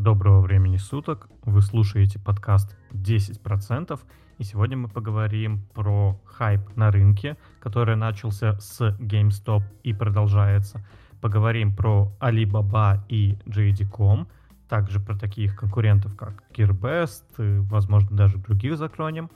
Доброго 0.00 0.40
времени 0.40 0.78
суток. 0.78 1.28
Вы 1.44 1.60
слушаете 1.60 2.18
подкаст 2.18 2.74
10%. 2.92 4.00
И 4.38 4.44
сегодня 4.44 4.78
мы 4.78 4.88
поговорим 4.88 5.60
про 5.74 6.18
хайп 6.24 6.74
на 6.74 6.90
рынке, 6.90 7.36
который 7.60 7.96
начался 7.96 8.58
с 8.60 8.80
GameStop 8.98 9.62
и 9.82 9.92
продолжается. 9.92 10.82
Поговорим 11.20 11.76
про 11.76 12.16
Alibaba 12.18 13.02
и 13.10 13.34
JD.com, 13.44 14.26
также 14.70 15.00
про 15.00 15.18
таких 15.18 15.54
конкурентов, 15.54 16.16
как 16.16 16.44
Gearbest, 16.56 17.24
и, 17.36 17.58
возможно, 17.58 18.16
даже 18.16 18.38
других 18.38 18.78
закронем. 18.78 19.28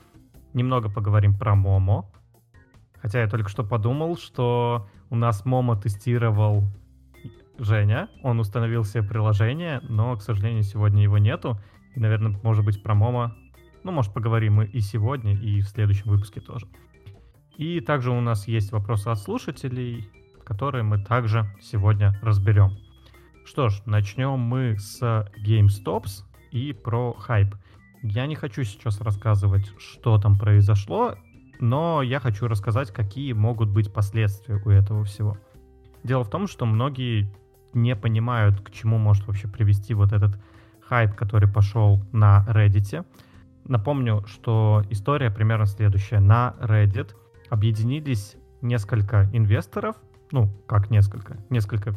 Немного 0.55 0.89
поговорим 0.89 1.35
про 1.35 1.55
Momo. 1.55 2.07
Хотя 3.03 3.21
я 3.21 3.29
только 3.29 3.51
что 3.51 3.65
подумал, 3.65 4.17
что 4.17 4.89
у 5.11 5.17
нас 5.17 5.45
Momo 5.45 5.79
тестировал 5.79 6.65
Женя. 7.59 8.09
Он 8.23 8.41
установил 8.41 8.85
себе 8.85 9.03
приложение, 9.03 9.81
но, 9.89 10.17
к 10.17 10.23
сожалению, 10.23 10.63
сегодня 10.63 11.03
его 11.03 11.19
нету. 11.19 11.61
И, 11.95 12.01
наверное, 12.01 12.39
может 12.43 12.65
быть, 12.65 12.83
про 12.83 12.95
Момо, 12.95 13.35
ну, 13.85 13.93
может, 13.93 14.13
поговорим 14.13 14.55
мы 14.55 14.67
и 14.67 14.81
сегодня, 14.81 15.35
и 15.35 15.61
в 15.61 15.69
следующем 15.69 16.11
выпуске 16.11 16.41
тоже. 16.41 16.67
И 17.57 17.81
также 17.81 18.11
у 18.11 18.21
нас 18.21 18.49
есть 18.49 18.73
вопросы 18.73 19.09
от 19.09 19.19
слушателей, 19.19 20.11
которые 20.45 20.83
мы 20.83 21.03
также 21.03 21.47
сегодня 21.61 22.19
разберем. 22.23 22.73
Что 23.45 23.69
ж, 23.69 23.83
начнем 23.85 24.39
мы 24.39 24.77
с 24.79 25.01
GameStops 25.03 26.25
и 26.51 26.73
про 26.73 27.13
хайп. 27.13 27.55
Я 28.03 28.27
не 28.27 28.35
хочу 28.35 28.65
сейчас 28.65 29.01
рассказывать, 29.01 29.71
что 29.79 30.19
там 30.19 30.39
произошло, 30.39 31.15
но 31.61 32.03
я 32.03 32.21
хочу 32.21 32.49
рассказать, 32.49 32.91
какие 32.91 33.33
могут 33.33 33.71
быть 33.71 33.93
последствия 33.93 34.61
у 34.65 34.71
этого 34.71 35.05
всего. 35.05 35.39
Дело 36.03 36.25
в 36.25 36.31
том, 36.31 36.47
что 36.47 36.67
многие 36.67 37.33
не 37.75 37.97
понимают, 37.97 38.61
к 38.61 38.71
чему 38.71 38.99
может 38.99 39.27
вообще 39.27 39.49
привести 39.49 39.95
вот 39.95 40.13
этот 40.13 40.39
хайп, 40.81 41.15
который 41.15 41.49
пошел 41.49 42.03
на 42.13 42.45
Reddit. 42.49 43.05
Напомню, 43.67 44.25
что 44.27 44.83
история 44.91 45.31
примерно 45.31 45.67
следующая. 45.67 46.21
На 46.21 46.55
Reddit 46.61 47.15
объединились 47.51 48.37
несколько 48.61 49.29
инвесторов, 49.33 49.97
ну, 50.33 50.49
как 50.67 50.91
несколько, 50.91 51.39
несколько 51.51 51.95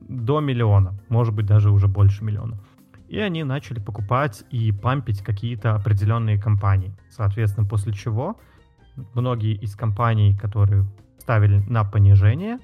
до 0.00 0.40
миллиона, 0.40 0.98
может 1.08 1.34
быть, 1.34 1.46
даже 1.46 1.70
уже 1.70 1.88
больше 1.88 2.24
миллиона. 2.24 2.58
И 3.08 3.18
они 3.18 3.42
начали 3.42 3.80
покупать 3.80 4.44
и 4.50 4.70
пампить 4.72 5.22
какие-то 5.22 5.74
определенные 5.74 6.38
компании. 6.38 6.94
Соответственно, 7.10 7.66
после 7.66 7.92
чего 7.92 8.38
многие 9.14 9.54
из 9.54 9.74
компаний, 9.76 10.36
которые 10.36 10.84
ставили 11.18 11.58
на 11.68 11.84
понижение, 11.84 12.58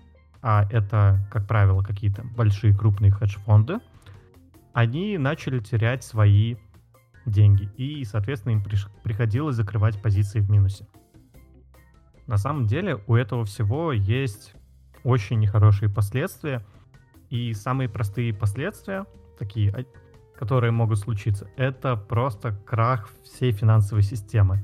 а 0.46 0.68
это, 0.70 1.26
как 1.30 1.46
правило, 1.46 1.82
какие-то 1.82 2.22
большие 2.22 2.76
крупные 2.76 3.10
хедж-фонды, 3.10 3.78
они 4.74 5.16
начали 5.16 5.58
терять 5.58 6.04
свои 6.04 6.56
деньги, 7.24 7.70
и, 7.78 8.04
соответственно, 8.04 8.52
им 8.52 8.62
приходилось 9.02 9.56
закрывать 9.56 10.02
позиции 10.02 10.40
в 10.40 10.50
минусе. 10.50 10.86
На 12.26 12.36
самом 12.36 12.66
деле 12.66 13.02
у 13.06 13.14
этого 13.14 13.46
всего 13.46 13.92
есть 13.92 14.54
очень 15.02 15.38
нехорошие 15.38 15.88
последствия, 15.88 16.62
и 17.30 17.54
самые 17.54 17.88
простые 17.88 18.34
последствия, 18.34 19.06
такие, 19.38 19.86
которые 20.38 20.72
могут 20.72 20.98
случиться, 20.98 21.48
это 21.56 21.96
просто 21.96 22.52
крах 22.66 23.08
всей 23.24 23.52
финансовой 23.52 24.02
системы. 24.02 24.62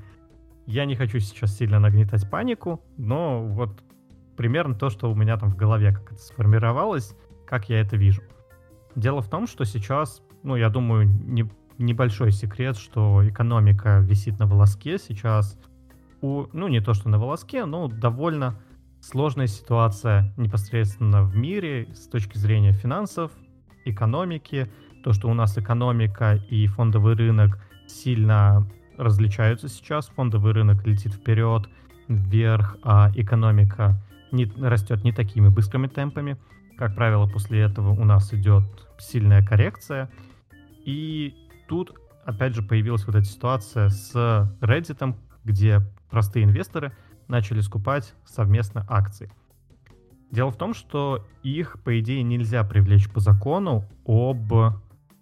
Я 0.67 0.85
не 0.85 0.95
хочу 0.95 1.21
сейчас 1.21 1.57
сильно 1.57 1.81
нагнетать 1.81 2.29
панику, 2.29 2.85
но 2.99 3.43
вот 3.43 3.83
примерно 4.41 4.75
то, 4.75 4.89
что 4.89 5.13
у 5.13 5.15
меня 5.15 5.37
там 5.37 5.51
в 5.51 5.57
голове, 5.57 5.93
как 5.93 6.13
это 6.13 6.23
сформировалось, 6.23 7.15
как 7.47 7.69
я 7.69 7.79
это 7.79 7.99
вижу. 7.99 8.23
Дело 8.97 9.21
в 9.21 9.29
том, 9.29 9.47
что 9.47 9.65
сейчас, 9.65 10.23
ну, 10.43 10.57
я 10.57 10.71
думаю, 10.71 11.07
не, 11.07 11.45
небольшой 11.77 12.33
секрет, 12.33 12.79
что 12.79 13.21
экономика 13.29 13.99
висит 13.99 14.39
на 14.39 14.47
волоске. 14.47 14.97
Сейчас, 14.97 15.61
у, 16.23 16.47
ну, 16.55 16.69
не 16.69 16.81
то, 16.81 16.95
что 16.95 17.11
на 17.11 17.19
волоске, 17.19 17.67
но 17.67 17.89
довольно 17.89 18.59
сложная 19.03 19.47
ситуация 19.47 20.33
непосредственно 20.39 21.23
в 21.23 21.37
мире 21.37 21.89
с 21.93 22.09
точки 22.09 22.39
зрения 22.39 22.73
финансов, 22.73 23.33
экономики. 23.85 24.73
То, 25.05 25.13
что 25.13 25.29
у 25.29 25.35
нас 25.35 25.59
экономика 25.59 26.37
и 26.49 26.67
фондовый 26.67 27.15
рынок 27.15 27.63
сильно 27.87 28.67
различаются 28.97 29.69
сейчас. 29.69 30.07
Фондовый 30.17 30.55
рынок 30.55 30.87
летит 30.87 31.13
вперед, 31.13 31.69
вверх, 32.09 32.79
а 32.83 33.13
экономика 33.15 34.03
не, 34.33 34.45
растет 34.45 35.05
не 35.05 35.13
такими 35.13 35.49
быстрыми 35.49 35.87
темпами. 35.87 36.37
Как 36.77 36.95
правило, 36.95 37.27
после 37.27 37.61
этого 37.61 37.91
у 37.91 38.05
нас 38.05 38.33
идет 38.33 38.65
сильная 38.99 39.45
коррекция. 39.45 40.11
И 40.85 41.35
тут, 41.69 41.95
опять 42.25 42.55
же, 42.55 42.63
появилась 42.63 43.07
вот 43.07 43.17
эта 43.17 43.25
ситуация 43.25 43.89
с 43.89 44.15
Reddit, 44.61 45.17
где 45.45 45.81
простые 46.11 46.45
инвесторы 46.45 46.93
начали 47.29 47.61
скупать 47.61 48.15
совместно 48.25 48.85
акции. 48.89 49.31
Дело 50.31 50.51
в 50.51 50.57
том, 50.57 50.75
что 50.75 51.27
их, 51.43 51.83
по 51.83 51.99
идее, 51.99 52.23
нельзя 52.23 52.63
привлечь 52.65 53.11
по 53.11 53.21
закону 53.21 53.85
об 54.07 54.53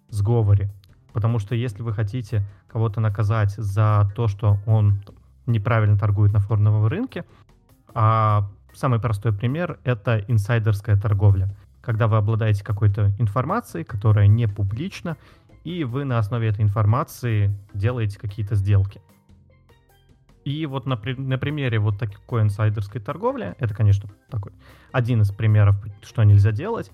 сговоре. 0.09 0.71
Потому 1.13 1.39
что 1.39 1.55
если 1.55 1.81
вы 1.81 1.93
хотите 1.93 2.45
кого-то 2.67 3.01
наказать 3.01 3.51
за 3.51 4.11
то, 4.15 4.27
что 4.27 4.57
он 4.65 5.01
неправильно 5.47 5.97
торгует 5.97 6.31
на 6.31 6.39
фондовом 6.39 6.85
рынке, 6.85 7.25
а 7.93 8.49
Самый 8.73 8.99
простой 8.99 9.33
пример— 9.33 9.79
это 9.83 10.19
инсайдерская 10.27 10.97
торговля. 10.97 11.49
Когда 11.81 12.07
вы 12.07 12.17
обладаете 12.17 12.63
какой-то 12.63 13.11
информацией, 13.17 13.83
которая 13.83 14.27
не 14.27 14.47
публична, 14.47 15.17
и 15.63 15.83
вы 15.83 16.05
на 16.05 16.17
основе 16.19 16.47
этой 16.47 16.61
информации 16.61 17.53
делаете 17.73 18.19
какие-то 18.19 18.55
сделки. 18.55 19.01
И 20.45 20.65
вот 20.65 20.85
на, 20.85 20.99
на 21.17 21.37
примере 21.37 21.79
вот 21.79 21.99
такой 21.99 22.41
инсайдерской 22.41 23.01
торговли, 23.01 23.55
это, 23.59 23.75
конечно, 23.75 24.09
такой 24.29 24.53
один 24.91 25.21
из 25.21 25.31
примеров, 25.31 25.75
что 26.01 26.23
нельзя 26.23 26.51
делать. 26.51 26.91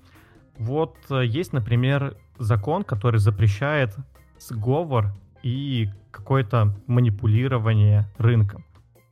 Вот 0.58 0.98
э, 1.10 1.26
есть, 1.26 1.54
например, 1.54 2.18
закон, 2.38 2.84
который 2.84 3.20
запрещает 3.20 3.96
сговор 4.40 5.14
и 5.44 5.90
какое-то 6.12 6.76
манипулирование 6.88 8.08
рынком. 8.18 8.66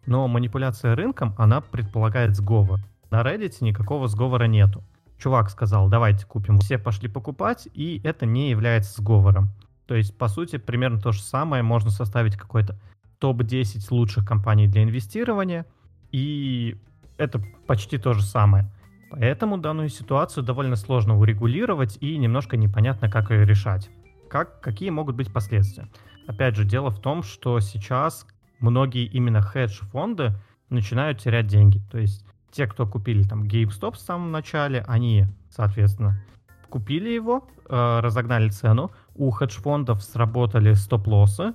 Но 0.05 0.27
манипуляция 0.27 0.95
рынком, 0.95 1.33
она 1.37 1.61
предполагает 1.61 2.35
сговор. 2.35 2.79
На 3.09 3.21
Reddit 3.21 3.57
никакого 3.61 4.07
сговора 4.07 4.45
нету. 4.45 4.83
Чувак 5.17 5.49
сказал, 5.49 5.87
давайте 5.87 6.25
купим. 6.25 6.57
Все 6.59 6.77
пошли 6.77 7.07
покупать, 7.07 7.67
и 7.73 8.01
это 8.03 8.25
не 8.25 8.49
является 8.49 9.01
сговором. 9.01 9.49
То 9.85 9.95
есть, 9.95 10.17
по 10.17 10.27
сути, 10.27 10.57
примерно 10.57 10.99
то 10.99 11.11
же 11.11 11.21
самое. 11.21 11.63
Можно 11.63 11.89
составить 11.91 12.35
какой-то 12.35 12.77
топ-10 13.19 13.87
лучших 13.91 14.25
компаний 14.25 14.67
для 14.67 14.83
инвестирования, 14.83 15.65
и 16.11 16.77
это 17.17 17.41
почти 17.67 17.97
то 17.97 18.13
же 18.13 18.21
самое. 18.21 18.69
Поэтому 19.11 19.57
данную 19.57 19.89
ситуацию 19.89 20.43
довольно 20.43 20.75
сложно 20.75 21.17
урегулировать 21.17 21.97
и 22.01 22.17
немножко 22.17 22.57
непонятно, 22.57 23.09
как 23.09 23.29
ее 23.31 23.45
решать. 23.45 23.89
Как, 24.29 24.59
какие 24.59 24.89
могут 24.89 25.15
быть 25.15 25.31
последствия? 25.31 25.87
Опять 26.27 26.55
же, 26.55 26.65
дело 26.65 26.89
в 26.89 26.99
том, 26.99 27.21
что 27.21 27.59
сейчас 27.59 28.25
многие 28.63 29.05
именно 29.05 29.41
хедж-фонды 29.41 30.33
начинают 30.69 31.19
терять 31.19 31.47
деньги. 31.47 31.81
То 31.91 31.99
есть 31.99 32.25
те, 32.49 32.65
кто 32.65 32.87
купили 32.87 33.23
там 33.23 33.43
GameStop 33.43 33.95
в 33.95 33.99
самом 33.99 34.31
начале, 34.31 34.83
они, 34.87 35.25
соответственно, 35.49 36.23
купили 36.69 37.09
его, 37.09 37.47
э, 37.69 37.99
разогнали 37.99 38.49
цену, 38.49 38.91
у 39.15 39.29
хедж-фондов 39.31 40.01
сработали 40.01 40.73
стоп-лоссы, 40.73 41.53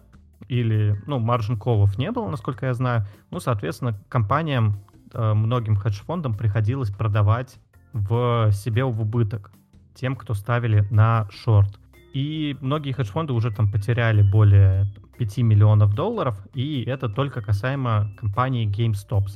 или, 0.49 1.01
ну, 1.07 1.19
маржин 1.19 1.59
колов 1.59 1.99
не 1.99 2.13
было, 2.13 2.29
насколько 2.29 2.67
я 2.67 2.75
знаю. 2.75 3.07
Ну, 3.31 3.41
соответственно, 3.41 3.99
компаниям, 4.09 4.81
э, 5.13 5.35
многим 5.35 5.77
хедж-фондам 5.77 6.35
приходилось 6.35 6.91
продавать 6.91 7.59
в 7.93 8.53
себе 8.53 8.85
в 8.85 9.01
убыток 9.01 9.51
тем, 9.95 10.15
кто 10.15 10.35
ставили 10.35 10.87
на 10.91 11.27
шорт. 11.31 11.81
И 12.13 12.57
многие 12.61 12.93
хедж-фонды 12.93 13.33
уже 13.33 13.51
там 13.51 13.71
потеряли 13.71 14.23
более 14.23 14.87
5 15.19 15.39
миллионов 15.39 15.95
долларов, 15.95 16.39
и 16.55 16.85
это 16.85 17.09
только 17.09 17.43
касаемо 17.43 18.11
компании 18.17 18.69
GameStop. 18.69 19.27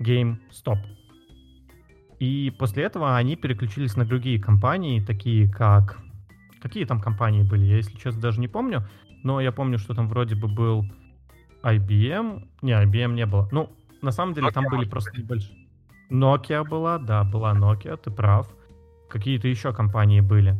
GameStop. 0.00 0.78
И 2.20 2.52
после 2.58 2.84
этого 2.84 3.16
они 3.16 3.36
переключились 3.36 3.96
на 3.96 4.04
другие 4.04 4.40
компании, 4.40 5.00
такие 5.00 5.50
как... 5.50 5.98
Какие 6.62 6.86
там 6.86 7.00
компании 7.00 7.42
были, 7.42 7.64
я, 7.66 7.76
если 7.76 7.98
честно, 7.98 8.22
даже 8.22 8.40
не 8.40 8.48
помню. 8.48 8.88
Но 9.22 9.40
я 9.40 9.52
помню, 9.52 9.78
что 9.78 9.94
там 9.94 10.08
вроде 10.08 10.34
бы 10.34 10.48
был 10.48 10.86
IBM. 11.62 12.48
Не, 12.62 12.72
IBM 12.72 13.12
не 13.14 13.26
было. 13.26 13.48
Ну, 13.52 13.70
на 14.00 14.12
самом 14.12 14.32
деле, 14.34 14.48
Nokia 14.48 14.52
там 14.52 14.64
были 14.70 14.88
просто 14.88 15.18
небольшие... 15.18 15.58
Nokia 16.10 16.66
была, 16.66 16.98
да, 16.98 17.24
была 17.24 17.54
Nokia, 17.54 17.96
ты 17.96 18.10
прав. 18.10 18.48
Какие-то 19.10 19.48
еще 19.48 19.72
компании 19.72 20.20
были. 20.20 20.56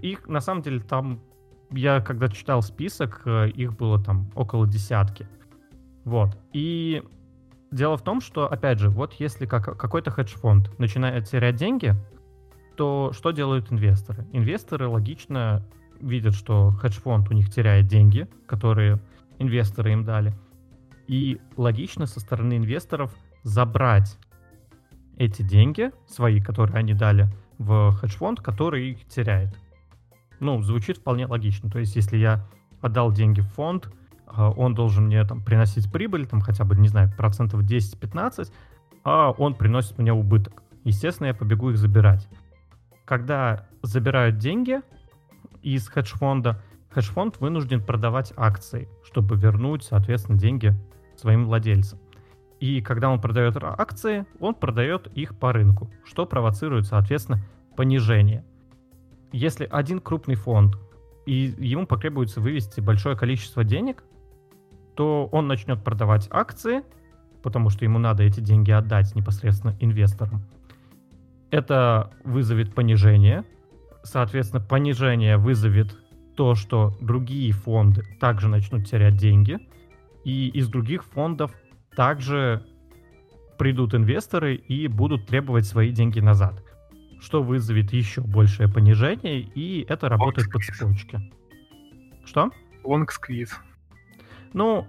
Их, 0.00 0.26
на 0.26 0.40
самом 0.40 0.62
деле, 0.62 0.80
там 0.80 1.20
я 1.70 2.00
когда 2.00 2.28
читал 2.28 2.62
список, 2.62 3.22
э, 3.24 3.50
их 3.50 3.76
было 3.76 4.02
там 4.02 4.30
около 4.34 4.66
десятки. 4.66 5.28
Вот. 6.04 6.36
И 6.52 7.02
дело 7.70 7.96
в 7.96 8.02
том, 8.02 8.20
что, 8.20 8.50
опять 8.50 8.78
же, 8.78 8.90
вот 8.90 9.14
если 9.14 9.46
как, 9.46 9.76
какой-то 9.76 10.10
хедж-фонд 10.10 10.78
начинает 10.78 11.28
терять 11.28 11.56
деньги, 11.56 11.94
то 12.76 13.10
что 13.12 13.30
делают 13.30 13.72
инвесторы? 13.72 14.26
Инвесторы 14.32 14.88
логично 14.88 15.66
видят, 16.00 16.34
что 16.34 16.70
хедж-фонд 16.70 17.30
у 17.30 17.34
них 17.34 17.50
теряет 17.50 17.86
деньги, 17.86 18.28
которые 18.46 19.00
инвесторы 19.38 19.92
им 19.92 20.04
дали. 20.04 20.34
И 21.08 21.40
логично 21.56 22.06
со 22.06 22.20
стороны 22.20 22.56
инвесторов 22.56 23.14
забрать 23.42 24.18
эти 25.16 25.42
деньги 25.42 25.90
свои, 26.06 26.40
которые 26.40 26.76
они 26.78 26.94
дали 26.94 27.28
в 27.58 27.92
хедж-фонд, 27.92 28.40
который 28.40 28.90
их 28.90 29.06
теряет. 29.06 29.56
Ну, 30.40 30.62
звучит 30.62 30.98
вполне 30.98 31.26
логично. 31.26 31.70
То 31.70 31.78
есть, 31.78 31.96
если 31.96 32.16
я 32.16 32.46
отдал 32.80 33.12
деньги 33.12 33.40
в 33.40 33.48
фонд, 33.48 33.90
а, 34.26 34.50
он 34.50 34.74
должен 34.74 35.06
мне 35.06 35.24
там 35.24 35.42
приносить 35.42 35.90
прибыль, 35.90 36.26
там 36.26 36.40
хотя 36.40 36.64
бы, 36.64 36.76
не 36.76 36.88
знаю, 36.88 37.10
процентов 37.16 37.62
10-15, 37.62 38.52
а 39.04 39.30
он 39.30 39.54
приносит 39.54 39.98
мне 39.98 40.12
убыток. 40.12 40.62
Естественно, 40.84 41.28
я 41.28 41.34
побегу 41.34 41.70
их 41.70 41.78
забирать. 41.78 42.28
Когда 43.04 43.68
забирают 43.82 44.38
деньги 44.38 44.80
из 45.62 45.88
хедж-фонда, 45.88 46.62
хедж-фонд 46.90 47.40
вынужден 47.40 47.82
продавать 47.82 48.32
акции, 48.36 48.88
чтобы 49.04 49.36
вернуть, 49.36 49.84
соответственно, 49.84 50.38
деньги 50.38 50.74
своим 51.16 51.46
владельцам. 51.46 51.98
И 52.60 52.80
когда 52.80 53.10
он 53.10 53.20
продает 53.20 53.56
акции, 53.60 54.26
он 54.40 54.54
продает 54.54 55.08
их 55.08 55.38
по 55.38 55.52
рынку, 55.52 55.90
что 56.04 56.26
провоцирует, 56.26 56.86
соответственно, 56.86 57.42
понижение. 57.76 58.44
Если 59.36 59.68
один 59.70 60.00
крупный 60.00 60.34
фонд, 60.34 60.78
и 61.26 61.54
ему 61.58 61.86
потребуется 61.86 62.40
вывести 62.40 62.80
большое 62.80 63.18
количество 63.18 63.64
денег, 63.64 64.02
то 64.94 65.28
он 65.30 65.46
начнет 65.46 65.84
продавать 65.84 66.26
акции, 66.30 66.82
потому 67.42 67.68
что 67.68 67.84
ему 67.84 67.98
надо 67.98 68.22
эти 68.22 68.40
деньги 68.40 68.70
отдать 68.70 69.14
непосредственно 69.14 69.76
инвесторам. 69.78 70.46
Это 71.50 72.12
вызовет 72.24 72.74
понижение. 72.74 73.44
Соответственно, 74.04 74.62
понижение 74.62 75.36
вызовет 75.36 75.98
то, 76.34 76.54
что 76.54 76.96
другие 77.02 77.52
фонды 77.52 78.04
также 78.18 78.48
начнут 78.48 78.86
терять 78.86 79.18
деньги. 79.18 79.58
И 80.24 80.48
из 80.48 80.70
других 80.70 81.04
фондов 81.04 81.52
также 81.94 82.64
придут 83.58 83.94
инвесторы 83.94 84.54
и 84.54 84.88
будут 84.88 85.26
требовать 85.26 85.66
свои 85.66 85.90
деньги 85.90 86.20
назад, 86.20 86.62
что 87.20 87.42
вызовет 87.42 87.92
еще 87.92 88.20
большее 88.20 88.68
понижение, 88.68 89.40
и 89.40 89.84
это 89.88 90.08
работает 90.08 90.50
по 90.50 90.58
цепочке. 90.58 91.20
Что? 92.24 92.50
Long 92.84 93.06
squeeze. 93.06 93.52
Ну, 94.52 94.86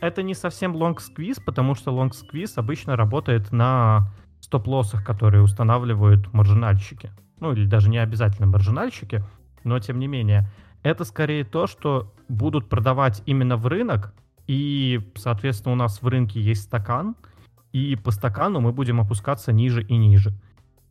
это 0.00 0.22
не 0.22 0.34
совсем 0.34 0.76
long 0.76 0.96
squeeze, 0.96 1.42
потому 1.44 1.74
что 1.74 1.92
long 1.92 2.10
squeeze 2.10 2.52
обычно 2.56 2.96
работает 2.96 3.52
на 3.52 4.10
стоп-лоссах, 4.40 5.04
которые 5.04 5.42
устанавливают 5.42 6.32
маржинальщики. 6.32 7.12
Ну, 7.38 7.52
или 7.52 7.66
даже 7.66 7.88
не 7.88 7.98
обязательно 7.98 8.46
маржинальщики, 8.46 9.24
но 9.64 9.78
тем 9.78 9.98
не 9.98 10.08
менее. 10.08 10.50
Это 10.82 11.04
скорее 11.04 11.44
то, 11.44 11.66
что 11.66 12.12
будут 12.28 12.68
продавать 12.68 13.22
именно 13.26 13.56
в 13.56 13.66
рынок, 13.66 14.14
и, 14.48 15.00
соответственно, 15.14 15.72
у 15.72 15.76
нас 15.76 16.02
в 16.02 16.08
рынке 16.08 16.40
есть 16.40 16.62
стакан, 16.62 17.14
и 17.72 17.96
по 17.96 18.10
стакану 18.10 18.60
мы 18.60 18.72
будем 18.72 19.00
опускаться 19.00 19.52
ниже 19.52 19.82
и 19.82 19.96
ниже. 19.96 20.32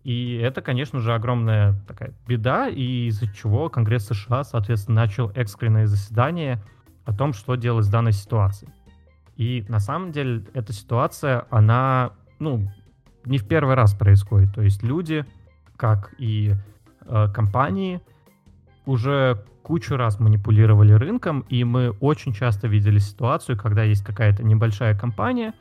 И 0.04 0.36
это, 0.38 0.62
конечно 0.62 1.00
же, 1.00 1.14
огромная 1.14 1.76
такая 1.88 2.14
беда, 2.28 2.68
и 2.68 3.08
из-за 3.08 3.28
чего 3.34 3.70
Конгресс 3.70 4.08
США, 4.08 4.44
соответственно, 4.44 5.02
начал 5.02 5.32
экстренное 5.36 5.86
заседание 5.86 6.62
о 7.06 7.14
том, 7.14 7.34
что 7.34 7.56
делать 7.56 7.86
с 7.86 7.90
данной 7.90 8.12
ситуацией. 8.12 8.72
И 9.38 9.64
на 9.70 9.80
самом 9.80 10.12
деле 10.12 10.44
эта 10.54 10.74
ситуация, 10.74 11.46
она, 11.50 12.14
ну, 12.40 12.68
не 13.26 13.38
в 13.38 13.48
первый 13.48 13.76
раз 13.76 13.94
происходит. 13.94 14.54
То 14.54 14.62
есть 14.62 14.84
люди, 14.84 15.26
как 15.78 16.14
и 16.18 16.56
э, 17.06 17.28
компании, 17.34 18.02
уже 18.86 19.46
кучу 19.62 19.96
раз 19.96 20.20
манипулировали 20.20 20.94
рынком, 20.94 21.42
и 21.42 21.64
мы 21.64 21.92
очень 22.00 22.34
часто 22.34 22.68
видели 22.68 22.98
ситуацию, 22.98 23.58
когда 23.58 23.84
есть 23.84 24.04
какая-то 24.04 24.44
небольшая 24.44 24.98
компания, 24.98 25.54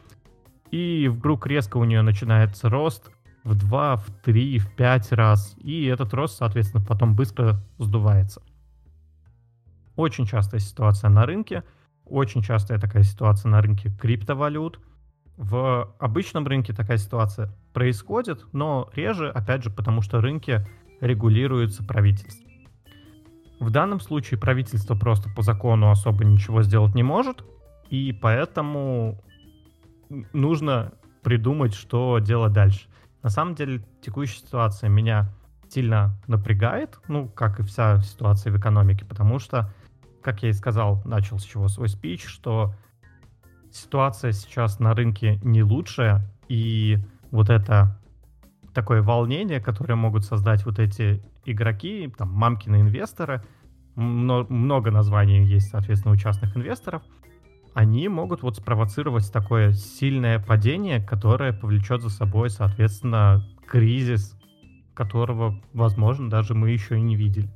и 0.71 1.09
вдруг 1.09 1.47
резко 1.47 1.77
у 1.77 1.85
нее 1.85 2.03
начинается 2.03 2.69
рост 2.69 3.11
в 3.45 3.55
2, 3.55 3.97
в 3.97 4.11
3, 4.23 4.59
в 4.59 4.75
5 4.75 5.13
раз, 5.13 5.55
и 5.59 5.85
этот 5.87 6.13
рост, 6.15 6.37
соответственно, 6.39 6.85
потом 6.85 7.15
быстро 7.15 7.61
сдувается. 7.79 8.43
Очень 9.97 10.27
частая 10.27 10.61
ситуация 10.61 11.11
на 11.11 11.27
рынке, 11.27 11.65
очень 12.05 12.43
частая 12.43 12.79
такая 12.79 13.03
ситуация 13.03 13.51
на 13.51 13.61
рынке 13.63 13.91
криптовалют. 13.91 14.81
В 15.37 15.95
обычном 15.99 16.47
рынке 16.47 16.75
такая 16.75 16.99
ситуация 16.99 17.55
происходит, 17.73 18.45
но 18.53 18.91
реже, 18.95 19.31
опять 19.31 19.65
же, 19.65 19.71
потому 19.71 20.03
что 20.03 20.21
рынки 20.21 20.67
регулируются 21.01 21.83
правительством. 21.83 22.51
В 23.59 23.71
данном 23.71 24.01
случае 24.01 24.39
правительство 24.41 24.95
просто 24.95 25.31
по 25.31 25.43
закону 25.43 25.91
особо 25.91 26.25
ничего 26.25 26.63
сделать 26.63 26.95
не 26.95 27.03
может, 27.03 27.45
и 27.91 28.13
поэтому 28.13 29.23
нужно 30.33 30.93
придумать, 31.23 31.75
что 31.75 32.19
делать 32.19 32.53
дальше. 32.53 32.90
На 33.23 33.31
самом 33.31 33.55
деле 33.55 33.83
текущая 34.01 34.39
ситуация 34.39 34.89
меня 34.89 35.31
сильно 35.69 36.19
напрягает, 36.27 36.99
ну, 37.09 37.29
как 37.29 37.61
и 37.61 37.63
вся 37.63 38.01
ситуация 38.01 38.53
в 38.53 38.59
экономике, 38.59 39.05
потому 39.05 39.39
что, 39.39 39.73
как 40.23 40.43
я 40.43 40.49
и 40.49 40.53
сказал, 40.53 41.01
начал 41.05 41.39
с 41.39 41.45
чего 41.45 41.69
свой 41.69 41.89
спич, 41.89 42.25
что 42.27 42.75
ситуация 43.71 44.33
сейчас 44.33 44.81
на 44.81 44.95
рынке 44.95 45.39
не 45.43 45.63
лучшая, 45.63 46.29
и 46.49 46.99
вот 47.31 47.51
это 47.51 48.01
такое 48.75 49.03
волнение, 49.03 49.61
которое 49.61 49.95
могут 49.95 50.25
создать 50.25 50.65
вот 50.65 50.79
эти 50.79 51.23
игроки, 51.45 52.13
там, 52.17 52.33
мамкины 52.33 52.81
инвесторы, 52.81 53.43
много 53.95 54.91
названий 54.91 55.45
есть, 55.45 55.71
соответственно, 55.71 56.15
у 56.15 56.17
частных 56.17 56.57
инвесторов, 56.57 57.03
они 57.75 58.09
могут 58.09 58.43
вот 58.43 58.57
спровоцировать 58.57 59.33
такое 59.33 59.73
сильное 59.73 60.39
падение, 60.39 61.01
которое 61.01 61.53
повлечет 61.53 62.03
за 62.03 62.11
собой, 62.11 62.51
соответственно, 62.51 63.45
кризис, 63.67 64.37
которого, 64.95 65.61
возможно, 65.73 66.29
даже 66.29 66.55
мы 66.55 66.71
еще 66.71 66.97
и 66.99 67.01
не 67.01 67.17
видели. 67.17 67.49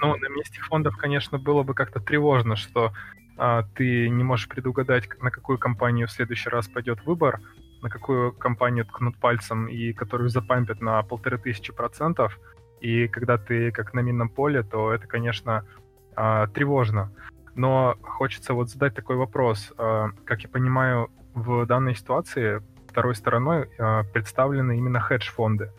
Ну, 0.00 0.16
на 0.16 0.28
месте 0.28 0.60
фондов, 0.60 0.96
конечно, 0.96 1.38
было 1.38 1.62
бы 1.62 1.74
как-то 1.74 2.00
тревожно, 2.00 2.56
что 2.56 2.92
а, 3.36 3.62
ты 3.74 4.08
не 4.08 4.22
можешь 4.22 4.48
предугадать, 4.48 5.08
на 5.22 5.30
какую 5.30 5.58
компанию 5.58 6.06
в 6.06 6.12
следующий 6.12 6.50
раз 6.50 6.68
пойдет 6.68 7.04
выбор, 7.04 7.40
на 7.82 7.88
какую 7.88 8.32
компанию 8.32 8.84
ткнут 8.84 9.18
пальцем 9.18 9.66
и 9.66 9.92
которую 9.92 10.28
запампят 10.28 10.80
на 10.80 11.02
полторы 11.02 11.38
тысячи 11.38 11.72
процентов. 11.72 12.38
И 12.80 13.08
когда 13.08 13.38
ты 13.38 13.70
как 13.70 13.94
на 13.94 14.00
минном 14.00 14.28
поле, 14.28 14.62
то 14.62 14.92
это, 14.92 15.06
конечно, 15.06 15.64
а, 16.16 16.46
тревожно. 16.48 17.12
Но 17.54 17.96
хочется 18.02 18.54
вот 18.54 18.70
задать 18.70 18.94
такой 18.94 19.16
вопрос. 19.16 19.72
А, 19.78 20.10
как 20.24 20.42
я 20.42 20.48
понимаю, 20.48 21.10
в 21.34 21.66
данной 21.66 21.94
ситуации 21.94 22.62
второй 22.88 23.14
стороной 23.14 23.68
а, 23.78 24.04
представлены 24.04 24.76
именно 24.76 25.00
хедж-фонды. 25.00 25.70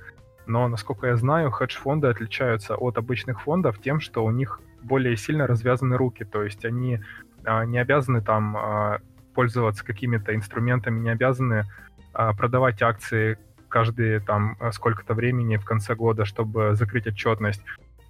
Но, 0.45 0.67
насколько 0.67 1.07
я 1.07 1.15
знаю, 1.15 1.51
хедж-фонды 1.51 2.07
отличаются 2.07 2.75
от 2.75 2.97
обычных 2.97 3.41
фондов 3.41 3.81
тем, 3.81 3.99
что 3.99 4.23
у 4.23 4.31
них 4.31 4.61
более 4.81 5.17
сильно 5.17 5.47
развязаны 5.47 5.97
руки. 5.97 6.23
То 6.23 6.43
есть 6.43 6.63
они 6.65 7.01
не 7.67 7.77
обязаны 7.77 8.21
там 8.21 8.99
пользоваться 9.35 9.85
какими-то 9.85 10.33
инструментами, 10.33 10.99
не 10.99 11.09
обязаны 11.09 11.65
а, 12.13 12.33
продавать 12.33 12.81
акции 12.81 13.37
каждые 13.67 14.21
там 14.21 14.57
сколько-то 14.71 15.13
времени 15.13 15.57
в 15.57 15.65
конце 15.65 15.95
года, 15.95 16.23
чтобы 16.23 16.75
закрыть 16.75 17.07
отчетность. 17.07 17.61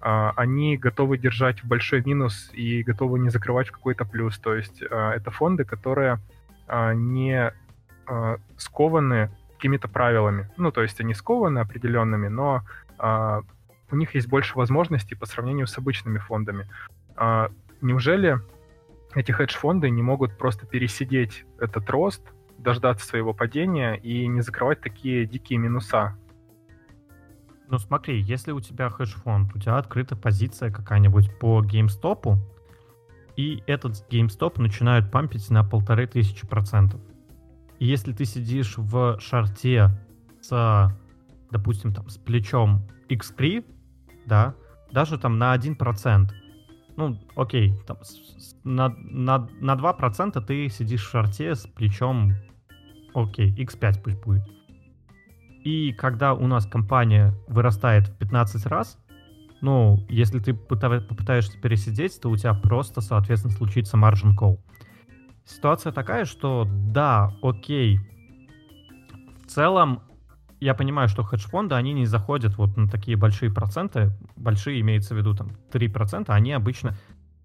А, 0.08 0.32
они 0.36 0.76
готовы 0.76 1.18
держать 1.18 1.64
в 1.64 1.66
большой 1.66 2.00
минус 2.04 2.50
и 2.52 2.84
готовы 2.84 3.18
не 3.18 3.28
закрывать 3.28 3.68
в 3.68 3.72
какой-то 3.72 4.04
плюс. 4.04 4.38
То 4.38 4.54
есть 4.54 4.80
а, 4.88 5.10
это 5.12 5.32
фонды, 5.32 5.64
которые 5.64 6.20
не 6.94 7.52
скованы 8.56 9.30
какими-то 9.54 9.88
правилами. 9.88 10.50
Ну, 10.56 10.72
то 10.72 10.82
есть 10.82 11.00
они 11.00 11.14
скованы 11.14 11.60
определенными, 11.60 12.26
но 12.26 12.62
у 12.98 13.96
них 13.96 14.14
есть 14.16 14.28
больше 14.28 14.56
возможностей 14.56 15.14
по 15.14 15.26
сравнению 15.26 15.68
с 15.68 15.78
обычными 15.78 16.18
фондами. 16.18 16.68
Неужели 17.80 18.40
эти 19.14 19.30
хедж-фонды 19.30 19.90
не 19.90 20.02
могут 20.02 20.36
просто 20.36 20.66
пересидеть 20.66 21.44
этот 21.60 21.88
рост 21.88 22.22
дождаться 22.58 23.06
своего 23.06 23.32
падения 23.32 23.94
и 23.94 24.26
не 24.26 24.40
закрывать 24.40 24.80
такие 24.80 25.24
дикие 25.24 25.60
минуса. 25.60 26.16
Ну 27.68 27.78
смотри, 27.78 28.20
если 28.20 28.52
у 28.52 28.60
тебя 28.60 28.88
хедж-фонд, 28.90 29.54
у 29.54 29.58
тебя 29.58 29.78
открыта 29.78 30.16
позиция 30.16 30.70
какая-нибудь 30.70 31.36
по 31.38 31.62
GameStop, 31.62 32.38
и 33.36 33.62
этот 33.66 34.04
GameStop 34.10 34.60
начинают 34.60 35.10
пампить 35.10 35.50
на 35.50 35.64
полторы 35.64 36.06
тысячи 36.06 36.46
процентов. 36.46 37.00
И 37.78 37.86
если 37.86 38.12
ты 38.12 38.24
сидишь 38.24 38.78
в 38.78 39.18
шарте 39.20 39.90
с, 40.40 40.96
допустим, 41.50 41.92
там, 41.92 42.08
с 42.08 42.16
плечом 42.16 42.86
X3, 43.08 43.64
да, 44.26 44.54
даже 44.92 45.18
там 45.18 45.38
на 45.38 45.54
1%, 45.54 46.30
ну, 46.96 47.18
окей, 47.36 47.74
там, 47.86 47.98
на, 48.64 48.88
на, 48.88 49.48
на 49.60 49.74
2% 49.74 50.40
ты 50.44 50.68
сидишь 50.68 51.04
в 51.04 51.10
шарте 51.10 51.54
с 51.54 51.66
плечом 51.66 52.32
окей, 53.14 53.52
x5 53.54 54.02
пусть 54.02 54.20
будет. 54.22 54.55
И 55.66 55.92
когда 55.92 56.32
у 56.32 56.46
нас 56.46 56.64
компания 56.64 57.34
вырастает 57.48 58.06
в 58.06 58.16
15 58.18 58.66
раз, 58.66 59.00
ну, 59.60 60.06
если 60.08 60.38
ты 60.38 60.54
попытаешься 60.54 61.58
пересидеть, 61.58 62.20
то 62.20 62.30
у 62.30 62.36
тебя 62.36 62.54
просто, 62.54 63.00
соответственно, 63.00 63.52
случится 63.52 63.96
margin 63.96 64.36
call. 64.38 64.60
Ситуация 65.44 65.90
такая, 65.90 66.24
что 66.24 66.68
да, 66.70 67.32
окей, 67.42 67.98
в 69.42 69.48
целом 69.48 70.02
я 70.60 70.72
понимаю, 70.72 71.08
что 71.08 71.24
хедж-фонды, 71.24 71.74
они 71.74 71.94
не 71.94 72.06
заходят 72.06 72.56
вот 72.58 72.76
на 72.76 72.88
такие 72.88 73.16
большие 73.16 73.52
проценты, 73.52 74.12
большие 74.36 74.80
имеется 74.82 75.16
в 75.16 75.18
виду 75.18 75.34
там 75.34 75.50
3%, 75.72 76.26
они 76.28 76.52
обычно 76.52 76.96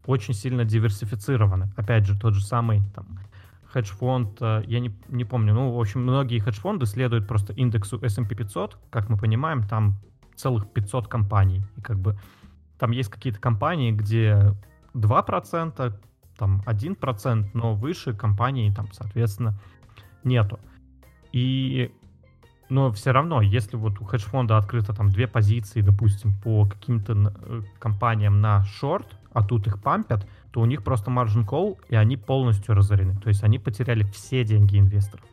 очень 0.06 0.36
сильно 0.36 0.64
диверсифицированы. 0.64 1.74
Опять 1.76 2.06
же, 2.06 2.20
тот 2.20 2.36
же 2.36 2.46
самый 2.46 2.84
там 2.94 3.18
хедж-фонд, 3.72 4.42
э, 4.42 4.64
я 4.68 4.80
не, 4.80 4.96
не 5.10 5.26
помню, 5.26 5.54
ну, 5.54 5.72
в 5.72 5.80
общем, 5.80 6.04
многие 6.04 6.40
хедж-фонды 6.40 6.86
следуют 6.86 7.28
просто 7.28 7.54
индексу 7.54 8.00
S&P 8.02 8.36
500, 8.36 8.78
как 8.90 9.10
мы 9.10 9.18
понимаем, 9.18 9.64
там 9.64 9.96
целых 10.36 10.72
500 10.72 11.08
компаний, 11.08 11.64
и 11.78 11.82
как 11.82 12.00
бы 12.00 12.18
там 12.78 12.92
есть 12.92 13.10
какие-то 13.10 13.40
компании, 13.40 13.92
где 13.92 14.56
2%, 14.94 15.94
там 16.38 16.64
1%, 16.66 17.50
но 17.54 17.76
выше 17.76 18.14
компаний 18.14 18.74
там, 18.74 18.88
соответственно, 18.92 19.60
нету. 20.24 20.60
И 21.32 21.92
но 22.72 22.90
все 22.94 23.12
равно, 23.12 23.42
если 23.42 23.76
вот 23.76 24.00
у 24.00 24.06
хедж-фонда 24.06 24.58
открыто 24.58 24.94
там 24.94 25.10
две 25.10 25.28
позиции, 25.28 25.82
допустим, 25.82 26.34
по 26.34 26.66
каким-то 26.66 27.14
э, 27.14 27.62
компаниям 27.80 28.40
на 28.40 28.64
шорт, 28.64 29.18
а 29.34 29.44
тут 29.44 29.68
их 29.68 29.82
пампят, 29.82 30.26
то 30.52 30.62
у 30.62 30.66
них 30.66 30.84
просто 30.84 31.10
margin 31.12 31.46
call, 31.46 31.78
и 31.90 31.96
они 31.96 32.18
полностью 32.18 32.76
разорены. 32.76 33.16
То 33.16 33.30
есть 33.30 33.44
они 33.44 33.58
потеряли 33.58 34.04
все 34.04 34.44
деньги 34.44 34.78
инвесторов. 34.78 35.26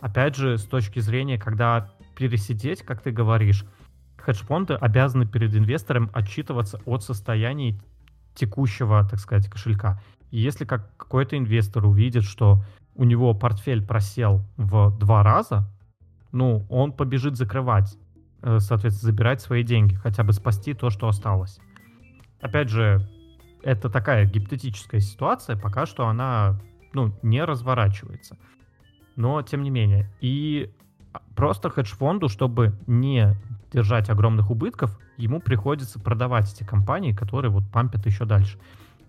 Опять 0.00 0.36
же, 0.36 0.58
с 0.58 0.64
точки 0.64 1.00
зрения, 1.00 1.38
когда 1.38 1.90
пересидеть, 2.16 2.82
как 2.82 3.02
ты 3.02 3.10
говоришь, 3.10 3.64
хедж-фонды 4.16 4.74
обязаны 4.74 5.26
перед 5.26 5.54
инвестором 5.54 6.10
отчитываться 6.12 6.80
от 6.84 7.02
состояния 7.02 7.78
текущего, 8.34 9.06
так 9.08 9.18
сказать, 9.18 9.48
кошелька. 9.48 10.00
И 10.30 10.38
если 10.38 10.64
как 10.64 10.96
какой-то 10.96 11.36
инвестор 11.36 11.86
увидит, 11.86 12.24
что 12.24 12.62
у 12.94 13.04
него 13.04 13.34
портфель 13.34 13.84
просел 13.84 14.44
в 14.56 14.96
два 14.98 15.22
раза, 15.22 15.68
ну, 16.32 16.66
он 16.68 16.92
побежит 16.92 17.36
закрывать, 17.36 17.96
э, 18.42 18.58
соответственно, 18.60 19.12
забирать 19.12 19.40
свои 19.40 19.62
деньги, 19.62 19.94
хотя 19.94 20.24
бы 20.24 20.32
спасти 20.32 20.74
то, 20.74 20.90
что 20.90 21.08
осталось. 21.08 21.58
Опять 22.40 22.68
же, 22.68 23.08
это 23.62 23.88
такая 23.90 24.26
гипотетическая 24.26 25.00
ситуация, 25.00 25.56
пока 25.56 25.86
что 25.86 26.06
она, 26.06 26.60
ну, 26.92 27.14
не 27.22 27.44
разворачивается. 27.44 28.36
Но, 29.16 29.42
тем 29.42 29.62
не 29.62 29.70
менее, 29.70 30.10
и 30.20 30.72
просто 31.34 31.70
хедж-фонду, 31.70 32.28
чтобы 32.28 32.78
не 32.86 33.34
держать 33.72 34.10
огромных 34.10 34.50
убытков, 34.50 34.98
ему 35.16 35.40
приходится 35.40 35.98
продавать 35.98 36.52
эти 36.52 36.64
компании, 36.64 37.12
которые 37.12 37.50
вот 37.50 37.64
пампят 37.70 38.06
еще 38.06 38.24
дальше. 38.24 38.58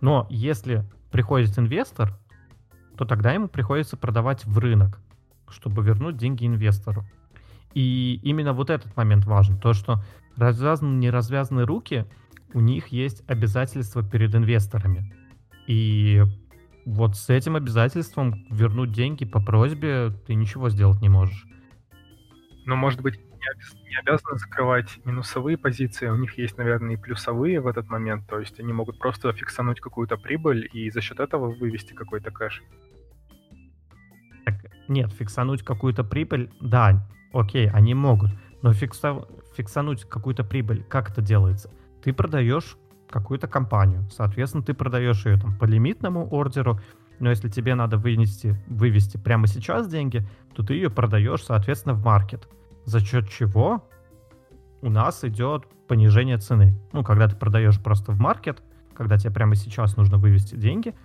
Но 0.02 0.28
если 0.30 0.86
приходит 1.12 1.58
инвестор, 1.60 2.18
то 2.98 3.06
тогда 3.06 3.32
ему 3.34 3.48
приходится 3.48 3.98
продавать 3.98 4.46
в 4.46 4.58
рынок 4.58 5.00
чтобы 5.52 5.84
вернуть 5.84 6.18
деньги 6.18 6.46
инвестору. 6.46 7.06
И 7.74 8.20
именно 8.24 8.54
вот 8.54 8.70
этот 8.70 8.96
момент 8.98 9.26
важен. 9.26 9.58
То, 9.58 9.74
что 9.74 10.02
развязаны, 10.36 10.96
не 10.96 11.10
развязаны 11.10 11.66
руки, 11.66 12.06
у 12.54 12.60
них 12.60 12.88
есть 12.88 13.24
обязательства 13.28 14.04
перед 14.04 14.34
инвесторами. 14.36 15.14
И 15.68 16.24
вот 16.86 17.16
с 17.16 17.30
этим 17.30 17.56
обязательством 17.56 18.46
вернуть 18.50 18.92
деньги 18.92 19.26
по 19.26 19.42
просьбе 19.42 20.12
ты 20.26 20.34
ничего 20.34 20.70
сделать 20.70 21.02
не 21.02 21.10
можешь. 21.10 21.46
Но, 22.66 22.76
может 22.76 23.02
быть, 23.02 23.20
не 23.90 23.96
обязаны 23.98 24.38
закрывать 24.38 25.00
минусовые 25.06 25.58
позиции, 25.58 26.08
у 26.08 26.16
них 26.16 26.38
есть, 26.38 26.58
наверное, 26.58 26.94
и 26.94 26.98
плюсовые 26.98 27.62
в 27.62 27.68
этот 27.68 27.90
момент, 27.90 28.28
то 28.28 28.40
есть 28.40 28.60
они 28.60 28.74
могут 28.74 29.00
просто 29.00 29.32
фиксануть 29.34 29.80
какую-то 29.80 30.18
прибыль 30.18 30.70
и 30.72 30.90
за 30.92 31.02
счет 31.02 31.20
этого 31.20 31.52
вывести 31.52 31.94
какой-то 31.94 32.32
кэш. 32.32 32.62
Нет, 34.88 35.12
фиксануть 35.14 35.64
какую-то 35.64 36.04
прибыль, 36.04 36.52
да, 36.60 37.08
окей, 37.34 37.70
они 37.70 37.94
могут. 37.94 38.32
Но 38.62 38.74
фикса... 38.74 39.28
фиксануть 39.56 40.06
какую-то 40.06 40.44
прибыль, 40.44 40.84
как 40.84 41.12
это 41.12 41.22
делается? 41.22 41.70
Ты 42.04 42.14
продаешь 42.14 42.78
какую-то 43.10 43.48
компанию. 43.48 44.08
Соответственно, 44.12 44.64
ты 44.64 44.74
продаешь 44.74 45.26
ее 45.26 45.38
там 45.38 45.58
по 45.58 45.66
лимитному 45.66 46.28
ордеру, 46.32 46.80
но 47.20 47.30
если 47.30 47.50
тебе 47.50 47.76
надо 47.76 47.98
вынести, 47.98 48.56
вывести 48.68 49.18
прямо 49.18 49.48
сейчас 49.48 49.90
деньги, 49.90 50.28
то 50.54 50.64
ты 50.64 50.76
ее 50.76 50.90
продаешь, 50.90 51.44
соответственно, 51.44 51.94
в 51.96 52.04
маркет. 52.04 52.48
За 52.86 53.00
счет 53.00 53.30
чего 53.30 53.88
у 54.82 54.90
нас 54.90 55.24
идет 55.24 55.66
понижение 55.88 56.38
цены. 56.38 56.80
Ну, 56.94 57.04
когда 57.04 57.28
ты 57.28 57.36
продаешь 57.36 57.80
просто 57.80 58.12
в 58.12 58.20
маркет, 58.20 58.64
когда 58.94 59.18
тебе 59.18 59.32
прямо 59.32 59.56
сейчас 59.56 59.98
нужно 59.98 60.18
вывести 60.18 60.56
деньги 60.56 60.96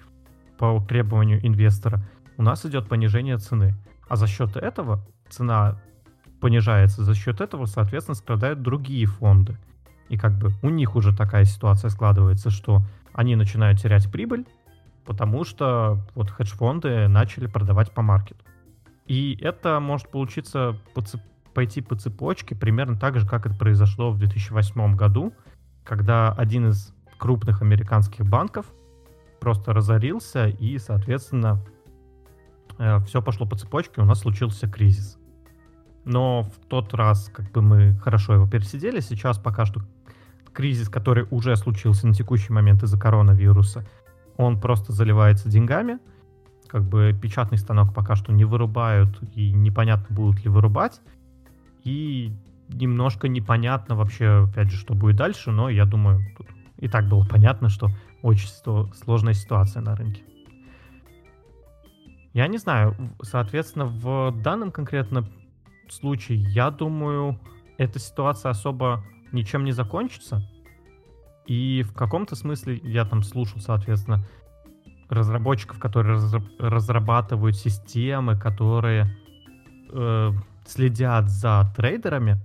по 0.59 0.81
требованию 0.81 1.45
инвестора, 1.45 2.03
у 2.37 2.43
нас 2.43 2.65
идет 2.65 2.89
понижение 2.89 3.39
цены. 3.39 3.75
А 4.09 4.17
за 4.17 4.27
счет 4.27 4.57
этого 4.57 5.05
цена 5.29 5.81
понижается, 6.41 7.03
за 7.03 7.15
счет 7.15 7.41
этого, 7.41 7.67
соответственно, 7.67 8.15
страдают 8.15 8.63
другие 8.63 9.07
фонды. 9.07 9.57
И 10.09 10.17
как 10.17 10.39
бы 10.39 10.53
у 10.63 10.69
них 10.69 10.97
уже 10.97 11.15
такая 11.17 11.45
ситуация 11.45 11.91
складывается, 11.91 12.51
что 12.51 12.83
они 13.13 13.37
начинают 13.37 13.81
терять 13.81 14.11
прибыль, 14.11 14.47
потому 15.05 15.45
что 15.45 15.99
вот 16.15 16.31
хедж-фонды 16.31 17.09
начали 17.09 17.47
продавать 17.47 17.93
по 17.93 18.03
маркету. 18.03 18.45
И 19.07 19.39
это 19.41 19.81
может 19.81 20.11
получиться 20.11 20.79
по 20.95 21.03
цеп... 21.03 21.21
пойти 21.53 21.81
по 21.81 21.95
цепочке 21.95 22.55
примерно 22.55 22.99
так 22.99 23.19
же, 23.19 23.27
как 23.27 23.47
это 23.47 23.55
произошло 23.55 24.11
в 24.11 24.19
2008 24.19 24.97
году, 24.97 25.33
когда 25.85 26.33
один 26.33 26.69
из 26.69 26.95
крупных 27.19 27.63
американских 27.63 28.27
банков 28.27 28.67
просто 29.41 29.73
разорился 29.73 30.49
и, 30.49 30.79
соответственно, 30.79 31.63
Э, 32.79 32.99
все 33.07 33.23
пошло 33.23 33.47
по 33.47 33.57
цепочке, 33.57 34.01
у 34.01 34.05
нас 34.05 34.21
случился 34.21 34.69
кризис. 34.69 35.19
Но 36.05 36.43
в 36.43 36.67
тот 36.69 36.93
раз 36.95 37.31
как 37.33 37.51
бы 37.53 37.63
мы 37.63 37.95
хорошо 37.95 38.35
его 38.35 38.47
пересидели. 38.47 39.01
Сейчас 39.01 39.39
пока 39.39 39.65
что 39.65 39.81
кризис, 40.55 40.89
который 40.89 41.27
уже 41.31 41.57
случился 41.57 42.07
на 42.07 42.15
текущий 42.15 42.53
момент 42.53 42.83
из-за 42.83 42.99
коронавируса, 42.99 43.87
он 44.37 44.61
просто 44.61 44.93
заливается 44.93 45.49
деньгами. 45.49 45.99
Как 46.69 46.83
бы 46.83 47.17
печатный 47.21 47.59
станок 47.59 47.95
пока 47.95 48.17
что 48.17 48.33
не 48.33 48.45
вырубают, 48.45 49.21
и 49.35 49.53
непонятно, 49.53 50.15
будут 50.15 50.43
ли 50.45 50.51
вырубать. 50.51 51.01
И 51.83 52.33
немножко 52.69 53.29
непонятно 53.29 53.95
вообще, 53.95 54.47
опять 54.49 54.71
же, 54.71 54.79
что 54.79 54.95
будет 54.95 55.17
дальше, 55.17 55.51
но 55.51 55.69
я 55.69 55.85
думаю, 55.85 56.21
тут 56.37 56.47
и 56.79 56.89
так 56.89 57.09
было 57.09 57.25
понятно, 57.25 57.69
что 57.69 57.91
очень 58.23 58.49
сложная 58.95 59.35
ситуация 59.35 59.83
на 59.83 59.95
рынке. 59.95 60.23
Я 62.33 62.49
не 62.49 62.59
знаю, 62.59 62.97
соответственно, 63.23 63.87
в 63.87 64.35
данном 64.43 64.73
конкретно 64.73 65.29
случае, 65.89 66.39
я 66.39 66.71
думаю, 66.71 67.39
эта 67.79 67.99
ситуация 67.99 68.51
особо 68.51 69.05
ничем 69.35 69.65
не 69.65 69.73
закончится. 69.73 70.43
И 71.47 71.83
в 71.83 71.93
каком-то 71.93 72.37
смысле 72.37 72.81
я 72.83 73.05
там 73.05 73.23
слушал, 73.23 73.61
соответственно, 73.61 74.25
разработчиков, 75.11 75.79
которые 75.79 76.19
разрабатывают 76.59 77.57
системы, 77.57 78.39
которые 78.39 79.15
э, 79.91 80.33
следят 80.67 81.29
за 81.29 81.71
трейдерами. 81.77 82.39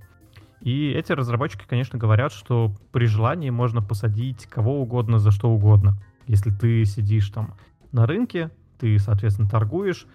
И 0.62 0.90
эти 0.90 1.14
разработчики, 1.14 1.64
конечно, 1.66 1.98
говорят, 1.98 2.34
что 2.34 2.76
при 2.92 3.06
желании 3.06 3.50
можно 3.50 3.82
посадить 3.82 4.46
кого 4.48 4.82
угодно 4.82 5.20
за 5.20 5.32
что 5.32 5.50
угодно. 5.50 5.98
Если 6.28 6.52
ты 6.52 6.84
сидишь 6.84 7.30
там 7.30 7.54
на 7.94 8.06
рынке, 8.06 8.52
ты, 8.78 9.00
соответственно, 9.00 9.50
торгуешь, 9.50 10.06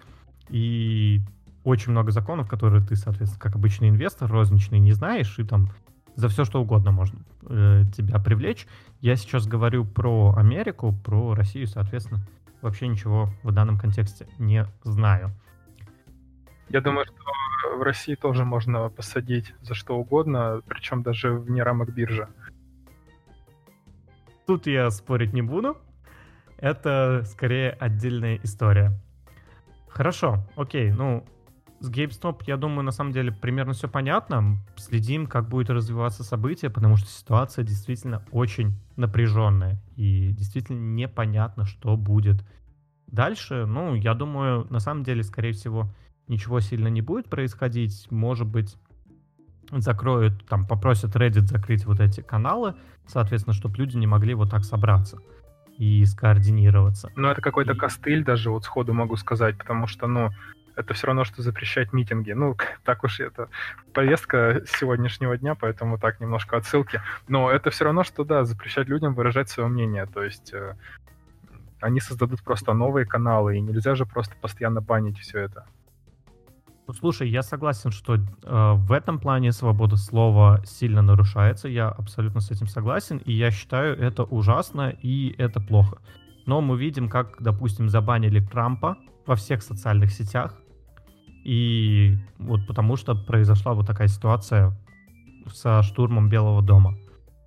и 0.49 1.21
очень 1.63 1.91
много 1.91 2.11
законов, 2.11 2.47
которые 2.47 2.85
ты, 2.85 2.95
соответственно, 2.95 3.41
как 3.41 3.55
обычный 3.55 3.89
инвестор, 3.89 4.31
розничный, 4.31 4.79
не 4.79 4.93
знаешь, 4.93 5.39
и 5.39 5.43
там 5.43 5.71
за 6.15 6.27
все 6.27 6.45
что 6.45 6.61
угодно 6.61 6.91
можно 6.91 7.19
э, 7.47 7.83
тебя 7.95 8.19
привлечь. 8.19 8.67
Я 9.01 9.15
сейчас 9.15 9.47
говорю 9.47 9.85
про 9.85 10.33
Америку, 10.35 10.93
про 11.03 11.33
Россию, 11.33 11.67
соответственно, 11.67 12.21
вообще 12.61 12.87
ничего 12.87 13.29
в 13.43 13.51
данном 13.51 13.77
контексте 13.77 14.27
не 14.39 14.65
знаю. 14.83 15.31
Я 16.69 16.81
думаю, 16.81 17.05
что 17.05 17.77
в 17.77 17.81
России 17.81 18.15
тоже 18.15 18.45
можно 18.45 18.89
посадить 18.89 19.53
за 19.61 19.75
что 19.75 19.97
угодно, 19.97 20.61
причем 20.67 21.03
даже 21.03 21.33
вне 21.33 21.63
рамок 21.63 21.93
биржи. 21.93 22.27
Тут 24.47 24.67
я 24.67 24.89
спорить 24.91 25.33
не 25.33 25.41
буду 25.41 25.77
это 26.57 27.23
скорее 27.25 27.71
отдельная 27.71 28.39
история. 28.43 28.93
Хорошо, 29.87 30.45
окей, 30.55 30.91
ну, 30.91 31.25
с 31.79 31.89
GameStop, 31.89 32.41
я 32.47 32.57
думаю, 32.57 32.83
на 32.83 32.91
самом 32.91 33.11
деле 33.11 33.31
примерно 33.31 33.73
все 33.73 33.87
понятно. 33.87 34.57
Следим, 34.77 35.27
как 35.27 35.49
будет 35.49 35.69
развиваться 35.69 36.23
событие, 36.23 36.71
потому 36.71 36.95
что 36.95 37.07
ситуация 37.09 37.63
действительно 37.63 38.23
очень 38.31 38.73
напряженная 38.95 39.81
и 39.95 40.31
действительно 40.31 40.79
непонятно, 40.79 41.65
что 41.65 41.97
будет 41.97 42.43
дальше. 43.07 43.65
Ну, 43.65 43.95
я 43.95 44.13
думаю, 44.13 44.67
на 44.69 44.79
самом 44.79 45.03
деле, 45.03 45.23
скорее 45.23 45.51
всего, 45.51 45.89
ничего 46.27 46.59
сильно 46.59 46.87
не 46.87 47.01
будет 47.01 47.29
происходить. 47.29 48.07
Может 48.09 48.47
быть, 48.47 48.75
закроют, 49.71 50.45
там 50.47 50.65
попросят 50.65 51.15
Reddit 51.15 51.45
закрыть 51.45 51.85
вот 51.85 51.99
эти 51.99 52.21
каналы, 52.21 52.75
соответственно, 53.07 53.53
чтобы 53.53 53.77
люди 53.77 53.97
не 53.97 54.07
могли 54.07 54.33
вот 54.33 54.49
так 54.51 54.63
собраться 54.63 55.17
и 55.77 56.05
скоординироваться. 56.05 57.11
Ну, 57.15 57.27
это 57.27 57.41
какой-то 57.41 57.73
и... 57.73 57.75
костыль 57.75 58.23
даже, 58.23 58.49
вот 58.49 58.63
сходу 58.63 58.93
могу 58.93 59.17
сказать, 59.17 59.57
потому 59.57 59.87
что, 59.87 60.07
ну, 60.07 60.29
это 60.75 60.93
все 60.93 61.07
равно, 61.07 61.23
что 61.23 61.41
запрещать 61.41 61.93
митинги. 61.93 62.31
Ну, 62.31 62.55
так 62.83 63.03
уж 63.03 63.19
это 63.19 63.49
повестка 63.93 64.61
сегодняшнего 64.67 65.37
дня, 65.37 65.55
поэтому 65.55 65.97
так 65.97 66.19
немножко 66.19 66.57
отсылки. 66.57 67.01
Но 67.27 67.49
это 67.49 67.69
все 67.69 67.85
равно, 67.85 68.03
что, 68.03 68.23
да, 68.23 68.43
запрещать 68.43 68.87
людям 68.87 69.13
выражать 69.13 69.49
свое 69.49 69.69
мнение. 69.69 70.05
То 70.05 70.23
есть 70.23 70.53
э, 70.53 70.75
они 71.81 71.99
создадут 71.99 72.43
просто 72.43 72.73
новые 72.73 73.05
каналы, 73.05 73.57
и 73.57 73.61
нельзя 73.61 73.95
же 73.95 74.05
просто 74.05 74.35
постоянно 74.41 74.81
банить 74.81 75.19
все 75.19 75.39
это. 75.39 75.65
Ну, 76.87 76.93
слушай, 76.93 77.27
я 77.27 77.41
согласен, 77.41 77.89
что 77.89 78.15
э, 78.15 78.19
в 78.43 78.91
этом 78.91 79.19
плане 79.19 79.51
свобода 79.51 79.95
слова 79.95 80.61
сильно 80.65 81.01
нарушается. 81.01 81.67
Я 81.67 81.89
абсолютно 81.89 82.41
с 82.41 82.51
этим 82.51 82.67
согласен, 82.67 83.17
и 83.17 83.33
я 83.33 83.49
считаю 83.49 83.97
это 83.97 84.23
ужасно 84.23 84.89
и 84.89 85.33
это 85.39 85.59
плохо. 85.59 85.97
Но 86.45 86.61
мы 86.61 86.77
видим, 86.77 87.09
как, 87.09 87.37
допустим, 87.39 87.89
забанили 87.89 88.39
Трампа 88.39 88.97
во 89.25 89.35
всех 89.35 89.63
социальных 89.63 90.11
сетях, 90.11 90.53
и 91.45 92.17
вот 92.39 92.65
потому 92.67 92.95
что 92.95 93.15
произошла 93.15 93.73
вот 93.73 93.85
такая 93.85 94.07
ситуация 94.07 94.75
со 95.53 95.83
штурмом 95.83 96.27
Белого 96.27 96.61
дома. 96.61 96.95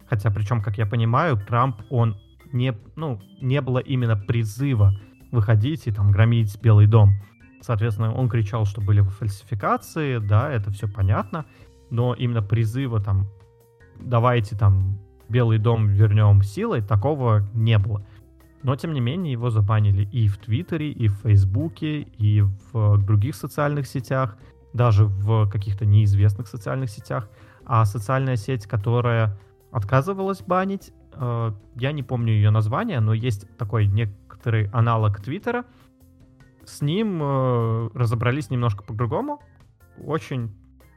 Хотя, 0.08 0.30
причем, 0.30 0.62
как 0.62 0.78
я 0.78 0.86
понимаю, 0.86 1.36
Трамп, 1.36 1.82
он 1.90 2.16
не, 2.52 2.74
ну, 2.96 3.20
не 3.42 3.60
было 3.60 3.78
именно 3.78 4.16
призыва 4.16 4.94
выходить 5.32 5.86
и 5.86 5.92
там 5.92 6.12
громить 6.12 6.58
Белый 6.62 6.86
дом. 6.86 7.14
Соответственно, 7.60 8.14
он 8.14 8.28
кричал, 8.28 8.64
что 8.64 8.80
были 8.80 9.00
фальсификации, 9.00 10.18
да, 10.18 10.50
это 10.50 10.70
все 10.70 10.88
понятно, 10.88 11.44
но 11.90 12.14
именно 12.14 12.40
призыва 12.40 13.00
там 13.00 13.26
давайте 14.00 14.56
там 14.56 14.98
Белый 15.28 15.58
дом 15.58 15.88
вернем 15.88 16.42
силой, 16.42 16.80
такого 16.82 17.46
не 17.52 17.78
было. 17.78 18.06
Но, 18.62 18.74
тем 18.76 18.92
не 18.92 19.00
менее, 19.00 19.32
его 19.32 19.50
забанили 19.50 20.04
и 20.04 20.26
в 20.28 20.38
Твиттере, 20.38 20.90
и 20.90 21.08
в 21.08 21.14
Фейсбуке, 21.22 22.00
и 22.00 22.42
в 22.72 22.98
других 22.98 23.34
социальных 23.34 23.86
сетях, 23.86 24.36
даже 24.72 25.04
в 25.04 25.48
каких-то 25.48 25.86
неизвестных 25.86 26.48
социальных 26.48 26.90
сетях. 26.90 27.28
А 27.64 27.84
социальная 27.84 28.36
сеть, 28.36 28.66
которая 28.66 29.38
отказывалась 29.70 30.42
банить, 30.42 30.92
э, 31.12 31.52
я 31.76 31.92
не 31.92 32.02
помню 32.02 32.32
ее 32.32 32.50
название, 32.50 33.00
но 33.00 33.14
есть 33.14 33.46
такой 33.56 33.86
некоторый 33.86 34.68
аналог 34.70 35.20
Твиттера. 35.20 35.64
С 36.64 36.82
ним 36.82 37.20
э, 37.22 37.90
разобрались 37.94 38.50
немножко 38.50 38.82
по-другому. 38.82 39.40
Очень 40.04 40.54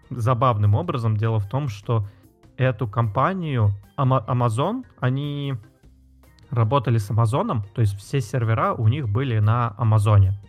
забавным 0.10 0.75
образом. 0.75 1.15
Дело 1.15 1.39
в 1.39 1.48
том, 1.48 1.68
что 1.68 2.08
эту 2.58 2.88
компанию 2.88 3.70
Amazon, 3.98 4.84
они 5.00 5.56
работали 6.51 6.98
с 6.98 7.10
Амазоном, 7.10 7.63
то 7.74 7.81
есть 7.81 7.98
все 7.98 8.22
сервера 8.22 8.74
у 8.74 8.88
них 8.88 9.10
были 9.10 9.39
на 9.39 9.74
Амазоне. 9.77 10.39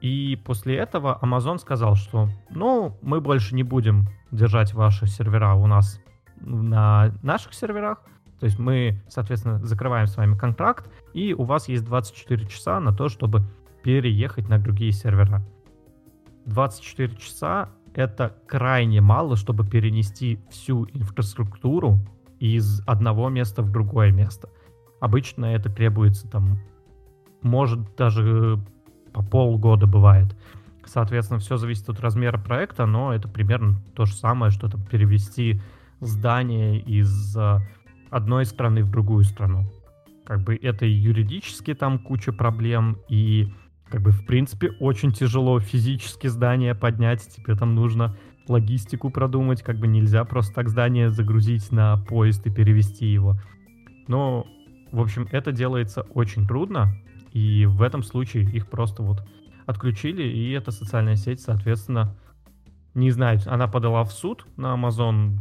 И 0.00 0.36
после 0.44 0.76
этого 0.76 1.18
Amazon 1.22 1.58
сказал, 1.58 1.94
что 1.94 2.28
ну, 2.50 2.98
мы 3.00 3.22
больше 3.22 3.54
не 3.54 3.62
будем 3.62 4.08
держать 4.30 4.74
ваши 4.74 5.06
сервера 5.06 5.54
у 5.54 5.66
нас 5.66 5.98
на 6.40 7.14
наших 7.22 7.54
серверах. 7.54 8.02
То 8.38 8.44
есть 8.44 8.58
мы, 8.58 9.02
соответственно, 9.08 9.64
закрываем 9.64 10.06
с 10.06 10.16
вами 10.18 10.36
контракт, 10.36 10.90
и 11.14 11.32
у 11.32 11.44
вас 11.44 11.68
есть 11.68 11.84
24 11.84 12.46
часа 12.46 12.80
на 12.80 12.92
то, 12.92 13.08
чтобы 13.08 13.44
переехать 13.82 14.48
на 14.48 14.58
другие 14.58 14.92
сервера. 14.92 15.42
24 16.44 17.16
часа— 17.16 17.70
это 17.94 18.36
крайне 18.46 19.00
мало, 19.00 19.36
чтобы 19.36 19.66
перенести 19.66 20.38
всю 20.50 20.84
инфраструктуру 20.92 22.00
из 22.40 22.82
одного 22.86 23.30
места 23.30 23.62
в 23.62 23.70
другое 23.70 24.12
место. 24.12 24.50
Обычно 25.04 25.44
это 25.44 25.68
требуется 25.68 26.26
там, 26.30 26.60
может 27.42 27.94
даже 27.94 28.58
по 29.12 29.22
полгода 29.22 29.86
бывает. 29.86 30.34
Соответственно, 30.86 31.40
все 31.40 31.58
зависит 31.58 31.86
от 31.90 32.00
размера 32.00 32.38
проекта, 32.38 32.86
но 32.86 33.12
это 33.12 33.28
примерно 33.28 33.82
то 33.94 34.06
же 34.06 34.14
самое, 34.14 34.50
что 34.50 34.70
там 34.70 34.80
перевести 34.80 35.60
здание 36.00 36.80
из 36.80 37.36
э, 37.36 37.58
одной 38.08 38.46
страны 38.46 38.82
в 38.82 38.90
другую 38.90 39.24
страну. 39.24 39.70
Как 40.24 40.40
бы 40.40 40.56
это 40.56 40.86
юридически 40.86 41.74
там 41.74 41.98
куча 41.98 42.32
проблем, 42.32 42.96
и 43.10 43.52
как 43.90 44.00
бы 44.00 44.10
в 44.10 44.24
принципе 44.24 44.70
очень 44.80 45.12
тяжело 45.12 45.60
физически 45.60 46.28
здание 46.28 46.74
поднять, 46.74 47.28
тебе 47.28 47.56
там 47.56 47.74
нужно 47.74 48.16
логистику 48.48 49.10
продумать, 49.10 49.62
как 49.62 49.76
бы 49.76 49.86
нельзя 49.86 50.24
просто 50.24 50.54
так 50.54 50.70
здание 50.70 51.10
загрузить 51.10 51.70
на 51.72 51.98
поезд 51.98 52.46
и 52.46 52.50
перевести 52.50 53.04
его. 53.04 53.38
Но 54.08 54.46
в 54.94 55.00
общем, 55.00 55.26
это 55.32 55.50
делается 55.50 56.02
очень 56.02 56.46
трудно, 56.46 56.94
и 57.32 57.66
в 57.66 57.82
этом 57.82 58.04
случае 58.04 58.44
их 58.44 58.68
просто 58.68 59.02
вот 59.02 59.26
отключили, 59.66 60.22
и 60.22 60.52
эта 60.52 60.70
социальная 60.70 61.16
сеть, 61.16 61.40
соответственно, 61.40 62.16
не 62.94 63.10
знаю, 63.10 63.40
она 63.46 63.66
подала 63.66 64.04
в 64.04 64.12
суд 64.12 64.46
на 64.56 64.74
Amazon, 64.74 65.38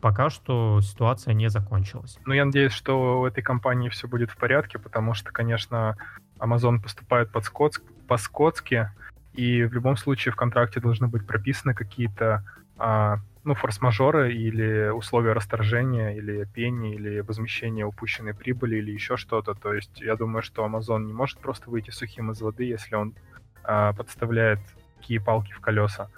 пока 0.00 0.30
что 0.30 0.80
ситуация 0.80 1.34
не 1.34 1.50
закончилась. 1.50 2.18
Ну, 2.24 2.32
я 2.32 2.46
надеюсь, 2.46 2.72
что 2.72 3.20
у 3.20 3.26
этой 3.26 3.42
компании 3.42 3.90
все 3.90 4.08
будет 4.08 4.30
в 4.30 4.38
порядке, 4.38 4.78
потому 4.78 5.12
что, 5.12 5.30
конечно, 5.32 5.98
Amazon 6.38 6.80
поступает 6.80 7.30
под 7.30 7.44
скотск, 7.44 7.82
по-скотски, 8.08 8.90
и 9.34 9.64
в 9.64 9.74
любом 9.74 9.98
случае 9.98 10.32
в 10.32 10.36
контракте 10.36 10.80
должны 10.80 11.08
быть 11.08 11.26
прописаны 11.26 11.74
какие-то 11.74 12.42
а, 12.78 13.18
ну, 13.44 13.54
форс-мажоры 13.54 14.32
или 14.32 14.88
условия 14.88 15.32
расторжения, 15.32 16.16
или 16.16 16.44
пени, 16.44 16.94
или 16.94 17.20
возмещения 17.20 17.84
упущенной 17.84 18.34
прибыли, 18.34 18.76
или 18.76 18.90
еще 18.90 19.16
что-то. 19.16 19.54
То 19.54 19.74
есть 19.74 20.00
я 20.00 20.16
думаю, 20.16 20.42
что 20.42 20.66
Amazon 20.66 21.04
не 21.04 21.12
может 21.12 21.38
просто 21.38 21.70
выйти 21.70 21.90
сухим 21.90 22.30
из 22.30 22.40
воды, 22.40 22.64
если 22.64 22.94
он 22.94 23.14
а, 23.62 23.92
подставляет 23.92 24.60
такие 24.98 25.20
палки 25.20 25.52
в 25.52 25.60
колеса. 25.60 26.08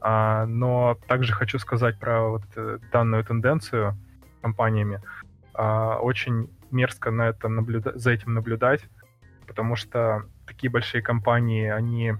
А, 0.00 0.46
но 0.46 0.96
также 1.08 1.32
хочу 1.32 1.58
сказать 1.58 1.98
про 1.98 2.28
вот 2.28 2.42
э, 2.56 2.78
данную 2.92 3.24
тенденцию 3.24 3.96
компаниями. 4.40 5.02
А, 5.52 5.98
очень 5.98 6.48
мерзко 6.70 7.10
на 7.10 7.28
этом 7.28 7.58
наблюда- 7.58 7.98
за 7.98 8.12
этим 8.12 8.32
наблюдать, 8.32 8.82
потому 9.46 9.74
что 9.74 10.24
такие 10.46 10.70
большие 10.70 11.02
компании, 11.02 11.68
они 11.68 12.14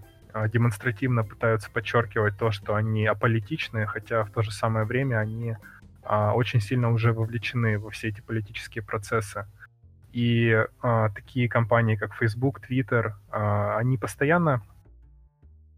демонстративно 0.52 1.24
пытаются 1.24 1.70
подчеркивать 1.70 2.36
то, 2.38 2.50
что 2.50 2.74
они 2.74 3.06
аполитичны, 3.06 3.86
хотя 3.86 4.24
в 4.24 4.30
то 4.30 4.42
же 4.42 4.50
самое 4.50 4.84
время 4.84 5.18
они 5.18 5.56
а, 6.02 6.34
очень 6.34 6.60
сильно 6.60 6.90
уже 6.90 7.12
вовлечены 7.12 7.78
во 7.78 7.90
все 7.90 8.08
эти 8.08 8.20
политические 8.20 8.82
процессы. 8.82 9.46
И 10.12 10.66
а, 10.82 11.10
такие 11.10 11.48
компании, 11.48 11.96
как 11.96 12.14
Facebook, 12.14 12.60
Twitter, 12.68 13.12
а, 13.30 13.78
они 13.78 13.96
постоянно 13.96 14.62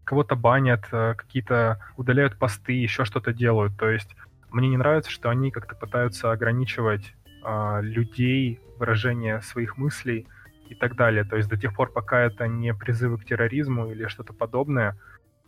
кого-то 0.03 0.35
банят, 0.35 0.85
а, 0.91 1.13
какие-то 1.13 1.79
удаляют 1.97 2.37
посты, 2.37 2.73
еще 2.73 3.05
что-то 3.05 3.33
делают. 3.33 3.77
То 3.77 3.89
есть 3.89 4.15
мне 4.49 4.69
не 4.69 4.77
нравится, 4.77 5.11
что 5.11 5.29
они 5.29 5.51
как-то 5.51 5.75
пытаются 5.75 6.31
ограничивать 6.31 7.13
а, 7.43 7.79
людей 7.81 8.59
выражение 8.79 9.41
своих 9.41 9.77
мыслей, 9.77 10.27
и 10.73 10.75
так 10.75 10.95
далее. 10.95 11.23
То 11.23 11.37
есть 11.37 11.49
до 11.49 11.57
тех 11.57 11.73
пор, 11.73 11.91
пока 11.91 12.19
это 12.19 12.47
не 12.47 12.73
призывы 12.73 13.17
к 13.17 13.25
терроризму 13.25 13.91
или 13.91 14.07
что-то 14.07 14.33
подобное, 14.33 14.97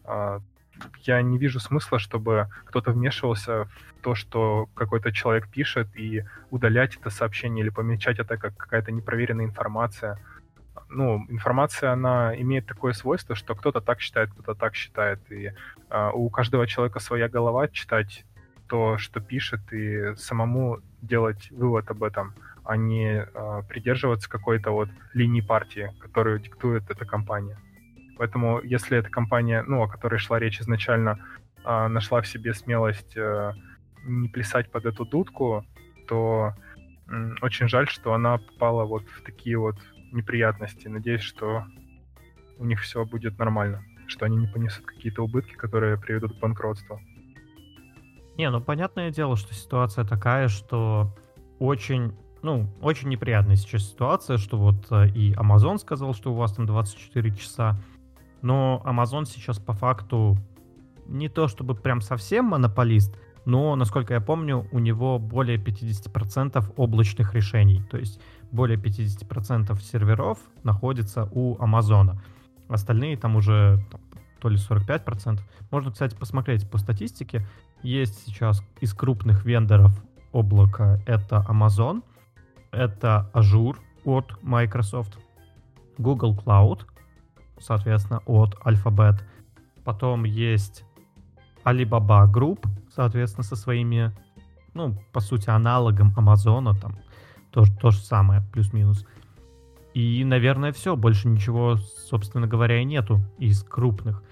а, 0.03 0.39
я 1.03 1.21
не 1.21 1.37
вижу 1.37 1.59
смысла, 1.59 1.99
чтобы 1.99 2.47
кто-то 2.65 2.91
вмешивался 2.91 3.65
в 3.65 4.01
то, 4.01 4.15
что 4.15 4.67
какой-то 4.75 5.11
человек 5.11 5.47
пишет, 5.47 5.87
и 5.95 6.25
удалять 6.51 6.95
это 6.97 7.09
сообщение 7.09 7.63
или 7.63 7.69
помечать 7.69 8.19
это 8.19 8.37
как 8.37 8.55
какая-то 8.55 8.91
непроверенная 8.91 9.45
информация. 9.45 10.19
Ну, 10.89 11.25
информация, 11.29 11.91
она 11.91 12.39
имеет 12.39 12.67
такое 12.67 12.93
свойство, 12.93 13.35
что 13.35 13.55
кто-то 13.55 13.81
так 13.81 13.99
считает, 14.01 14.31
кто-то 14.31 14.53
так 14.53 14.75
считает. 14.75 15.19
И 15.31 15.51
э, 15.89 16.09
у 16.13 16.29
каждого 16.29 16.67
человека 16.67 16.99
своя 16.99 17.27
голова 17.27 17.67
читать 17.67 18.25
то, 18.67 18.97
что 18.97 19.19
пишет, 19.19 19.61
и 19.73 20.15
самому 20.15 20.79
делать 21.01 21.51
вывод 21.51 21.89
об 21.91 22.03
этом 22.03 22.33
а 22.65 22.77
не 22.77 23.23
э, 23.23 23.61
придерживаться 23.69 24.29
какой-то 24.29 24.71
вот 24.71 24.89
линии 25.13 25.41
партии, 25.41 25.93
которую 25.99 26.39
диктует 26.39 26.89
эта 26.89 27.05
компания. 27.05 27.57
Поэтому, 28.17 28.59
если 28.61 28.97
эта 28.97 29.09
компания, 29.09 29.63
ну, 29.63 29.83
о 29.83 29.87
которой 29.87 30.17
шла 30.17 30.39
речь 30.39 30.59
изначально, 30.59 31.19
э, 31.63 31.87
нашла 31.87 32.21
в 32.21 32.27
себе 32.27 32.53
смелость 32.53 33.15
э, 33.15 33.53
не 34.03 34.29
плясать 34.29 34.71
под 34.71 34.85
эту 34.85 35.05
дудку, 35.05 35.63
то 36.07 36.53
э, 37.07 37.35
очень 37.41 37.67
жаль, 37.67 37.87
что 37.87 38.13
она 38.13 38.39
попала 38.39 38.85
вот 38.85 39.03
в 39.09 39.21
такие 39.23 39.57
вот 39.57 39.75
неприятности. 40.11 40.87
Надеюсь, 40.87 41.21
что 41.21 41.65
у 42.57 42.65
них 42.65 42.81
все 42.81 43.05
будет 43.05 43.37
нормально, 43.37 43.83
что 44.07 44.25
они 44.25 44.37
не 44.37 44.47
понесут 44.47 44.85
какие-то 44.85 45.23
убытки, 45.23 45.53
которые 45.53 45.99
приведут 45.99 46.35
к 46.35 46.39
банкротству. 46.39 46.99
Не, 48.37 48.49
ну 48.49 48.61
понятное 48.61 49.11
дело, 49.11 49.35
что 49.35 49.53
ситуация 49.53 50.05
такая, 50.05 50.47
что 50.47 51.15
очень 51.59 52.13
ну, 52.41 52.69
очень 52.81 53.09
неприятная 53.09 53.55
сейчас 53.55 53.89
ситуация, 53.89 54.37
что 54.37 54.57
вот 54.57 54.85
э, 54.91 55.09
и 55.09 55.33
Amazon 55.33 55.79
сказал, 55.79 56.13
что 56.13 56.31
у 56.31 56.35
вас 56.35 56.53
там 56.53 56.67
24 56.67 57.35
часа, 57.35 57.75
но 58.43 58.83
Amazon 58.85 59.25
сейчас 59.25 59.57
по 59.57 59.73
факту 59.73 60.37
не 61.07 61.27
то 61.27 61.47
чтобы 61.47 61.73
прям 61.73 62.01
совсем 62.01 62.45
монополист, 62.45 63.17
но, 63.45 63.75
насколько 63.75 64.13
я 64.13 64.21
помню, 64.21 64.67
у 64.71 64.79
него 64.79 65.19
более 65.19 65.57
50% 65.57 66.73
облачных 66.77 67.33
решений, 67.33 67.81
то 67.89 67.97
есть 67.97 68.19
более 68.51 68.77
50% 68.77 69.79
серверов 69.81 70.39
находится 70.63 71.29
у 71.31 71.59
Амазона. 71.59 72.21
Остальные 72.67 73.17
там 73.17 73.35
уже 73.35 73.83
там, 73.91 74.01
то 74.39 74.49
ли 74.49 74.57
45%. 74.57 75.39
Можно, 75.71 75.91
кстати, 75.91 76.15
посмотреть 76.15 76.69
по 76.69 76.77
статистике. 76.77 77.45
Есть 77.85 78.25
сейчас 78.25 78.63
из 78.81 78.95
крупных 78.95 79.45
вендоров 79.45 79.91
облака 80.33 80.99
это 81.05 81.45
Amazon, 81.47 82.01
это 82.71 83.29
Azure 83.31 83.77
от 84.05 84.41
Microsoft, 84.41 85.19
Google 85.99 86.35
Cloud, 86.35 86.87
соответственно, 87.59 88.23
от 88.25 88.55
Alphabet. 88.65 89.21
Потом 89.83 90.23
есть 90.23 90.83
Alibaba 91.63 92.27
Group, 92.27 92.65
соответственно, 92.91 93.43
со 93.43 93.55
своими, 93.55 94.11
ну, 94.73 94.99
по 95.13 95.19
сути, 95.19 95.51
аналогом 95.51 96.11
Амазона, 96.17 96.73
там, 96.73 96.97
то, 97.51 97.65
то 97.79 97.91
же 97.91 97.99
самое, 97.99 98.41
плюс-минус. 98.51 99.05
И, 99.93 100.23
наверное, 100.23 100.73
все, 100.73 100.95
больше 100.95 101.27
ничего, 101.27 101.75
собственно 101.75 102.47
говоря, 102.47 102.81
и 102.81 102.83
нету 102.83 103.21
из 103.37 103.63
крупных. 103.63 104.23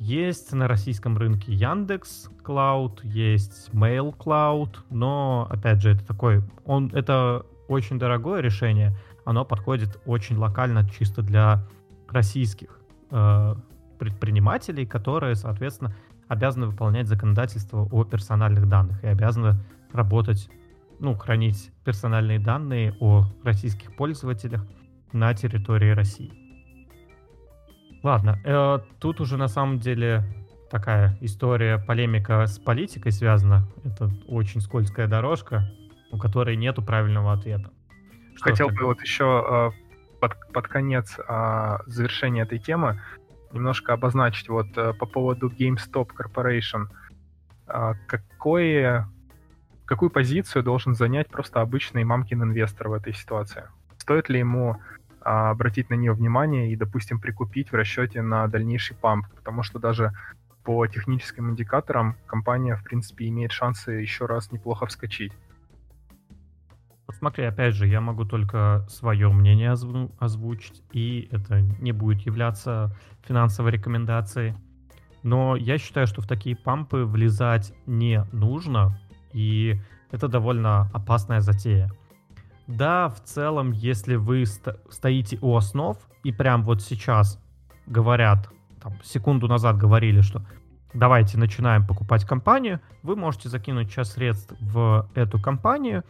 Есть 0.00 0.54
на 0.54 0.66
российском 0.66 1.18
рынке 1.18 1.52
Яндекс 1.52 2.30
Cloud, 2.42 3.00
есть 3.02 3.68
Mail 3.74 4.16
Cloud, 4.16 4.78
но, 4.88 5.46
опять 5.50 5.82
же, 5.82 5.90
это 5.90 6.06
такой, 6.06 6.42
он, 6.64 6.90
это 6.94 7.44
очень 7.68 7.98
дорогое 7.98 8.40
решение, 8.40 8.96
оно 9.26 9.44
подходит 9.44 10.00
очень 10.06 10.38
локально, 10.38 10.88
чисто 10.88 11.20
для 11.20 11.68
российских 12.08 12.80
э, 13.10 13.54
предпринимателей, 13.98 14.86
которые, 14.86 15.34
соответственно, 15.34 15.94
обязаны 16.28 16.68
выполнять 16.68 17.06
законодательство 17.06 17.86
о 17.92 18.04
персональных 18.04 18.70
данных 18.70 19.04
и 19.04 19.06
обязаны 19.06 19.62
работать, 19.92 20.48
ну, 20.98 21.14
хранить 21.14 21.70
персональные 21.84 22.38
данные 22.38 22.96
о 23.00 23.26
российских 23.44 23.94
пользователях 23.96 24.66
на 25.12 25.34
территории 25.34 25.90
России. 25.90 26.39
Ладно, 28.02 28.38
э, 28.44 28.78
тут 28.98 29.20
уже 29.20 29.36
на 29.36 29.48
самом 29.48 29.78
деле 29.78 30.24
такая 30.70 31.18
история, 31.20 31.78
полемика 31.78 32.46
с 32.46 32.58
политикой 32.58 33.12
связана. 33.12 33.66
Это 33.84 34.10
очень 34.26 34.60
скользкая 34.60 35.06
дорожка, 35.06 35.70
у 36.10 36.18
которой 36.18 36.56
нету 36.56 36.82
правильного 36.82 37.32
ответа. 37.32 37.70
Что 38.36 38.50
Хотел 38.50 38.68
бы 38.68 38.84
вот 38.84 39.00
еще 39.02 39.72
э, 39.74 40.16
под, 40.20 40.34
под 40.52 40.68
конец 40.68 41.18
э, 41.18 41.78
завершения 41.86 42.42
этой 42.42 42.58
темы 42.58 43.00
немножко 43.52 43.92
обозначить 43.92 44.48
вот 44.48 44.66
э, 44.76 44.94
по 44.94 45.06
поводу 45.06 45.50
GameStop 45.50 46.10
Corporation. 46.16 46.86
Э, 47.66 47.94
какое, 48.06 49.08
какую 49.84 50.10
позицию 50.10 50.62
должен 50.62 50.94
занять 50.94 51.28
просто 51.28 51.60
обычный 51.60 52.04
мамкин 52.04 52.42
инвестор 52.42 52.88
в 52.88 52.92
этой 52.92 53.12
ситуации? 53.12 53.64
Стоит 53.98 54.28
ли 54.28 54.38
ему 54.38 54.80
обратить 55.20 55.90
на 55.90 55.94
нее 55.94 56.12
внимание 56.12 56.72
и, 56.72 56.76
допустим, 56.76 57.20
прикупить 57.20 57.72
в 57.72 57.74
расчете 57.74 58.22
на 58.22 58.46
дальнейший 58.48 58.96
памп, 58.96 59.26
потому 59.34 59.62
что 59.62 59.78
даже 59.78 60.12
по 60.64 60.86
техническим 60.86 61.50
индикаторам 61.50 62.16
компания, 62.26 62.76
в 62.76 62.84
принципе, 62.84 63.28
имеет 63.28 63.52
шансы 63.52 63.92
еще 63.92 64.26
раз 64.26 64.52
неплохо 64.52 64.86
вскочить. 64.86 65.32
Смотри, 67.12 67.44
опять 67.44 67.74
же, 67.74 67.86
я 67.86 68.00
могу 68.00 68.24
только 68.24 68.86
свое 68.88 69.28
мнение 69.30 69.72
озву- 69.72 70.12
озвучить, 70.18 70.82
и 70.92 71.28
это 71.30 71.60
не 71.60 71.92
будет 71.92 72.22
являться 72.22 72.96
финансовой 73.22 73.72
рекомендацией. 73.72 74.54
Но 75.22 75.56
я 75.56 75.76
считаю, 75.76 76.06
что 76.06 76.22
в 76.22 76.26
такие 76.26 76.56
пампы 76.56 77.04
влезать 77.04 77.74
не 77.86 78.24
нужно, 78.32 78.98
и 79.32 79.78
это 80.10 80.28
довольно 80.28 80.88
опасная 80.92 81.40
затея. 81.40 81.90
Да, 82.70 83.08
в 83.08 83.20
целом, 83.24 83.72
если 83.72 84.14
вы 84.14 84.46
ст- 84.46 84.78
стоите 84.90 85.38
у 85.42 85.56
основ, 85.56 85.98
и 86.22 86.30
прям 86.30 86.62
вот 86.62 86.82
сейчас 86.82 87.42
говорят, 87.86 88.48
там, 88.80 88.94
секунду 89.02 89.48
назад 89.48 89.76
говорили, 89.76 90.20
что 90.20 90.44
давайте 90.94 91.36
начинаем 91.36 91.84
покупать 91.84 92.24
компанию, 92.24 92.80
вы 93.02 93.16
можете 93.16 93.48
закинуть 93.48 93.90
часть 93.90 94.12
средств 94.12 94.54
в 94.60 95.10
эту 95.14 95.40
компанию, 95.40 96.04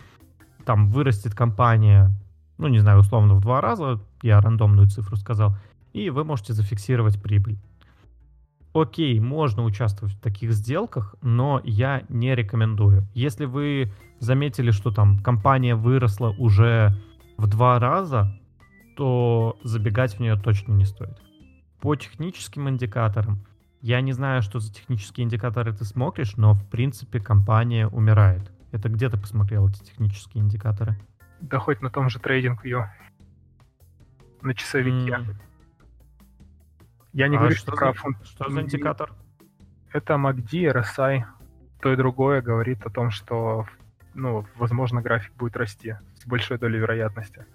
там 0.66 0.88
вырастет 0.88 1.34
компания, 1.34 2.10
ну, 2.58 2.68
не 2.68 2.78
знаю, 2.78 2.98
условно 3.00 3.34
в 3.34 3.40
два 3.40 3.62
раза, 3.62 3.98
я 4.22 4.38
рандомную 4.40 4.86
цифру 4.86 5.16
сказал, 5.16 5.56
и 5.94 6.10
вы 6.10 6.24
можете 6.24 6.52
зафиксировать 6.52 7.20
прибыль. 7.22 7.56
Окей, 8.74 9.18
можно 9.18 9.64
участвовать 9.64 10.14
в 10.14 10.20
таких 10.20 10.52
сделках, 10.52 11.14
но 11.22 11.62
я 11.64 12.02
не 12.10 12.34
рекомендую. 12.34 13.06
Если 13.14 13.46
вы 13.46 13.90
заметили, 14.20 14.70
что 14.70 14.90
там 14.90 15.18
компания 15.18 15.74
выросла 15.74 16.30
уже 16.38 16.96
в 17.36 17.46
два 17.46 17.78
раза, 17.78 18.38
то 18.96 19.58
забегать 19.64 20.14
в 20.14 20.20
нее 20.20 20.36
точно 20.36 20.72
не 20.72 20.84
стоит. 20.84 21.18
По 21.80 21.96
техническим 21.96 22.68
индикаторам, 22.68 23.44
я 23.80 24.02
не 24.02 24.12
знаю, 24.12 24.42
что 24.42 24.60
за 24.60 24.72
технические 24.72 25.24
индикаторы 25.24 25.72
ты 25.72 25.84
смотришь, 25.84 26.36
но 26.36 26.52
в 26.52 26.68
принципе 26.68 27.18
компания 27.18 27.88
умирает. 27.88 28.52
Это 28.72 28.88
где 28.90 29.08
ты 29.08 29.18
посмотрел 29.18 29.68
эти 29.68 29.82
технические 29.82 30.44
индикаторы? 30.44 30.98
Да 31.40 31.58
хоть 31.58 31.80
на 31.80 31.90
том 31.90 32.10
же 32.10 32.18
TradingView. 32.18 32.84
На 34.42 34.54
часовике. 34.54 35.12
Mm. 35.12 35.34
Я 37.12 37.28
не 37.28 37.36
а 37.36 37.40
говорю, 37.40 37.56
что, 37.56 37.72
про 37.72 37.92
фунт... 37.94 38.18
Что 38.24 38.50
за 38.50 38.60
индикатор? 38.60 39.12
Это 39.92 40.14
MACD, 40.14 40.72
RSI. 40.72 41.24
То 41.80 41.92
и 41.92 41.96
другое 41.96 42.42
говорит 42.42 42.84
о 42.84 42.90
том, 42.90 43.10
что, 43.10 43.66
ну, 44.14 44.46
возможно, 44.56 45.02
график 45.02 45.34
будет 45.36 45.56
расти 45.56 45.96
с 46.14 46.26
большой 46.26 46.58
долей 46.58 46.78
вероятности. 46.78 47.46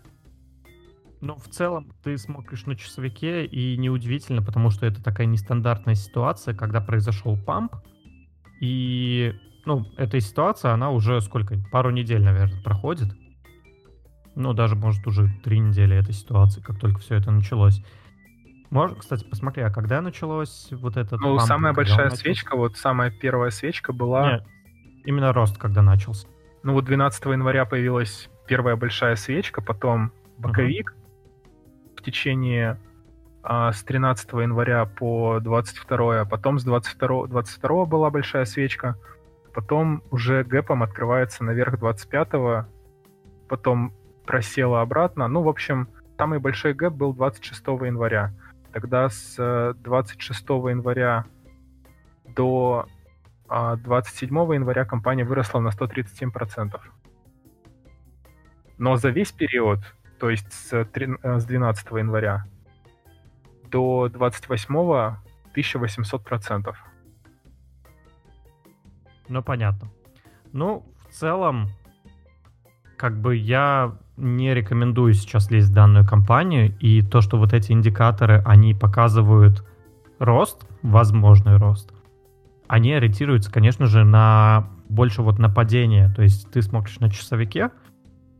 Ну, 1.21 1.35
в 1.35 1.47
целом, 1.47 1.91
ты 2.03 2.17
смотришь 2.17 2.65
на 2.65 2.75
часовике, 2.75 3.45
и 3.45 3.77
неудивительно, 3.77 4.41
потому 4.41 4.69
что 4.69 4.85
это 4.85 5.03
такая 5.03 5.27
нестандартная 5.27 5.95
ситуация, 5.95 6.53
когда 6.53 6.81
произошел 6.81 7.37
памп, 7.37 7.75
и, 8.61 9.33
ну, 9.65 9.85
эта 9.97 10.19
ситуация, 10.19 10.71
она 10.71 10.91
уже 10.91 11.19
сколько, 11.21 11.55
пару 11.71 11.89
недель, 11.89 12.21
наверное, 12.21 12.61
проходит. 12.61 13.15
Ну, 14.35 14.53
даже, 14.53 14.75
может, 14.75 15.07
уже 15.07 15.29
три 15.43 15.59
недели 15.59 15.95
этой 15.95 16.13
ситуации, 16.13 16.61
как 16.61 16.77
только 16.79 16.99
все 16.99 17.15
это 17.15 17.31
началось. 17.31 17.81
Можно, 18.69 18.97
кстати, 18.97 19.23
посмотри, 19.23 19.63
а 19.63 19.71
когда 19.71 20.01
началось 20.01 20.67
вот 20.71 20.97
этот... 20.97 21.21
Ну, 21.21 21.37
памп, 21.37 21.47
самая 21.47 21.73
большая 21.73 22.09
свечка, 22.09 22.55
вот 22.55 22.77
самая 22.77 23.09
первая 23.09 23.49
свечка 23.49 23.93
была... 23.93 24.33
Нет, 24.33 24.47
именно 25.05 25.31
рост, 25.31 25.57
когда 25.57 25.81
начался. 25.81 26.27
Ну, 26.65 26.73
вот 26.73 26.85
12 26.85 27.23
января 27.25 27.65
появилась 27.65 28.27
первая 28.47 28.75
большая 28.75 29.15
свечка, 29.17 29.61
потом 29.61 30.11
боковик 30.39 30.95
uh-huh. 30.95 31.97
в 31.97 32.01
течение 32.01 32.79
а, 33.43 33.71
с 33.71 33.83
13 33.83 34.33
января 34.33 34.85
по 34.85 35.39
22, 35.39 36.21
а 36.21 36.25
потом 36.25 36.57
с 36.57 36.63
22, 36.63 37.27
22 37.27 37.85
была 37.85 38.09
большая 38.09 38.45
свечка, 38.45 38.97
потом 39.53 40.01
уже 40.09 40.43
гэпом 40.43 40.81
открывается 40.81 41.43
наверх 41.43 41.77
25, 41.77 42.65
потом 43.47 43.93
просела 44.25 44.81
обратно. 44.81 45.27
Ну, 45.27 45.43
в 45.43 45.49
общем, 45.49 45.87
самый 46.17 46.39
большой 46.39 46.73
гэп 46.73 46.93
был 46.93 47.13
26 47.13 47.61
января. 47.85 48.33
Тогда 48.73 49.07
с 49.09 49.75
26 49.83 50.41
э, 50.49 50.53
января 50.71 51.25
до 52.35 52.87
27 53.49 54.37
а, 54.37 54.53
января 54.53 54.85
компания 54.85 55.23
выросла 55.23 55.59
на 55.59 55.69
137%. 55.69 56.79
Но 58.77 58.97
за 58.97 59.09
весь 59.09 59.31
период, 59.31 59.79
то 60.19 60.29
есть 60.29 60.51
с, 60.51 60.85
12 60.85 61.87
э, 61.91 61.97
января 61.97 62.45
до 63.69 64.09
28 64.09 65.17
1800%. 65.55 66.75
Ну, 69.27 69.43
понятно. 69.43 69.89
Ну, 70.51 70.85
в 71.09 71.13
целом, 71.13 71.69
как 72.97 73.19
бы 73.19 73.35
я 73.35 73.97
не 74.17 74.53
рекомендую 74.53 75.13
сейчас 75.13 75.51
лезть 75.51 75.69
в 75.69 75.73
данную 75.73 76.07
компанию, 76.07 76.75
и 76.79 77.01
то, 77.01 77.21
что 77.21 77.37
вот 77.37 77.53
эти 77.53 77.71
индикаторы, 77.71 78.41
они 78.45 78.73
показывают 78.73 79.65
рост, 80.19 80.65
возможный 80.81 81.57
рост, 81.57 81.91
они 82.67 82.93
ориентируются, 82.93 83.51
конечно 83.51 83.87
же, 83.87 84.03
на 84.03 84.69
больше 84.89 85.21
вот 85.21 85.39
на 85.39 85.49
падение, 85.49 86.11
то 86.15 86.21
есть 86.21 86.49
ты 86.51 86.61
смотришь 86.61 86.99
на 86.99 87.09
часовике, 87.09 87.71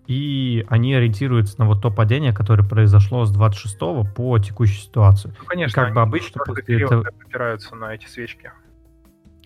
и 0.08 0.66
они 0.70 0.94
ориентируются 0.94 1.60
на 1.60 1.66
вот 1.66 1.82
то 1.82 1.90
падение, 1.90 2.34
которое 2.34 2.64
произошло 2.64 3.26
с 3.26 3.32
26 3.32 3.78
по 4.16 4.38
текущую 4.40 4.78
ситуацию. 4.78 5.34
Ну, 5.40 5.46
конечно, 5.46 5.82
и 5.82 5.84
как 5.84 5.94
бы 5.94 6.02
обычно 6.02 6.44
после 6.46 6.84
этого... 6.84 7.08
опираются 7.08 7.76
на 7.76 7.94
эти 7.94 8.06
свечки. 8.06 8.52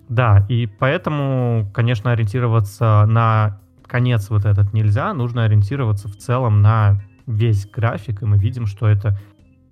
Да, 0.09 0.45
и 0.49 0.65
поэтому, 0.65 1.69
конечно, 1.73 2.11
ориентироваться 2.11 3.05
на 3.07 3.61
конец 3.85 4.29
вот 4.29 4.45
этот 4.45 4.73
нельзя, 4.73 5.13
нужно 5.13 5.45
ориентироваться 5.45 6.07
в 6.07 6.17
целом 6.17 6.61
на 6.61 7.01
весь 7.25 7.65
график, 7.69 8.21
и 8.21 8.25
мы 8.25 8.37
видим, 8.37 8.65
что 8.65 8.87
это 8.87 9.17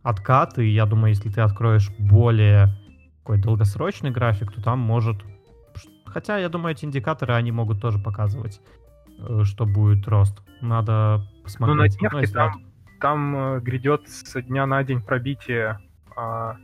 откаты, 0.03 0.67
и 0.67 0.73
я 0.73 0.85
думаю, 0.85 1.09
если 1.09 1.29
ты 1.29 1.41
откроешь 1.41 1.89
более 1.97 2.73
такой 3.27 3.37
долгосрочный 3.39 4.09
график, 4.09 4.53
то 4.53 4.63
там 4.63 4.79
может 4.79 5.17
Хотя, 6.05 6.37
я 6.37 6.47
думаю, 6.49 6.73
эти 6.73 6.85
индикаторы, 6.85 7.33
они 7.33 7.51
могут 7.51 7.81
тоже 7.81 7.99
показывать, 7.99 8.61
э, 9.19 9.43
что 9.43 9.65
будет 9.65 10.07
рост. 10.07 10.41
Надо 10.61 11.21
посмотреть. 11.43 11.75
Ну, 11.75 11.83
на 11.83 11.89
дневке 11.89 12.27
ну, 12.27 12.33
там, 12.33 12.63
там 13.01 13.35
э, 13.35 13.59
грядет 13.59 14.07
со 14.07 14.41
дня 14.41 14.65
на 14.65 14.83
день 14.83 15.01
пробитие 15.01 15.79
а, 16.15 16.55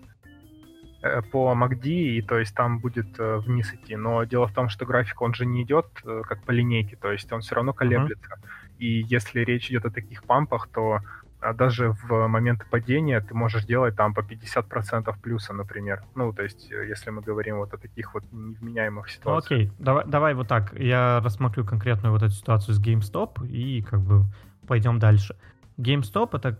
э, 1.03 1.21
по 1.23 1.53
MACD, 1.53 1.87
и 1.87 2.21
то 2.21 2.39
есть 2.39 2.55
там 2.55 2.79
будет 2.79 3.19
вниз 3.19 3.73
идти. 3.73 3.97
Но 3.97 4.23
дело 4.23 4.47
в 4.47 4.53
том, 4.53 4.69
что 4.69 4.85
график, 4.85 5.21
он 5.21 5.33
же 5.33 5.45
не 5.45 5.63
идет 5.63 5.87
как 6.03 6.43
по 6.43 6.51
линейке, 6.51 6.95
то 6.95 7.11
есть 7.11 7.31
он 7.31 7.41
все 7.41 7.55
равно 7.55 7.73
колеблется. 7.73 8.29
Uh-huh. 8.29 8.79
И 8.79 9.01
если 9.01 9.41
речь 9.41 9.69
идет 9.69 9.85
о 9.85 9.91
таких 9.91 10.23
пампах, 10.23 10.69
то 10.73 10.99
а 11.43 11.53
даже 11.53 11.91
в 11.91 12.27
моменты 12.27 12.65
падения 12.69 13.19
ты 13.19 13.33
можешь 13.33 13.65
делать 13.65 13.95
там 13.95 14.13
по 14.13 14.21
50% 14.21 15.13
плюса, 15.21 15.53
например. 15.53 16.03
Ну, 16.15 16.33
то 16.33 16.43
есть, 16.43 16.71
э, 16.71 16.87
если 16.87 17.09
мы 17.09 17.21
говорим 17.21 17.57
вот 17.57 17.73
о 17.73 17.77
таких 17.77 18.13
вот 18.13 18.23
невменяемых 18.31 19.05
ну, 19.05 19.11
ситуациях. 19.11 19.49
Ну, 19.49 19.55
окей, 19.65 19.71
давай, 19.79 20.05
давай 20.07 20.33
вот 20.33 20.47
так. 20.47 20.73
Я 20.79 21.19
рассмотрю 21.23 21.65
конкретную 21.65 22.11
вот 22.13 22.23
эту 22.23 22.33
ситуацию 22.33 22.75
с 22.75 22.81
GameStop 22.81 23.45
и 23.47 23.81
как 23.81 24.01
бы 24.01 24.25
пойдем 24.67 24.99
дальше. 24.99 25.35
GameStop— 25.77 26.29
это 26.33 26.59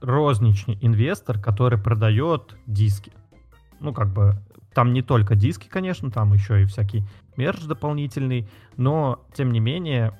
розничный 0.00 0.78
инвестор, 0.80 1.38
который 1.38 1.78
продает 1.78 2.56
диски. 2.66 3.12
Ну, 3.80 3.92
как 3.92 4.08
бы, 4.08 4.36
там 4.74 4.92
не 4.92 5.02
только 5.02 5.34
диски, 5.34 5.68
конечно, 5.68 6.10
там 6.10 6.32
еще 6.32 6.62
и 6.62 6.66
всякий 6.66 7.04
мерч 7.36 7.62
дополнительный, 7.62 8.48
но, 8.76 9.24
тем 9.34 9.52
не 9.52 9.60
менее, 9.60 10.18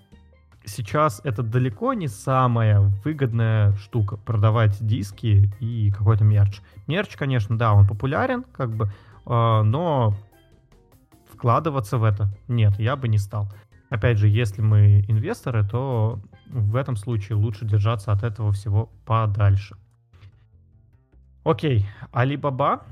сейчас 0.64 1.20
это 1.24 1.42
далеко 1.42 1.92
не 1.94 2.08
самая 2.08 2.80
выгодная 3.04 3.72
штука 3.76 4.16
продавать 4.16 4.84
диски 4.84 5.52
и 5.60 5.90
какой-то 5.90 6.24
мерч. 6.24 6.60
Мерч, 6.86 7.16
конечно, 7.16 7.56
да, 7.58 7.72
он 7.72 7.86
популярен, 7.86 8.44
как 8.52 8.74
бы, 8.74 8.86
э, 8.86 9.62
но 9.62 10.16
вкладываться 11.32 11.98
в 11.98 12.04
это 12.04 12.28
нет, 12.48 12.78
я 12.78 12.96
бы 12.96 13.08
не 13.08 13.18
стал. 13.18 13.48
Опять 13.90 14.18
же, 14.18 14.28
если 14.28 14.62
мы 14.62 15.04
инвесторы, 15.08 15.68
то 15.68 16.18
в 16.46 16.76
этом 16.76 16.96
случае 16.96 17.36
лучше 17.36 17.64
держаться 17.64 18.12
от 18.12 18.22
этого 18.22 18.52
всего 18.52 18.90
подальше. 19.04 19.76
Окей, 21.44 21.86
Alibaba 22.12 22.82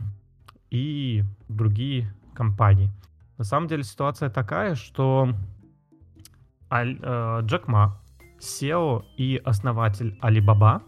и 0.71 1.25
другие 1.49 2.13
компании. 2.35 2.91
На 3.39 3.45
самом 3.45 3.69
деле 3.69 3.85
ситуация 3.85 4.29
такая, 4.29 4.75
что 4.75 5.33
Аль, 6.71 6.99
э, 7.01 7.41
Джек 7.43 7.69
Ма, 7.69 8.01
SEO 8.41 9.05
и 9.17 9.41
основатель 9.45 10.19
Alibaba, 10.23 10.83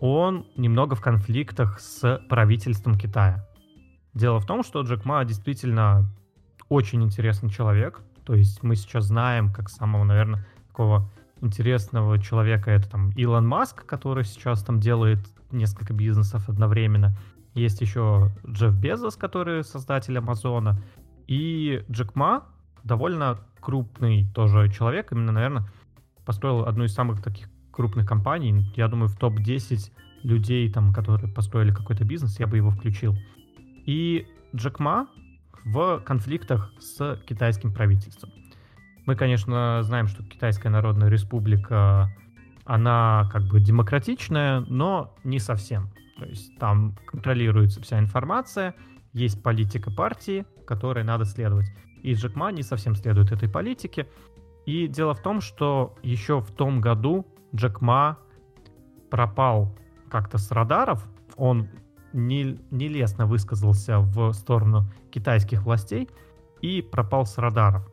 он 0.00 0.46
немного 0.56 0.94
в 0.94 1.00
конфликтах 1.00 1.80
с 1.80 2.20
правительством 2.28 2.96
Китая. 2.98 3.46
Дело 4.14 4.40
в 4.40 4.46
том, 4.46 4.62
что 4.62 4.82
Джек 4.82 5.04
Ма 5.04 5.24
действительно 5.24 6.06
очень 6.68 7.02
интересный 7.02 7.50
человек. 7.50 8.00
То 8.24 8.34
есть 8.34 8.62
мы 8.62 8.76
сейчас 8.76 9.04
знаем, 9.04 9.52
как 9.52 9.68
самого, 9.68 10.04
наверное, 10.04 10.46
такого 10.68 11.10
интересного 11.40 12.18
человека, 12.18 12.70
это 12.70 12.88
там 12.90 13.10
Илон 13.10 13.46
Маск, 13.46 13.84
который 13.84 14.24
сейчас 14.24 14.62
там 14.64 14.80
делает 14.80 15.20
несколько 15.50 15.92
бизнесов 15.92 16.48
одновременно. 16.48 17.16
Есть 17.54 17.80
еще 17.80 18.30
Джефф 18.46 18.74
Безос, 18.74 19.16
который 19.16 19.64
создатель 19.64 20.18
Амазона. 20.18 20.78
И 21.26 21.84
Джек 21.90 22.14
Ма 22.14 22.44
довольно 22.86 23.38
крупный 23.60 24.26
тоже 24.34 24.70
человек, 24.70 25.12
именно, 25.12 25.32
наверное, 25.32 25.68
построил 26.24 26.66
одну 26.66 26.84
из 26.84 26.94
самых 26.94 27.22
таких 27.22 27.48
крупных 27.72 28.06
компаний. 28.06 28.72
Я 28.76 28.88
думаю, 28.88 29.08
в 29.08 29.16
топ-10 29.16 29.92
людей, 30.22 30.72
там, 30.72 30.92
которые 30.92 31.32
построили 31.32 31.72
какой-то 31.72 32.04
бизнес, 32.04 32.38
я 32.40 32.46
бы 32.46 32.56
его 32.56 32.70
включил. 32.70 33.14
И 33.84 34.26
Джек 34.54 34.78
Ма 34.78 35.08
в 35.64 36.00
конфликтах 36.00 36.72
с 36.78 37.20
китайским 37.26 37.72
правительством. 37.72 38.30
Мы, 39.04 39.14
конечно, 39.14 39.82
знаем, 39.82 40.06
что 40.06 40.24
Китайская 40.24 40.68
Народная 40.68 41.08
Республика, 41.08 42.10
она 42.64 43.28
как 43.32 43.44
бы 43.44 43.60
демократичная, 43.60 44.60
но 44.68 45.14
не 45.22 45.38
совсем. 45.38 45.90
То 46.18 46.24
есть 46.24 46.56
там 46.58 46.96
контролируется 47.06 47.80
вся 47.82 47.98
информация, 47.98 48.74
есть 49.12 49.42
политика 49.42 49.90
партии, 49.90 50.44
которой 50.66 51.04
надо 51.04 51.24
следовать. 51.24 51.66
И 52.06 52.14
Джек 52.14 52.36
Ма 52.36 52.52
не 52.52 52.62
совсем 52.62 52.94
следует 52.94 53.32
этой 53.32 53.48
политике. 53.48 54.06
И 54.64 54.86
дело 54.86 55.12
в 55.12 55.20
том, 55.20 55.40
что 55.40 55.96
еще 56.04 56.40
в 56.40 56.52
том 56.52 56.80
году 56.80 57.26
Джек 57.52 57.80
Ма 57.80 58.18
пропал 59.10 59.76
как-то 60.08 60.38
с 60.38 60.52
радаров. 60.52 61.04
Он 61.36 61.68
не, 62.12 62.60
нелестно 62.70 63.26
высказался 63.26 63.98
в 63.98 64.32
сторону 64.34 64.86
китайских 65.10 65.64
властей 65.64 66.08
и 66.62 66.80
пропал 66.80 67.26
с 67.26 67.38
радаров. 67.38 67.90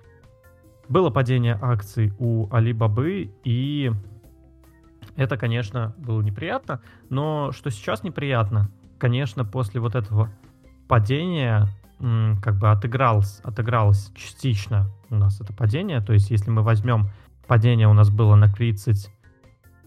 Было 0.87 1.09
падение 1.09 1.57
акций 1.59 2.13
у 2.19 2.53
Алибабы, 2.53 3.33
и 3.43 3.91
это, 5.15 5.37
конечно, 5.37 5.95
было 5.97 6.21
неприятно. 6.21 6.83
Но 7.09 7.51
что 7.51 7.71
сейчас 7.71 8.03
неприятно, 8.03 8.69
конечно, 8.99 9.43
после 9.43 9.81
вот 9.81 9.95
этого 9.95 10.29
падения 10.87 11.67
как 12.41 12.57
бы 12.57 12.69
отыгралось, 12.69 13.39
отыгралось 13.43 14.11
частично 14.13 14.89
у 15.09 15.15
нас 15.15 15.39
это 15.39 15.53
падение. 15.53 16.01
То 16.01 16.11
есть, 16.11 16.31
если 16.31 16.49
мы 16.49 16.61
возьмем 16.61 17.09
падение 17.47 17.87
у 17.87 17.93
нас 17.93 18.09
было 18.09 18.35
на 18.35 18.49
30, 18.49 19.09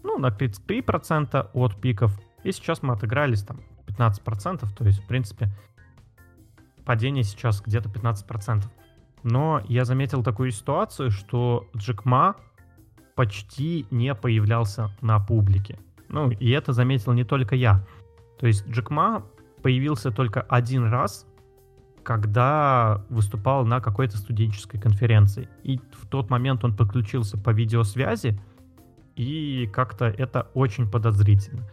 ну, 0.03 0.17
на 0.17 0.29
33% 0.29 1.49
от 1.53 1.79
пиков, 1.79 2.19
и 2.43 2.51
сейчас 2.51 2.81
мы 2.81 2.93
отыгрались 2.93 3.43
там 3.43 3.61
15%, 3.85 4.67
то 4.75 4.85
есть, 4.85 5.03
в 5.03 5.07
принципе, 5.07 5.51
падение 6.85 7.23
сейчас 7.23 7.61
где-то 7.61 7.89
15%. 7.89 8.63
Но 9.21 9.61
я 9.67 9.85
заметил 9.85 10.23
такую 10.23 10.51
ситуацию, 10.51 11.11
что 11.11 11.67
Джек 11.75 12.05
Ма 12.05 12.35
почти 13.15 13.85
не 13.91 14.15
появлялся 14.15 14.89
на 15.01 15.19
публике. 15.19 15.77
Ну, 16.09 16.31
и 16.31 16.49
это 16.49 16.73
заметил 16.73 17.13
не 17.13 17.25
только 17.25 17.55
я. 17.55 17.85
То 18.39 18.47
есть 18.47 18.67
Джек 18.67 18.89
Ма 18.89 19.23
появился 19.61 20.09
только 20.11 20.41
один 20.41 20.85
раз 20.85 21.27
когда 22.07 23.03
выступал 23.09 23.65
на 23.65 23.81
какой-то 23.81 24.17
студенческой 24.17 24.79
конференции. 24.79 25.49
И 25.63 25.77
в 25.91 26.07
тот 26.07 26.29
момент 26.29 26.63
он 26.63 26.73
подключился 26.73 27.37
по 27.37 27.49
видеосвязи, 27.49 28.39
и 29.17 29.69
как-то 29.73 30.05
это 30.05 30.47
очень 30.53 30.89
подозрительно. 30.89 31.67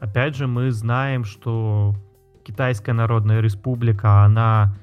Опять 0.00 0.36
же, 0.36 0.46
мы 0.46 0.70
знаем, 0.70 1.24
что 1.24 1.94
Китайская 2.44 2.94
Народная 2.94 3.42
Республика, 3.42 4.24
она, 4.24 4.74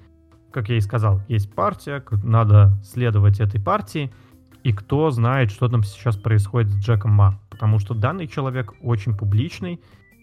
как 0.51 0.69
я 0.69 0.77
и 0.77 0.81
сказал, 0.81 1.19
есть 1.27 1.51
партия, 1.51 2.03
надо 2.23 2.79
следовать 2.83 3.39
этой 3.39 3.59
партии, 3.59 4.13
и 4.61 4.71
кто 4.71 5.09
знает, 5.09 5.49
что 5.49 5.67
там 5.67 5.81
сейчас 5.81 6.15
происходит 6.15 6.69
с 6.69 6.75
Джеком 6.75 7.13
Ма. 7.13 7.39
Потому 7.49 7.79
что 7.79 7.95
данный 7.95 8.27
человек 8.27 8.75
очень 8.83 9.17
публичный, 9.17 9.81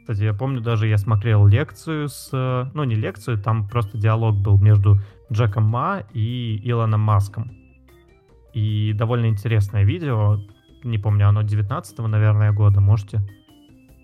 кстати, 0.08 0.24
я 0.24 0.32
помню, 0.32 0.62
даже 0.62 0.88
я 0.88 0.96
смотрел 0.96 1.46
лекцию 1.46 2.08
с... 2.08 2.30
Ну, 2.72 2.84
не 2.84 2.94
лекцию, 2.94 3.36
там 3.36 3.68
просто 3.68 3.98
диалог 3.98 4.36
был 4.36 4.58
между 4.58 4.96
Джеком 5.30 5.64
Ма 5.64 6.02
и 6.14 6.58
Илоном 6.64 7.02
Маском. 7.02 7.52
И 8.54 8.94
довольно 8.94 9.26
интересное 9.26 9.84
видео. 9.84 10.38
Не 10.82 10.96
помню, 10.96 11.28
оно 11.28 11.42
19 11.42 11.98
наверное, 11.98 12.52
года. 12.52 12.80
Можете... 12.80 13.20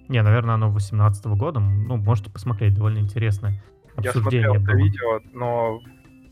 Не, 0.09 0.21
наверное, 0.21 0.57
оно 0.57 0.71
18 0.71 1.25
-го 1.25 1.37
года. 1.37 1.61
Ну, 1.61 1.97
можете 1.97 2.31
посмотреть, 2.31 2.75
довольно 2.75 2.99
интересное 2.99 3.65
обсуждение 3.97 4.43
Я 4.43 4.51
смотрел 4.51 4.55
было. 4.57 4.63
это 4.63 4.77
видео, 4.77 5.21
но 5.33 5.81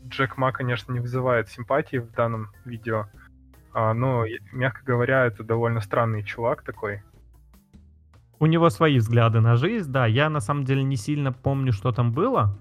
Джек 0.07 0.37
Ма, 0.37 0.51
конечно, 0.51 0.93
не 0.93 0.99
вызывает 0.99 1.49
симпатии 1.49 1.97
в 1.97 2.11
данном 2.11 2.51
видео. 2.63 3.07
А, 3.73 3.95
но, 3.95 4.23
мягко 4.51 4.81
говоря, 4.85 5.25
это 5.25 5.43
довольно 5.43 5.81
странный 5.81 6.21
чувак 6.23 6.61
такой 6.61 7.01
у 8.39 8.45
него 8.45 8.69
свои 8.69 8.97
взгляды 8.97 9.39
на 9.39 9.55
жизнь, 9.55 9.91
да. 9.91 10.05
Я 10.05 10.29
на 10.29 10.39
самом 10.39 10.65
деле 10.65 10.83
не 10.83 10.95
сильно 10.95 11.31
помню, 11.31 11.71
что 11.71 11.91
там 11.91 12.11
было, 12.11 12.57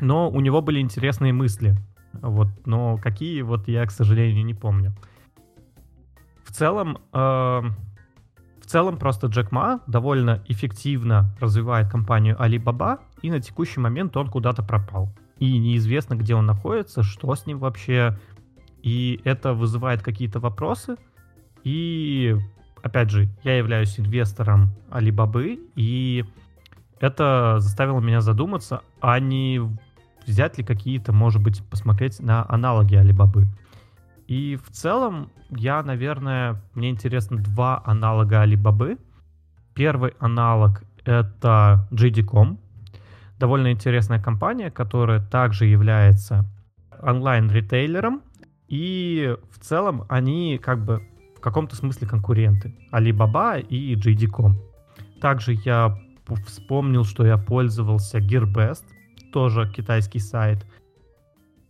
но 0.00 0.30
у 0.30 0.40
него 0.40 0.62
были 0.62 0.80
интересные 0.80 1.32
мысли. 1.32 1.76
Вот, 2.12 2.48
но 2.64 2.96
какие, 2.96 3.42
вот 3.42 3.68
я, 3.68 3.84
к 3.86 3.90
сожалению, 3.90 4.44
не 4.44 4.54
помню. 4.54 4.94
В 6.44 6.52
целом, 6.52 6.98
э, 7.12 7.18
в 8.66 8.66
целом 8.66 8.96
просто 8.96 9.26
Джек 9.28 9.52
Ма 9.52 9.80
довольно 9.86 10.42
эффективно 10.48 11.34
развивает 11.40 11.90
компанию 11.90 12.36
Alibaba, 12.36 13.00
и 13.22 13.30
на 13.30 13.40
текущий 13.40 13.80
момент 13.80 14.16
он 14.16 14.28
куда-то 14.28 14.62
пропал. 14.62 15.10
И 15.38 15.58
неизвестно, 15.58 16.14
где 16.14 16.34
он 16.34 16.46
находится, 16.46 17.02
что 17.02 17.34
с 17.34 17.46
ним 17.46 17.58
вообще. 17.58 18.18
И 18.82 19.20
это 19.24 19.52
вызывает 19.52 20.02
какие-то 20.02 20.40
вопросы. 20.40 20.96
И 21.64 22.36
опять 22.86 23.10
же, 23.10 23.28
я 23.42 23.58
являюсь 23.58 23.98
инвестором 23.98 24.70
Alibaba, 24.90 25.58
и 25.74 26.24
это 27.00 27.56
заставило 27.58 28.00
меня 28.00 28.20
задуматься, 28.20 28.82
а 29.00 29.18
не 29.18 29.60
взять 30.24 30.56
ли 30.58 30.64
какие-то, 30.64 31.12
может 31.12 31.42
быть, 31.42 31.62
посмотреть 31.68 32.20
на 32.20 32.46
аналоги 32.48 32.94
Alibaba. 32.94 33.44
И 34.28 34.56
в 34.64 34.70
целом, 34.70 35.30
я, 35.50 35.82
наверное, 35.82 36.62
мне 36.74 36.90
интересно 36.90 37.38
два 37.38 37.82
аналога 37.84 38.44
Alibaba. 38.44 38.98
Первый 39.74 40.14
аналог— 40.20 40.82
это 41.04 41.86
JD.com, 41.90 42.58
довольно 43.38 43.72
интересная 43.72 44.22
компания, 44.22 44.70
которая 44.70 45.20
также 45.20 45.66
является 45.66 46.44
онлайн-ритейлером, 47.02 48.22
И 48.68 49.36
в 49.52 49.58
целом 49.60 50.04
они 50.08 50.58
как 50.58 50.84
бы 50.84 51.06
каком-то 51.46 51.76
смысле 51.76 52.08
конкуренты. 52.08 52.74
Alibaba 52.90 53.60
и 53.60 53.94
JD.com. 53.94 54.56
Также 55.20 55.52
я 55.52 55.96
вспомнил, 56.44 57.04
что 57.04 57.24
я 57.24 57.38
пользовался 57.38 58.18
Gearbest, 58.18 58.82
тоже 59.32 59.70
китайский 59.70 60.18
сайт. 60.18 60.66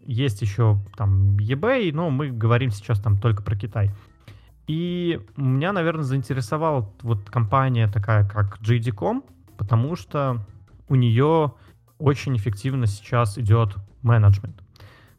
Есть 0.00 0.40
еще 0.40 0.78
там 0.96 1.36
eBay, 1.36 1.92
но 1.92 2.08
мы 2.08 2.30
говорим 2.30 2.70
сейчас 2.70 3.00
там 3.00 3.18
только 3.18 3.42
про 3.42 3.54
Китай. 3.54 3.90
И 4.66 5.20
меня, 5.36 5.74
наверное, 5.74 6.04
заинтересовала 6.04 6.90
вот 7.02 7.28
компания 7.28 7.86
такая, 7.86 8.26
как 8.26 8.58
JD.com, 8.62 9.24
потому 9.58 9.94
что 9.94 10.38
у 10.88 10.94
нее 10.94 11.52
очень 11.98 12.34
эффективно 12.36 12.86
сейчас 12.86 13.36
идет 13.36 13.76
менеджмент. 14.00 14.56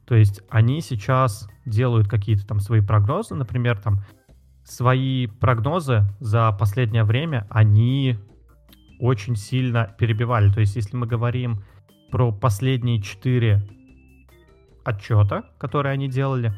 То 0.06 0.16
есть 0.16 0.42
они 0.50 0.82
сейчас 0.82 1.48
делают 1.66 2.08
какие-то 2.08 2.48
там 2.48 2.60
свои 2.60 2.82
прогнозы, 2.82 3.36
например, 3.36 3.78
там 3.78 4.00
свои 4.68 5.28
прогнозы 5.28 6.04
за 6.20 6.52
последнее 6.52 7.06
время 7.06 7.48
они 7.50 8.18
очень 9.00 9.36
сильно 9.36 9.96
перебивали. 9.98 10.52
То 10.52 10.60
есть 10.60 10.76
если 10.76 10.98
мы 10.98 11.08
говорим 11.08 11.64
про 12.12 12.32
последние 12.32 13.02
четыре 13.02 13.66
отчета, 14.84 15.44
которые 15.58 15.94
они 15.94 16.10
делали, 16.10 16.54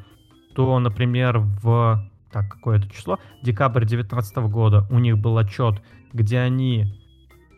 то, 0.56 0.80
например, 0.80 1.40
в 1.40 2.10
так, 2.32 2.50
какое 2.50 2.78
это 2.78 2.90
число? 2.90 3.20
Декабрь 3.44 3.86
2019 3.86 4.38
года 4.52 4.88
у 4.92 5.00
них 5.00 5.18
был 5.18 5.38
отчет, 5.38 5.82
где 6.14 6.40
они 6.40 6.94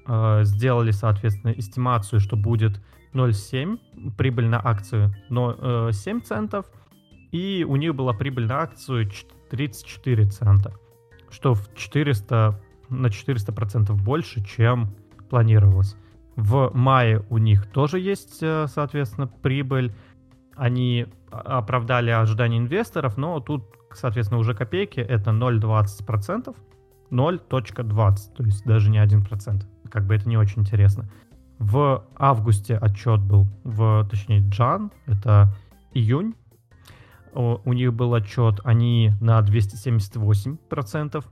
э, 0.08 0.42
сделали, 0.44 0.92
соответственно, 0.92 1.52
эстимацию, 1.52 2.20
что 2.20 2.36
будет 2.36 2.82
0,7 3.14 4.16
прибыль 4.18 4.48
на 4.48 4.66
акцию, 4.66 5.14
но 5.30 5.56
э, 5.58 5.90
7 5.92 6.22
центов, 6.22 6.66
и 7.32 7.66
у 7.68 7.76
них 7.76 7.96
была 7.96 8.14
прибыль 8.14 8.48
на 8.48 8.62
акцию 8.62 9.10
34 9.52 10.26
цента, 10.28 10.74
что 11.30 11.54
в 11.54 11.76
400, 11.76 12.60
на 12.90 13.08
400% 13.08 13.94
больше, 13.94 14.44
чем 14.44 14.96
планировалось. 15.30 15.96
В 16.38 16.72
мае 16.74 17.24
у 17.30 17.38
них 17.38 17.70
тоже 17.70 18.00
есть, 18.00 18.42
э, 18.42 18.68
соответственно, 18.68 19.28
прибыль. 19.28 19.94
Они 20.56 21.08
оправдали 21.30 22.12
ожидания 22.12 22.58
инвесторов, 22.58 23.18
но 23.18 23.40
тут, 23.42 23.64
соответственно, 23.94 24.40
уже 24.40 24.54
копейки. 24.54 25.02
Это 25.02 25.32
0,20%, 25.32 26.56
0.20, 27.10 28.36
то 28.36 28.44
есть 28.44 28.66
даже 28.66 28.90
не 28.90 29.00
1%. 29.00 29.66
Как 29.90 30.06
бы 30.06 30.16
это 30.16 30.30
не 30.30 30.38
очень 30.38 30.62
интересно. 30.62 31.12
В 31.60 32.06
августе 32.16 32.78
отчет 32.78 33.22
был, 33.22 33.48
в, 33.64 34.08
точнее, 34.10 34.40
Джан, 34.50 34.92
это 35.06 35.54
июнь. 35.94 36.36
У 37.34 37.74
них 37.74 37.94
был 37.94 38.14
отчет, 38.14 38.60
они 38.64 39.14
на 39.22 39.40
278% 39.40 41.24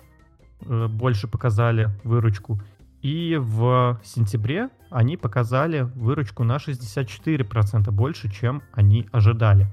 э, 0.62 0.88
больше 0.88 1.28
показали 1.28 1.90
выручку. 2.04 2.62
И 3.02 3.38
в 3.40 4.00
сентябре 4.04 4.70
они 4.90 5.18
показали 5.18 5.82
выручку 5.82 6.44
на 6.44 6.58
64% 6.58 7.92
больше, 7.92 8.30
чем 8.32 8.62
они 8.74 9.08
ожидали. 9.12 9.68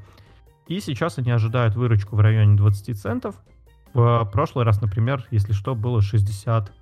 И 0.67 0.81
сейчас 0.81 1.19
они 1.19 1.31
ожидают 1.31 1.77
выручку 1.77 2.17
в 2.17 2.21
районе 2.21 2.57
20 2.57 2.99
центов. 3.01 3.37
В 3.95 4.29
прошлый 4.33 4.65
раз, 4.65 4.81
например, 4.81 5.25
если 5.31 5.53
что, 5.53 5.75
было 5.75 6.03
60... 6.03 6.73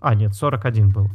А, 0.00 0.14
нет, 0.14 0.34
41 0.34 0.90
был. 0.90 1.10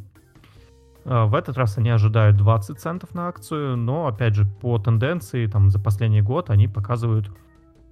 А, 1.05 1.25
в 1.25 1.35
этот 1.35 1.57
раз 1.57 1.77
они 1.77 1.89
ожидают 1.89 2.37
20 2.37 2.79
центов 2.79 3.13
на 3.13 3.27
акцию, 3.27 3.77
но, 3.77 4.07
опять 4.07 4.35
же, 4.35 4.45
по 4.45 4.77
тенденции, 4.79 5.45
там, 5.47 5.69
за 5.69 5.79
последний 5.79 6.21
год 6.21 6.49
они 6.49 6.67
показывают 6.67 7.31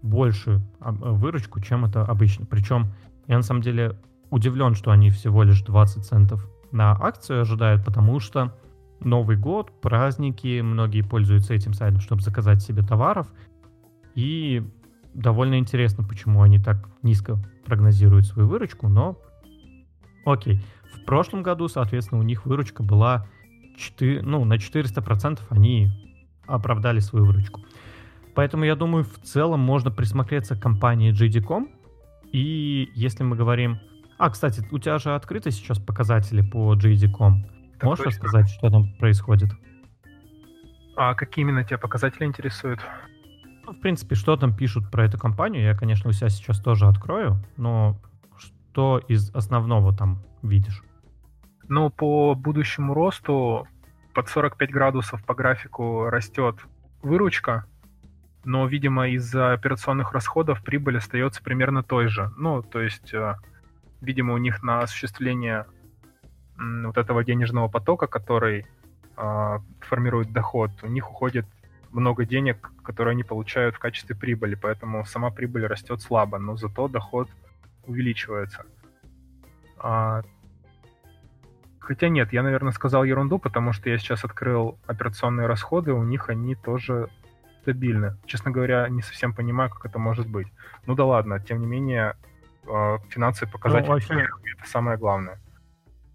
большую 0.04 0.62
выручку, 0.80 1.60
чем 1.62 1.86
это 1.86 2.04
обычно. 2.04 2.46
Причем 2.46 2.94
я, 3.28 3.38
на 3.38 3.44
самом 3.44 3.62
деле, 3.62 3.98
удивлен, 4.30 4.76
что 4.76 4.92
они 4.92 5.10
всего 5.10 5.44
лишь 5.44 5.62
20 5.64 6.06
центов 6.06 6.48
на 6.72 6.92
акцию 6.92 7.42
ожидают, 7.42 7.84
потому 7.84 8.20
что 8.20 8.54
Новый 9.04 9.36
год, 9.36 9.82
праздники, 9.82 10.62
многие 10.62 11.02
пользуются 11.02 11.54
этим 11.54 11.74
сайтом, 11.74 12.00
чтобы 12.00 12.22
заказать 12.22 12.62
себе 12.62 12.84
товаров. 12.84 13.28
И 14.16 14.64
довольно 15.14 15.60
интересно, 15.60 16.04
почему 16.04 16.42
они 16.42 16.58
так 16.58 16.90
низко 17.02 17.38
прогнозируют 17.66 18.26
свою 18.26 18.48
выручку, 18.48 18.88
но 18.88 19.18
окей. 20.26 20.62
В 20.94 21.06
прошлом 21.06 21.44
году, 21.44 21.68
соответственно, 21.68 22.22
у 22.22 22.24
них 22.24 22.46
выручка 22.46 22.82
была 22.82 23.28
4, 23.78 24.22
ну, 24.22 24.46
на 24.46 24.54
400% 24.54 25.40
они 25.50 25.90
оправдали 26.46 27.00
свою 27.00 27.26
выручку. 27.26 27.62
Поэтому 28.36 28.64
я 28.64 28.76
думаю, 28.76 29.04
в 29.04 29.20
целом 29.20 29.60
можно 29.60 29.92
присмотреться 29.92 30.56
к 30.56 30.62
компании 30.62 31.12
JD.com. 31.14 31.70
И 32.32 32.90
если 32.96 33.24
мы 33.24 33.36
говорим 33.36 33.80
а, 34.18 34.30
кстати, 34.30 34.66
у 34.72 34.80
тебя 34.80 35.00
же 35.00 35.16
открыты 35.16 35.52
сейчас 35.52 35.80
показатели 35.80 36.42
по 36.42 36.74
JD.com. 36.76 37.44
Так 37.74 37.84
Можешь 37.84 38.06
точно. 38.06 38.24
рассказать, 38.24 38.50
что 38.50 38.70
там 38.70 38.94
происходит? 38.98 39.50
А 40.96 41.16
какие 41.16 41.44
именно 41.44 41.64
тебя 41.64 41.78
показатели 41.78 42.24
интересуют? 42.24 42.80
Ну, 43.66 43.74
в 43.74 43.80
принципе, 43.80 44.16
что 44.16 44.38
там 44.38 44.56
пишут 44.56 44.90
про 44.92 45.06
эту 45.06 45.18
компанию, 45.18 45.64
я, 45.64 45.76
конечно, 45.76 46.10
у 46.10 46.14
себя 46.14 46.30
сейчас 46.30 46.62
тоже 46.62 46.88
открою, 46.88 47.44
но 47.58 48.00
что 48.38 49.00
из 49.00 49.30
основного 49.36 49.94
там 49.94 50.24
видишь? 50.42 50.84
Ну, 51.68 51.90
по 51.90 52.36
будущему 52.36 52.94
росту 52.94 53.68
под 54.14 54.30
45 54.30 54.72
градусов 54.72 55.26
по 55.26 55.34
графику 55.34 56.06
растет 56.06 56.58
выручка, 57.02 57.66
но, 58.44 58.68
видимо, 58.68 59.10
из-за 59.10 59.54
операционных 59.54 60.12
расходов 60.14 60.64
прибыль 60.64 60.98
остается 60.98 61.42
примерно 61.42 61.84
той 61.84 62.08
же. 62.08 62.32
Ну, 62.38 62.62
то 62.62 62.82
есть 62.82 63.14
э, 63.14 63.36
видимо, 64.04 64.34
у 64.34 64.38
них 64.38 64.62
на 64.64 64.80
осуществление 64.80 65.66
вот 66.58 66.98
этого 66.98 67.24
денежного 67.24 67.68
потока, 67.68 68.08
который 68.08 68.66
э, 69.18 69.60
формирует 69.80 70.32
доход, 70.32 70.72
у 70.84 70.88
них 70.88 71.10
уходит 71.10 71.46
много 71.92 72.26
денег, 72.26 72.72
которые 72.84 73.14
они 73.14 73.24
получают 73.24 73.76
в 73.76 73.80
качестве 73.80 74.16
прибыли, 74.16 74.56
поэтому 74.56 75.06
сама 75.06 75.32
прибыль 75.32 75.66
растет 75.66 76.02
слабо, 76.02 76.38
но 76.38 76.58
зато 76.58 76.88
доход 76.88 77.30
увеличивается. 77.86 78.66
А, 79.78 80.22
хотя 81.80 82.10
нет, 82.10 82.34
я, 82.34 82.44
наверное, 82.44 82.72
сказал 82.72 83.04
ерунду, 83.04 83.40
потому 83.40 83.74
что 83.74 83.90
я 83.90 83.98
сейчас 83.98 84.26
открыл 84.26 84.78
операционные 84.86 85.48
расходы, 85.48 85.94
у 85.94 86.04
них 86.04 86.30
они 86.30 86.56
тоже 86.56 87.10
стабильны. 87.64 88.16
Честно 88.26 88.52
говоря, 88.52 88.88
не 88.90 89.02
совсем 89.02 89.34
понимаю, 89.34 89.70
как 89.70 89.86
это 89.86 90.00
может 90.00 90.28
быть. 90.28 90.48
Ну 90.86 90.96
да 90.96 91.06
ладно, 91.06 91.40
тем 91.40 91.60
не 91.60 91.66
менее, 91.66 92.16
э, 92.68 92.98
финансовые 93.10 93.52
показатели 93.52 93.88
ну, 93.88 93.94
вообще... 93.94 94.14
это 94.14 94.70
самое 94.70 94.98
главное. 94.98 95.40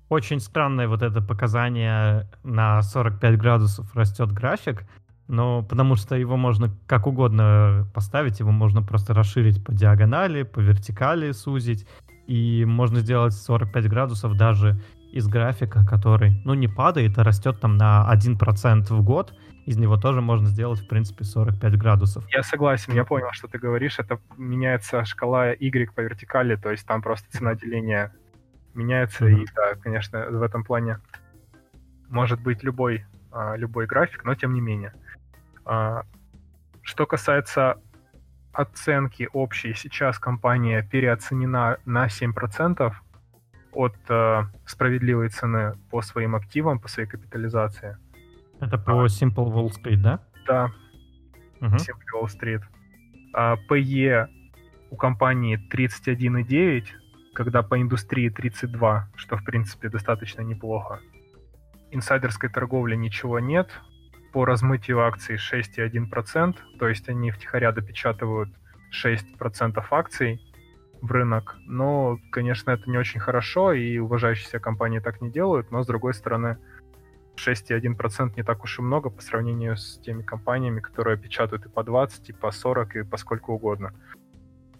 Очень 0.08 0.40
странное 0.40 0.88
вот 0.88 1.02
это 1.02 1.20
показание 1.20 2.28
на 2.42 2.82
45 2.82 3.38
градусов 3.38 3.94
растет 3.94 4.32
график, 4.32 4.84
но 5.26 5.62
потому 5.62 5.96
что 5.96 6.16
его 6.16 6.37
можно 6.37 6.70
как 6.87 7.06
угодно 7.06 7.87
поставить, 7.94 8.40
его 8.40 8.50
можно 8.50 8.82
просто 8.82 9.12
расширить 9.12 9.62
по 9.62 9.72
диагонали, 9.72 10.44
по 10.44 10.61
вертикали 10.61 11.32
сузить, 11.32 11.87
и 12.26 12.64
можно 12.66 13.00
сделать 13.00 13.34
45 13.34 13.88
градусов 13.88 14.37
даже 14.37 14.80
из 15.12 15.26
графика, 15.26 15.84
который, 15.84 16.40
ну, 16.44 16.54
не 16.54 16.68
падает, 16.68 17.18
а 17.18 17.24
растет 17.24 17.61
там 17.61 17.76
на 17.76 18.06
1% 18.11 18.92
в 18.92 19.02
год, 19.02 19.34
из 19.68 19.76
него 19.76 19.98
тоже 19.98 20.22
можно 20.22 20.48
сделать, 20.48 20.81
в 20.81 20.88
принципе, 20.88 21.24
45 21.24 21.76
градусов. 21.76 22.24
Я 22.31 22.42
согласен, 22.42 22.94
я 22.94 23.04
понял, 23.04 23.28
что 23.33 23.48
ты 23.48 23.59
говоришь. 23.59 23.98
Это 23.98 24.18
меняется 24.38 25.04
шкала 25.04 25.52
Y 25.52 25.92
по 25.94 26.00
вертикали, 26.00 26.57
то 26.57 26.70
есть 26.70 26.87
там 26.87 27.02
просто 27.02 27.31
цена 27.31 27.54
деления 27.54 28.14
меняется, 28.72 29.26
mm-hmm. 29.26 29.42
и 29.42 29.46
да, 29.54 29.74
конечно, 29.74 30.26
в 30.31 30.42
этом 30.42 30.64
плане 30.64 31.00
может 32.09 32.40
быть 32.40 32.62
любой, 32.62 33.04
а, 33.31 33.57
любой 33.57 33.87
график, 33.87 34.24
но 34.24 34.35
тем 34.35 34.54
не 34.54 34.62
менее. 34.62 34.94
А, 35.66 36.04
что 36.81 37.04
касается 37.04 37.78
оценки 38.55 39.28
общей, 39.34 39.74
сейчас 39.74 40.18
компания 40.18 40.82
переоценена 40.82 41.76
на 41.84 42.07
7% 42.07 42.90
от 43.72 43.97
э, 44.09 44.42
справедливой 44.64 45.28
цены 45.28 45.74
по 45.90 46.01
своим 46.01 46.34
активам, 46.34 46.80
по 46.80 46.88
своей 46.88 47.07
капитализации. 47.07 47.99
Это 48.61 48.78
по 48.78 49.06
Simple 49.06 49.52
Wall 49.52 49.70
Street, 49.70 49.96
да? 49.96 50.20
Да. 50.46 50.70
Угу. 51.61 51.76
Simple 51.76 52.22
Wall 52.22 52.26
Street. 52.26 52.62
А 53.34 53.56
PE 53.70 54.28
у 54.90 54.96
компании 54.96 55.59
31,9, 55.72 56.86
когда 57.34 57.62
по 57.62 57.80
индустрии 57.80 58.28
32, 58.30 59.11
что 59.16 59.36
в 59.36 59.44
принципе 59.44 59.88
достаточно 59.88 60.42
неплохо. 60.42 61.00
Инсайдерской 61.90 62.48
торговли 62.50 62.96
ничего 62.96 63.38
нет. 63.38 63.70
По 64.32 64.44
размытию 64.44 65.00
акций 65.00 65.36
6,1%, 65.36 66.56
то 66.78 66.88
есть 66.88 67.09
они 67.09 67.30
втихаря 67.30 67.72
допечатывают 67.72 68.50
6% 68.92 69.84
акций 69.90 70.40
в 71.00 71.11
рынок. 71.12 71.56
Но, 71.66 72.18
конечно, 72.30 72.70
это 72.70 72.90
не 72.90 72.98
очень 72.98 73.20
хорошо, 73.20 73.72
и 73.72 73.98
уважающиеся 73.98 74.59
компании 74.59 74.98
так 74.98 75.20
не 75.22 75.30
делают, 75.30 75.70
но, 75.70 75.82
с 75.82 75.86
другой 75.86 76.12
стороны, 76.12 76.59
6,1% 77.39 78.34
не 78.36 78.43
так 78.43 78.64
уж 78.64 78.78
и 78.78 78.82
много 78.82 79.11
по 79.11 79.22
сравнению 79.22 79.76
с 79.76 79.99
теми 79.99 80.22
компаниями, 80.22 80.80
которые 80.80 81.16
печатают 81.16 81.66
и 81.66 81.68
по 81.68 81.82
20, 81.82 82.30
и 82.30 82.32
по 82.32 82.51
40, 82.51 82.97
и 82.97 83.03
по 83.03 83.16
сколько 83.16 83.51
угодно. 83.51 83.95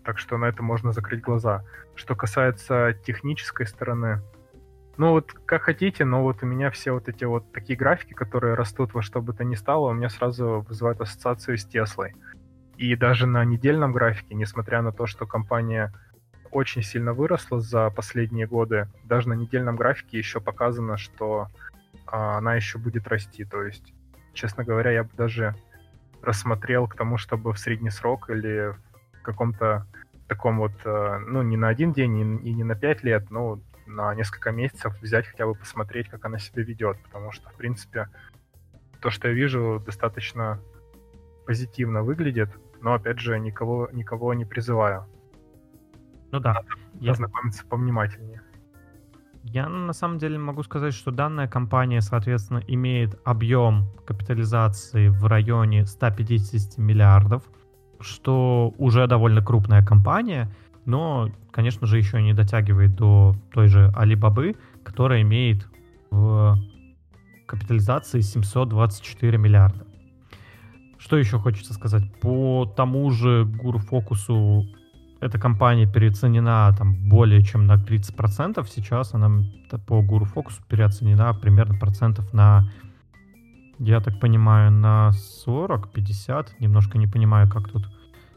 Так 0.05 0.19
что 0.19 0.39
на 0.39 0.47
это 0.47 0.63
можно 0.63 0.93
закрыть 0.93 1.21
глаза. 1.21 1.65
Что 1.95 2.15
касается 2.15 2.95
технической 3.05 3.67
стороны, 3.67 4.23
ну 4.97 5.11
вот 5.11 5.33
как 5.33 5.63
хотите, 5.63 6.05
но 6.05 6.23
вот 6.23 6.43
у 6.43 6.47
меня 6.47 6.71
все 6.71 6.93
вот 6.93 7.09
эти 7.09 7.25
вот 7.25 7.53
такие 7.53 7.79
графики, 7.79 8.15
которые 8.15 8.55
растут 8.55 8.95
во 8.95 9.03
что 9.03 9.23
бы 9.23 9.33
то 9.33 9.45
ни 9.45 9.55
стало, 9.55 9.91
у 9.91 9.93
меня 9.93 10.09
сразу 10.09 10.65
вызывают 10.69 11.01
ассоциацию 11.01 11.57
с 11.57 11.65
Теслой. 11.65 12.15
И 12.77 12.95
даже 12.97 13.27
на 13.27 13.45
недельном 13.45 13.93
графике, 13.93 14.35
несмотря 14.35 14.83
на 14.83 14.93
то, 14.93 15.07
что 15.07 15.27
компания 15.27 15.93
очень 16.51 16.83
сильно 16.83 17.13
выросла 17.13 17.61
за 17.61 17.91
последние 17.91 18.47
годы, 18.47 18.89
даже 19.05 19.29
на 19.29 19.35
недельном 19.35 19.77
графике 19.77 20.19
еще 20.19 20.41
показано, 20.41 20.97
что 20.97 21.49
она 22.13 22.55
еще 22.55 22.79
будет 22.79 23.07
расти. 23.07 23.45
То 23.45 23.63
есть, 23.63 23.95
честно 24.33 24.65
говоря, 24.65 24.91
я 24.91 25.05
бы 25.05 25.11
даже 25.17 25.55
рассмотрел 26.23 26.89
к 26.89 26.97
тому, 26.97 27.17
чтобы 27.19 27.53
в 27.53 27.59
средний 27.59 27.91
срок 27.91 28.31
или 28.31 28.75
в 29.19 29.23
каком-то 29.23 29.87
таком 30.27 30.59
вот, 30.59 30.73
э, 30.85 31.19
ну, 31.27 31.43
не 31.43 31.57
на 31.57 31.69
один 31.69 31.93
день 31.93 32.47
и 32.47 32.53
не 32.53 32.65
на 32.65 32.75
пять 32.75 33.03
лет, 33.03 33.31
но 33.31 33.61
на 33.87 34.15
несколько 34.15 34.51
месяцев 34.51 35.01
взять 35.01 35.27
хотя 35.27 35.47
бы 35.47 35.55
посмотреть, 35.55 36.09
как 36.09 36.25
она 36.25 36.39
себя 36.39 36.63
ведет. 36.63 37.03
Потому 37.03 37.33
что, 37.33 37.49
в 37.51 37.55
принципе, 37.55 38.09
то, 39.01 39.11
что 39.11 39.29
я 39.29 39.35
вижу, 39.35 39.83
достаточно 39.85 40.61
позитивно 41.47 42.03
выглядит, 42.03 42.51
но, 42.83 42.95
опять 42.95 43.19
же, 43.19 43.39
никого, 43.39 43.89
никого 43.93 44.35
не 44.35 44.45
призываю. 44.45 45.07
Ну 46.31 46.41
да. 46.41 46.55
Надо 46.55 46.69
я... 47.01 47.13
ознакомиться 47.13 47.67
повнимательнее. 47.67 48.43
Я 49.51 49.69
на 49.69 49.95
самом 49.95 50.19
деле 50.19 50.39
могу 50.39 50.63
сказать, 50.63 50.93
что 50.93 51.11
данная 51.11 51.49
компания, 51.49 52.03
соответственно, 52.03 52.63
имеет 52.67 53.19
объем 53.25 53.87
капитализации 54.07 55.09
в 55.09 55.25
районе 55.25 55.87
150 55.87 56.77
миллиардов, 56.77 57.43
что 57.99 58.75
уже 58.77 59.07
довольно 59.07 59.43
крупная 59.43 59.85
компания, 59.85 60.55
но, 60.85 61.31
конечно 61.51 61.87
же, 61.87 61.97
еще 61.97 62.21
не 62.21 62.35
дотягивает 62.35 62.95
до 62.95 63.35
той 63.53 63.69
же 63.69 63.91
Alibaba, 63.97 64.55
которая 64.83 65.23
имеет 65.23 65.67
в 66.11 66.59
капитализации 67.47 68.21
724 68.21 69.39
миллиарда. 69.39 69.87
Что 70.99 71.17
еще 71.17 71.39
хочется 71.39 71.73
сказать? 71.73 72.03
По 72.21 72.67
тому 72.77 73.11
же 73.13 73.47
Гуру 73.47 73.79
Фокусу 73.79 74.67
эта 75.21 75.39
компания 75.39 75.87
переоценена 75.87 76.75
там 76.77 77.09
более 77.09 77.43
чем 77.43 77.67
на 77.67 77.75
30%, 77.75 78.65
сейчас 78.69 79.15
она 79.15 79.45
по 79.87 80.03
Гуру 80.03 80.25
Фокусу 80.25 80.63
переоценена 80.69 81.35
примерно 81.35 81.79
процентов 81.79 82.33
на, 82.33 82.71
я 83.79 84.01
так 84.01 84.21
понимаю, 84.21 84.71
на 84.71 85.11
40-50, 85.47 86.49
немножко 86.61 86.99
не 86.99 87.07
понимаю, 87.07 87.49
как 87.49 87.69
тут 87.69 87.89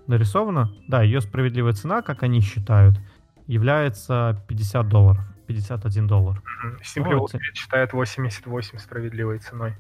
нарисовано. 0.07 0.71
Да, 0.87 1.03
ее 1.03 1.21
справедливая 1.21 1.73
цена, 1.73 2.01
как 2.01 2.23
они 2.23 2.41
считают, 2.41 2.99
является 3.45 4.43
50 4.47 4.87
долларов, 4.87 5.23
51 5.47 6.07
доллар. 6.07 6.41
Simply 6.83 7.15
вот. 7.15 7.31
считает 7.53 7.93
88 7.93 8.79
справедливой 8.79 9.39
ценой. 9.39 9.75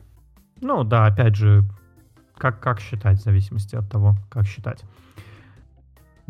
Ну 0.61 0.83
да, 0.83 1.07
опять 1.07 1.35
же, 1.35 1.63
как, 2.37 2.59
как 2.59 2.79
считать, 2.79 3.17
в 3.17 3.23
зависимости 3.23 3.75
от 3.75 3.89
того, 3.89 4.15
как 4.29 4.45
считать. 4.45 4.83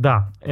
Да, 0.01 0.31
э, 0.41 0.49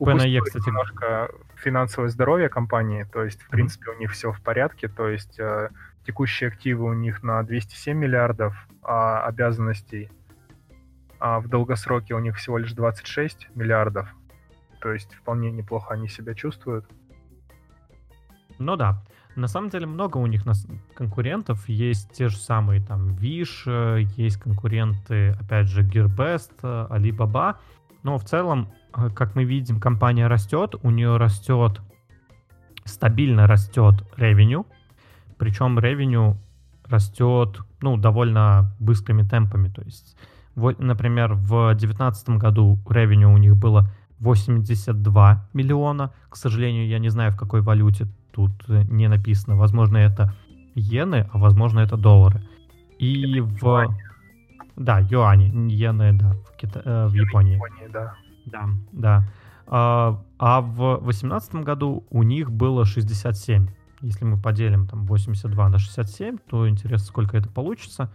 PNE, 0.00 0.40
кстати... 0.40 0.66
немножко 0.68 1.28
финансовое 1.56 2.08
здоровье 2.08 2.48
компании, 2.48 3.04
то 3.04 3.22
есть, 3.22 3.42
в 3.42 3.48
принципе, 3.50 3.90
у 3.90 3.98
них 3.98 4.12
все 4.12 4.32
в 4.32 4.40
порядке, 4.40 4.88
то 4.88 5.06
есть 5.06 5.38
э, 5.38 5.68
текущие 6.06 6.48
активы 6.48 6.86
у 6.86 6.94
них 6.94 7.22
на 7.22 7.42
207 7.42 7.94
миллиардов 7.94 8.56
а 8.82 9.22
обязанностей, 9.26 10.10
а 11.20 11.40
в 11.40 11.48
долгосроке 11.48 12.14
у 12.14 12.20
них 12.20 12.38
всего 12.38 12.56
лишь 12.56 12.72
26 12.72 13.48
миллиардов, 13.54 14.08
то 14.80 14.94
есть 14.94 15.12
вполне 15.14 15.50
неплохо 15.50 15.92
они 15.92 16.08
себя 16.08 16.34
чувствуют. 16.34 16.86
Ну 18.58 18.76
да, 18.76 19.04
на 19.36 19.46
самом 19.46 19.68
деле 19.68 19.84
много 19.84 20.16
у 20.16 20.26
них 20.26 20.46
нас 20.46 20.66
конкурентов. 20.94 21.68
Есть 21.68 22.12
те 22.12 22.28
же 22.28 22.38
самые 22.38 22.80
там 22.80 23.10
Wish, 23.10 23.64
э, 23.66 24.04
есть 24.16 24.38
конкуренты, 24.38 25.36
опять 25.38 25.66
же, 25.66 25.82
Gearbest, 25.82 26.62
Alibaba. 26.62 27.56
Но 28.04 28.18
в 28.18 28.24
целом, 28.24 28.68
э, 28.96 29.10
как 29.10 29.34
мы 29.34 29.44
видим, 29.44 29.80
компания 29.80 30.28
растет, 30.28 30.76
у 30.82 30.90
нее 30.90 31.16
растет, 31.16 31.80
стабильно 32.84 33.48
растет 33.48 33.94
revenue, 34.16 34.64
причем 35.38 35.78
revenue 35.78 36.36
растет, 36.84 37.60
ну, 37.80 37.96
довольно 37.96 38.72
быстрыми 38.78 39.22
темпами, 39.22 39.68
то 39.68 39.82
есть, 39.82 40.16
вот, 40.54 40.78
например, 40.78 41.34
в 41.34 41.74
2019 41.74 42.28
году 42.38 42.78
revenue 42.86 43.32
у 43.34 43.38
них 43.38 43.56
было 43.56 43.90
82 44.20 45.48
миллиона, 45.54 46.12
к 46.28 46.36
сожалению, 46.36 46.86
я 46.86 46.98
не 46.98 47.08
знаю, 47.08 47.32
в 47.32 47.36
какой 47.36 47.62
валюте, 47.62 48.06
тут 48.32 48.52
э, 48.68 48.82
не 48.84 49.08
написано, 49.08 49.56
возможно, 49.56 49.96
это 49.96 50.34
иены, 50.74 51.28
а 51.32 51.38
возможно, 51.38 51.80
это 51.80 51.96
доллары. 51.96 52.42
И 52.98 53.40
в... 53.40 53.96
Да, 54.76 54.98
юани, 54.98 55.48
иены, 55.70 56.12
да, 56.12 56.32
в, 56.32 56.56
Кита... 56.56 56.82
э, 56.84 57.06
в 57.06 57.14
Японии. 57.14 57.54
Японии, 57.54 57.88
да. 57.92 58.14
Да, 58.46 58.68
да. 58.92 59.24
А, 59.66 60.22
а 60.38 60.60
в 60.60 60.98
2018 61.02 61.56
году 61.56 62.06
у 62.10 62.22
них 62.22 62.50
было 62.50 62.84
67. 62.84 63.68
Если 64.00 64.24
мы 64.24 64.38
поделим 64.38 64.86
там 64.86 65.06
82 65.06 65.68
на 65.68 65.78
67, 65.78 66.38
то 66.48 66.68
интересно, 66.68 67.06
сколько 67.06 67.36
это 67.36 67.48
получится. 67.48 68.12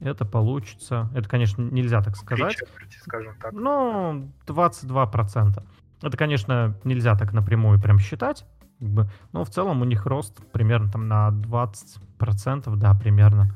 Это 0.00 0.24
получится... 0.24 1.10
Это, 1.14 1.28
конечно, 1.28 1.62
нельзя 1.62 2.02
так 2.02 2.16
сказать. 2.16 2.56
Четверти, 2.56 2.98
скажем 2.98 3.34
так. 3.40 3.52
Ну, 3.52 4.32
22%. 4.46 5.62
Это, 6.02 6.16
конечно, 6.16 6.76
нельзя 6.84 7.16
так 7.16 7.32
напрямую 7.32 7.80
прям 7.80 7.98
считать. 7.98 8.44
Но 8.80 9.44
в 9.44 9.50
целом 9.50 9.82
у 9.82 9.84
них 9.84 10.06
рост 10.06 10.40
примерно 10.52 10.90
там 10.90 11.08
на 11.08 11.30
20%, 11.30 12.74
да, 12.76 12.94
примерно 12.94 13.54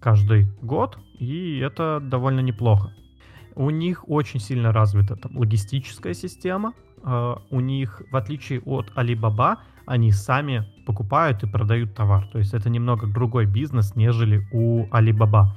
каждый 0.00 0.46
год, 0.60 0.98
и 1.18 1.58
это 1.58 2.00
довольно 2.00 2.40
неплохо. 2.40 2.92
У 3.54 3.70
них 3.70 4.08
очень 4.08 4.40
сильно 4.40 4.72
развита 4.72 5.16
там 5.16 5.36
логистическая 5.36 6.14
система. 6.14 6.74
Uh, 7.02 7.38
у 7.50 7.60
них, 7.60 8.02
в 8.10 8.16
отличие 8.16 8.60
от 8.60 8.90
Alibaba, 8.96 9.58
они 9.86 10.10
сами 10.10 10.66
покупают 10.86 11.42
и 11.42 11.46
продают 11.46 11.94
товар. 11.94 12.26
То 12.32 12.38
есть 12.38 12.54
это 12.54 12.70
немного 12.70 13.06
другой 13.06 13.46
бизнес, 13.46 13.94
нежели 13.94 14.46
у 14.52 14.86
Alibaba. 14.86 15.48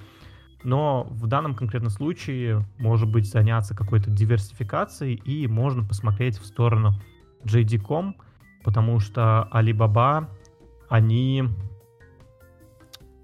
Но 0.63 1.07
в 1.09 1.27
данном 1.27 1.55
конкретном 1.55 1.89
случае 1.89 2.65
может 2.77 3.09
быть 3.09 3.29
заняться 3.29 3.75
какой-то 3.75 4.11
диверсификацией 4.11 5.15
и 5.15 5.47
можно 5.47 5.83
посмотреть 5.83 6.37
в 6.37 6.45
сторону 6.45 6.93
JD.com, 7.45 8.15
потому 8.63 8.99
что 8.99 9.47
Alibaba, 9.53 10.27
они... 10.89 11.45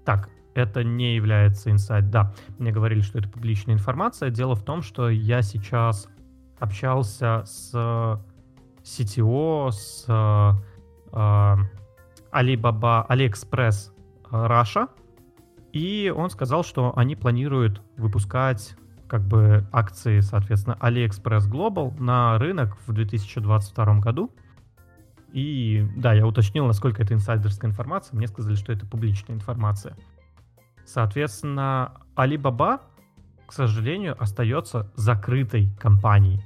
Так, 0.04 0.30
это 0.54 0.84
не 0.84 1.16
является 1.16 1.70
инсайт. 1.70 2.10
Да, 2.10 2.32
мне 2.58 2.72
говорили, 2.72 3.00
что 3.00 3.18
это 3.18 3.28
публичная 3.28 3.74
информация. 3.74 4.30
Дело 4.30 4.54
в 4.54 4.62
том, 4.62 4.82
что 4.82 5.08
я 5.08 5.42
сейчас 5.42 6.08
общался 6.58 7.42
с 7.44 7.74
CTO, 8.84 9.70
с 9.70 10.04
э, 10.08 11.56
Alibaba, 12.32 13.06
AliExpress 13.08 13.92
Russia, 14.30 14.88
и 15.72 16.12
он 16.14 16.30
сказал, 16.30 16.62
что 16.62 16.92
они 16.96 17.16
планируют 17.16 17.82
выпускать 17.96 18.76
как 19.08 19.26
бы 19.26 19.66
акции, 19.72 20.20
соответственно, 20.20 20.76
AliExpress 20.80 21.50
Global 21.50 21.98
на 22.00 22.38
рынок 22.38 22.76
в 22.86 22.92
2022 22.92 24.00
году. 24.00 24.30
И 25.32 25.84
да, 25.96 26.12
я 26.12 26.26
уточнил, 26.26 26.66
насколько 26.66 27.02
это 27.02 27.14
инсайдерская 27.14 27.70
информация. 27.70 28.16
Мне 28.16 28.28
сказали, 28.28 28.54
что 28.54 28.72
это 28.72 28.86
публичная 28.86 29.34
информация. 29.34 29.96
Соответственно, 30.86 31.92
Alibaba, 32.16 32.80
к 33.46 33.52
сожалению, 33.52 34.16
остается 34.20 34.90
закрытой 34.94 35.70
компанией. 35.78 36.42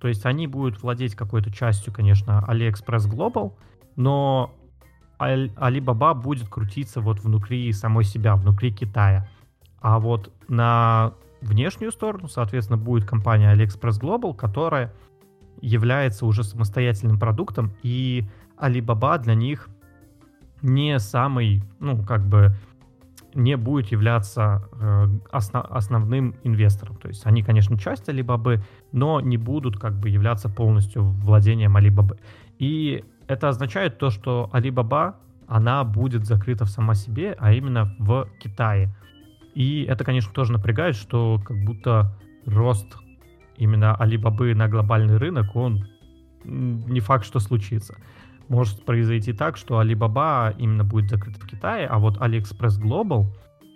То 0.00 0.08
есть 0.08 0.26
они 0.26 0.46
будут 0.46 0.82
владеть 0.82 1.14
какой-то 1.14 1.50
частью, 1.52 1.92
конечно, 1.92 2.44
AliExpress 2.46 3.08
Global, 3.08 3.54
но 3.96 4.54
Alibaba 5.18 6.14
будет 6.14 6.48
крутиться 6.48 7.00
вот 7.00 7.20
внутри 7.20 7.72
самой 7.72 8.04
себя, 8.04 8.36
внутри 8.36 8.72
Китая. 8.72 9.28
А 9.80 9.98
вот 9.98 10.32
на 10.48 11.14
внешнюю 11.40 11.90
сторону, 11.92 12.28
соответственно, 12.28 12.78
будет 12.78 13.04
компания 13.08 13.52
AliExpress 13.52 14.00
Global, 14.00 14.34
которая 14.34 14.92
является 15.60 16.26
уже 16.26 16.44
самостоятельным 16.44 17.18
продуктом, 17.18 17.72
и 17.82 18.24
Alibaba 18.56 19.18
для 19.18 19.34
них 19.34 19.68
не 20.62 20.98
самый, 20.98 21.62
ну, 21.80 22.04
как 22.04 22.26
бы 22.26 22.54
не 23.34 23.56
будет 23.56 23.92
являться 23.92 24.68
э, 24.72 25.06
основ, 25.30 25.64
основным 25.70 26.34
инвестором. 26.44 26.96
То 26.96 27.08
есть 27.08 27.26
они, 27.26 27.42
конечно, 27.42 27.78
часть 27.78 28.08
Alibaba, 28.08 28.62
но 28.92 29.20
не 29.20 29.36
будут 29.36 29.78
как 29.78 29.98
бы 29.98 30.08
являться 30.08 30.48
полностью 30.48 31.04
владением 31.04 31.76
Alibaba. 31.76 32.18
И 32.58 33.04
это 33.26 33.48
означает 33.48 33.98
то, 33.98 34.10
что 34.10 34.50
Alibaba 34.52 35.14
она 35.46 35.82
будет 35.84 36.26
закрыта 36.26 36.64
в 36.64 36.70
сама 36.70 36.94
себе, 36.94 37.34
а 37.38 37.52
именно 37.52 37.94
в 37.98 38.28
Китае. 38.38 38.94
И 39.54 39.84
это, 39.88 40.04
конечно, 40.04 40.32
тоже 40.32 40.52
напрягает, 40.52 40.94
что 40.94 41.40
как 41.44 41.56
будто 41.64 42.14
рост 42.44 42.96
именно 43.56 43.94
Алибабы 43.94 44.54
на 44.54 44.68
глобальный 44.68 45.16
рынок, 45.16 45.56
он 45.56 45.86
не 46.44 47.00
факт, 47.00 47.24
что 47.24 47.40
случится. 47.40 47.96
Может 48.48 48.84
произойти 48.84 49.32
так, 49.32 49.56
что 49.56 49.80
Alibaba 49.80 50.54
именно 50.58 50.84
будет 50.84 51.10
закрыт 51.10 51.36
в 51.36 51.46
Китае, 51.46 51.86
а 51.86 51.98
вот 51.98 52.16
AliExpress 52.16 52.80
Global, 52.80 53.26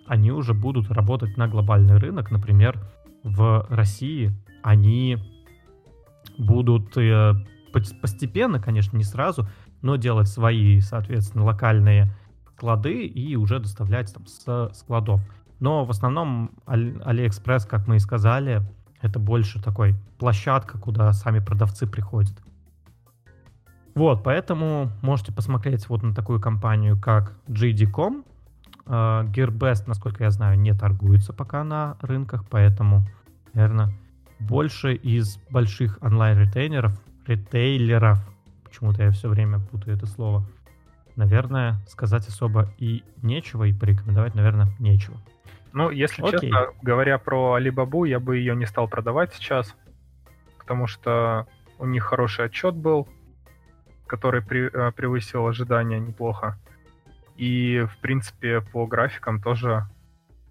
они 0.07 0.31
уже 0.31 0.53
будут 0.53 0.89
работать 0.91 1.37
на 1.37 1.47
глобальный 1.47 1.97
рынок. 1.97 2.31
Например, 2.31 2.79
в 3.23 3.65
России 3.69 4.31
они 4.63 5.17
будут 6.37 6.97
э, 6.97 7.33
постепенно, 7.71 8.59
конечно, 8.59 8.97
не 8.97 9.03
сразу, 9.03 9.47
но 9.81 9.95
делать 9.95 10.27
свои, 10.27 10.79
соответственно, 10.79 11.43
локальные 11.43 12.11
склады 12.63 13.05
и 13.05 13.35
уже 13.35 13.59
доставлять 13.59 14.13
там 14.13 14.25
с 14.25 14.71
складов. 14.73 15.21
Но 15.59 15.85
в 15.85 15.91
основном 15.91 16.51
AliExpress, 16.65 17.67
как 17.67 17.87
мы 17.87 17.97
и 17.97 17.99
сказали, 17.99 18.61
это 19.01 19.19
больше 19.19 19.61
такой 19.61 19.95
площадка, 20.17 20.77
куда 20.77 21.11
сами 21.13 21.39
продавцы 21.39 21.85
приходят. 21.85 22.33
Вот, 23.95 24.23
поэтому 24.23 24.91
можете 25.01 25.31
посмотреть 25.31 25.87
вот 25.87 26.01
на 26.03 26.15
такую 26.15 26.39
компанию, 26.39 26.99
как 26.99 27.33
JD.com. 27.47 28.25
Uh, 28.85 29.31
Gearbest, 29.31 29.83
насколько 29.87 30.25
я 30.25 30.29
знаю, 30.29 30.59
не 30.59 30.73
торгуется 30.73 31.31
пока 31.31 31.63
на 31.63 31.95
рынках, 32.01 32.43
поэтому, 32.49 33.07
наверное, 33.53 33.93
больше 34.39 34.93
из 34.93 35.37
больших 35.49 35.99
онлайн-ретейнеров, 36.01 36.91
ретейлеров, 37.25 38.19
почему-то 38.65 39.03
я 39.03 39.11
все 39.11 39.29
время 39.29 39.59
путаю 39.59 39.95
это 39.95 40.05
слово, 40.05 40.45
наверное, 41.15 41.77
сказать 41.87 42.27
особо 42.27 42.73
и 42.77 43.03
нечего, 43.21 43.63
и 43.63 43.73
порекомендовать, 43.73 44.35
наверное, 44.35 44.67
нечего. 44.79 45.15
Ну, 45.71 45.89
если 45.89 46.21
Окей. 46.21 46.51
честно, 46.51 46.67
говоря 46.81 47.17
про 47.17 47.57
Alibaba, 47.57 48.07
я 48.07 48.19
бы 48.19 48.37
ее 48.37 48.55
не 48.55 48.65
стал 48.65 48.87
продавать 48.87 49.33
сейчас, 49.33 49.75
потому 50.59 50.87
что 50.87 51.47
у 51.79 51.85
них 51.85 52.03
хороший 52.03 52.45
отчет 52.45 52.75
был, 52.75 53.07
который 54.07 54.41
при, 54.41 54.69
э, 54.71 54.91
превысил 54.91 55.47
ожидания 55.47 55.99
неплохо. 55.99 56.57
И, 57.35 57.85
в 57.89 57.97
принципе, 57.99 58.61
по 58.61 58.85
графикам 58.85 59.41
тоже 59.41 59.83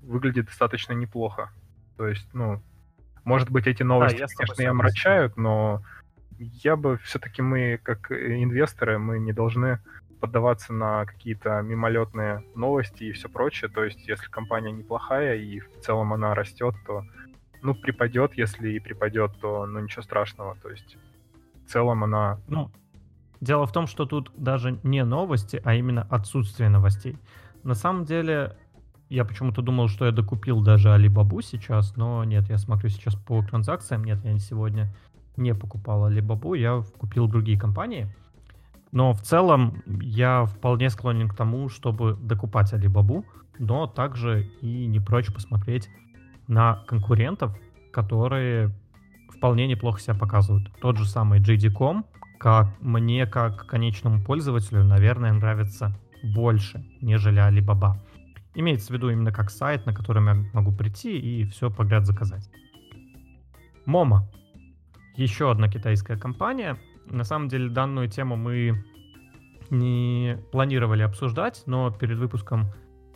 выглядит 0.02 0.46
достаточно 0.46 0.92
неплохо. 0.92 1.50
То 1.96 2.08
есть, 2.08 2.28
ну, 2.32 2.60
может 3.24 3.50
быть, 3.50 3.66
эти 3.66 3.82
новости, 3.82 4.18
да, 4.18 4.24
я 4.24 4.36
конечно, 4.36 4.62
и 4.62 4.66
омрачают, 4.66 5.36
но 5.36 5.82
я 6.38 6.76
бы 6.76 6.98
все-таки 6.98 7.40
мы, 7.40 7.78
как 7.82 8.10
инвесторы, 8.10 8.98
мы 8.98 9.20
не 9.20 9.32
должны 9.32 9.78
поддаваться 10.20 10.72
на 10.72 11.04
какие-то 11.04 11.60
мимолетные 11.62 12.44
новости 12.54 13.04
и 13.04 13.12
все 13.12 13.28
прочее. 13.28 13.70
То 13.70 13.84
есть, 13.84 14.06
если 14.06 14.26
компания 14.26 14.72
неплохая 14.72 15.36
и 15.36 15.60
в 15.60 15.80
целом 15.80 16.12
она 16.12 16.34
растет, 16.34 16.74
то 16.86 17.04
ну, 17.60 17.74
припадет, 17.74 18.34
если 18.34 18.70
и 18.70 18.80
припадет, 18.80 19.32
то 19.40 19.66
ну 19.66 19.80
ничего 19.80 20.02
страшного. 20.02 20.56
То 20.62 20.70
есть, 20.70 20.96
в 21.66 21.70
целом 21.70 22.04
она. 22.04 22.40
Ну, 22.48 22.70
дело 23.42 23.66
в 23.66 23.72
том, 23.72 23.86
что 23.86 24.06
тут 24.06 24.30
даже 24.36 24.78
не 24.84 25.04
новости, 25.04 25.60
а 25.64 25.74
именно 25.74 26.06
отсутствие 26.08 26.70
новостей. 26.70 27.18
На 27.64 27.74
самом 27.74 28.04
деле, 28.04 28.56
я 29.10 29.24
почему-то 29.24 29.60
думал, 29.60 29.88
что 29.88 30.06
я 30.06 30.12
докупил 30.12 30.62
даже 30.62 30.88
Alibaba 30.88 31.42
сейчас, 31.42 31.96
но 31.96 32.24
нет, 32.24 32.48
я 32.48 32.56
смотрю 32.56 32.88
сейчас 32.88 33.14
по 33.16 33.42
транзакциям, 33.42 34.04
нет, 34.04 34.24
я 34.24 34.38
сегодня 34.38 34.94
не 35.36 35.54
покупал 35.54 36.08
Alibaba, 36.08 36.56
я 36.56 36.82
купил 36.98 37.26
другие 37.26 37.58
компании. 37.58 38.14
Но 38.92 39.12
в 39.12 39.22
целом 39.22 39.82
я 39.86 40.44
вполне 40.44 40.88
склонен 40.88 41.28
к 41.28 41.34
тому, 41.34 41.68
чтобы 41.68 42.16
докупать 42.20 42.72
Alibaba, 42.72 43.24
но 43.58 43.86
также 43.86 44.44
и 44.60 44.86
не 44.86 45.00
прочь 45.00 45.32
посмотреть 45.32 45.88
на 46.46 46.84
конкурентов, 46.86 47.56
которые 47.92 48.70
вполне 49.30 49.66
неплохо 49.66 50.00
себя 50.00 50.14
показывают. 50.14 50.70
Тот 50.80 50.96
же 50.96 51.06
самый 51.06 51.40
JD.com, 51.40 52.04
как 52.42 52.66
мне, 52.80 53.24
как 53.24 53.66
конечному 53.66 54.20
пользователю, 54.20 54.82
наверное, 54.82 55.32
нравится 55.32 55.96
больше, 56.24 56.84
нежели 57.00 57.40
Alibaba. 57.40 58.00
Имеется 58.56 58.88
в 58.88 58.96
виду 58.96 59.10
именно 59.10 59.30
как 59.30 59.48
сайт, 59.48 59.86
на 59.86 59.94
котором 59.94 60.26
я 60.26 60.34
могу 60.52 60.72
прийти 60.72 61.16
и 61.20 61.44
все 61.44 61.70
подряд 61.70 62.04
заказать. 62.04 62.50
Момо 63.86 64.28
еще 65.14 65.52
одна 65.52 65.68
китайская 65.68 66.16
компания. 66.18 66.78
На 67.06 67.22
самом 67.22 67.46
деле 67.46 67.70
данную 67.70 68.08
тему 68.08 68.34
мы 68.34 68.84
не 69.70 70.36
планировали 70.50 71.02
обсуждать, 71.02 71.62
но 71.66 71.92
перед 71.92 72.18
выпуском 72.18 72.72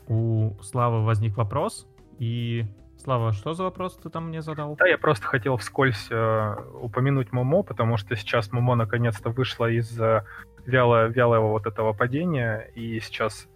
у 0.06 0.52
Славы 0.62 1.04
возник 1.04 1.36
вопрос. 1.36 1.88
И 2.20 2.64
Слава, 3.06 3.32
что 3.32 3.54
за 3.54 3.62
вопрос 3.62 3.96
ты 4.02 4.10
там 4.10 4.30
мне 4.30 4.42
задал? 4.42 4.74
Да, 4.74 4.88
я 4.88 4.98
просто 4.98 5.28
хотел 5.28 5.56
вскользь 5.58 6.08
э, 6.10 6.54
упомянуть 6.80 7.32
Момо, 7.32 7.62
потому 7.62 7.98
что 7.98 8.16
сейчас 8.16 8.50
Момо 8.50 8.74
наконец-то 8.74 9.30
вышла 9.30 9.70
из 9.70 9.96
э, 10.00 10.24
вяло, 10.66 11.06
вялого 11.06 11.50
вот 11.50 11.66
этого 11.68 11.92
падения 11.92 12.68
и 12.74 12.98
сейчас 12.98 13.46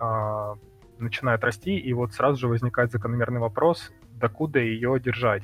э, 0.00 0.54
начинает 1.00 1.42
расти, 1.42 1.76
и 1.76 1.92
вот 1.92 2.12
сразу 2.12 2.38
же 2.38 2.46
возникает 2.46 2.92
закономерный 2.92 3.40
вопрос, 3.40 3.90
докуда 4.12 4.60
ее 4.60 5.00
держать? 5.00 5.42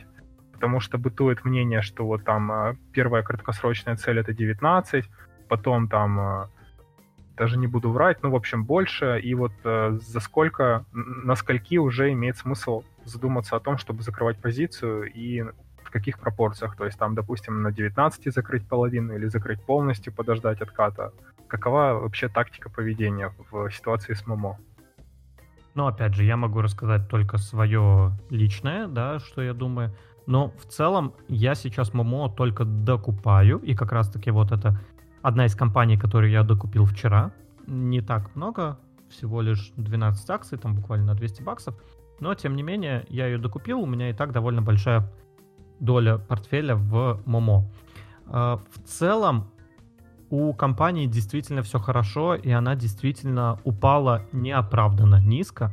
Потому 0.53 0.79
что 0.79 0.97
бытует 0.97 1.45
мнение, 1.45 1.83
что 1.83 2.07
вот 2.07 2.23
там 2.23 2.53
а, 2.53 2.77
первая 2.93 3.25
краткосрочная 3.25 3.97
цель 3.97 4.21
это 4.21 4.33
19, 4.33 5.07
потом 5.49 5.89
там 5.89 6.21
а, 6.21 6.51
даже 7.37 7.59
не 7.59 7.67
буду 7.67 7.91
врать, 7.91 8.23
ну, 8.23 8.31
в 8.31 8.37
общем, 8.37 8.65
больше, 8.65 9.19
и 9.19 9.35
вот 9.35 9.55
э, 9.65 9.99
за 10.01 10.21
сколько, 10.21 10.85
на 10.93 11.35
скольки 11.35 11.79
уже 11.79 12.13
имеет 12.13 12.37
смысл 12.37 12.85
задуматься 13.07 13.57
о 13.57 13.61
том, 13.61 13.79
чтобы 13.79 14.03
закрывать 14.03 14.39
позицию 14.39 15.13
и 15.13 15.43
в 15.83 15.91
каких 15.91 16.19
пропорциях, 16.19 16.77
то 16.77 16.85
есть 16.85 16.99
там, 16.99 17.15
допустим, 17.15 17.63
на 17.63 17.73
19 17.73 18.35
закрыть 18.35 18.69
половину 18.69 19.15
или 19.15 19.27
закрыть 19.27 19.63
полностью, 19.63 20.13
подождать 20.13 20.61
отката. 20.61 21.13
Какова 21.49 22.01
вообще 22.01 22.29
тактика 22.29 22.69
поведения 22.69 23.33
в 23.51 23.71
ситуации 23.71 24.15
с 24.15 24.27
Момо? 24.27 24.59
Ну, 25.75 25.87
опять 25.87 26.15
же, 26.15 26.25
я 26.25 26.37
могу 26.37 26.61
рассказать 26.61 27.09
только 27.09 27.39
свое 27.39 28.13
личное, 28.31 28.89
да, 28.89 29.19
что 29.19 29.43
я 29.43 29.53
думаю. 29.53 29.95
Но 30.27 30.49
в 30.59 30.65
целом 30.65 31.13
я 31.29 31.55
сейчас 31.55 31.95
Момо 31.95 32.29
только 32.29 32.65
докупаю, 32.65 33.59
и 33.59 33.75
как 33.75 33.93
раз-таки 33.93 34.31
вот 34.31 34.53
это 34.53 34.81
одна 35.23 35.45
из 35.45 35.55
компаний, 35.55 35.97
которую 35.97 36.33
я 36.33 36.43
докупил 36.43 36.85
вчера. 36.85 37.31
Не 37.67 38.01
так 38.01 38.35
много, 38.35 38.79
всего 39.09 39.41
лишь 39.41 39.73
12 39.77 40.31
акций, 40.31 40.59
там 40.59 40.75
буквально 40.75 41.07
на 41.07 41.15
200 41.15 41.43
баксов. 41.43 41.75
Но, 42.21 42.35
тем 42.35 42.57
не 42.57 42.63
менее, 42.63 43.05
я 43.09 43.27
ее 43.27 43.39
докупил, 43.39 43.81
у 43.81 43.87
меня 43.87 44.11
и 44.11 44.13
так 44.13 44.33
довольно 44.33 44.63
большая 44.63 45.11
доля 45.81 46.19
портфеля 46.19 46.75
в 46.77 47.21
Момо. 47.27 47.71
А, 48.27 48.57
в 48.57 48.79
целом, 48.87 49.51
у 50.31 50.53
компании 50.55 51.07
действительно 51.07 51.63
все 51.63 51.79
хорошо, 51.79 52.35
и 52.35 52.51
она 52.51 52.75
действительно 52.75 53.61
упала 53.65 54.27
неоправданно 54.33 55.21
низко, 55.21 55.73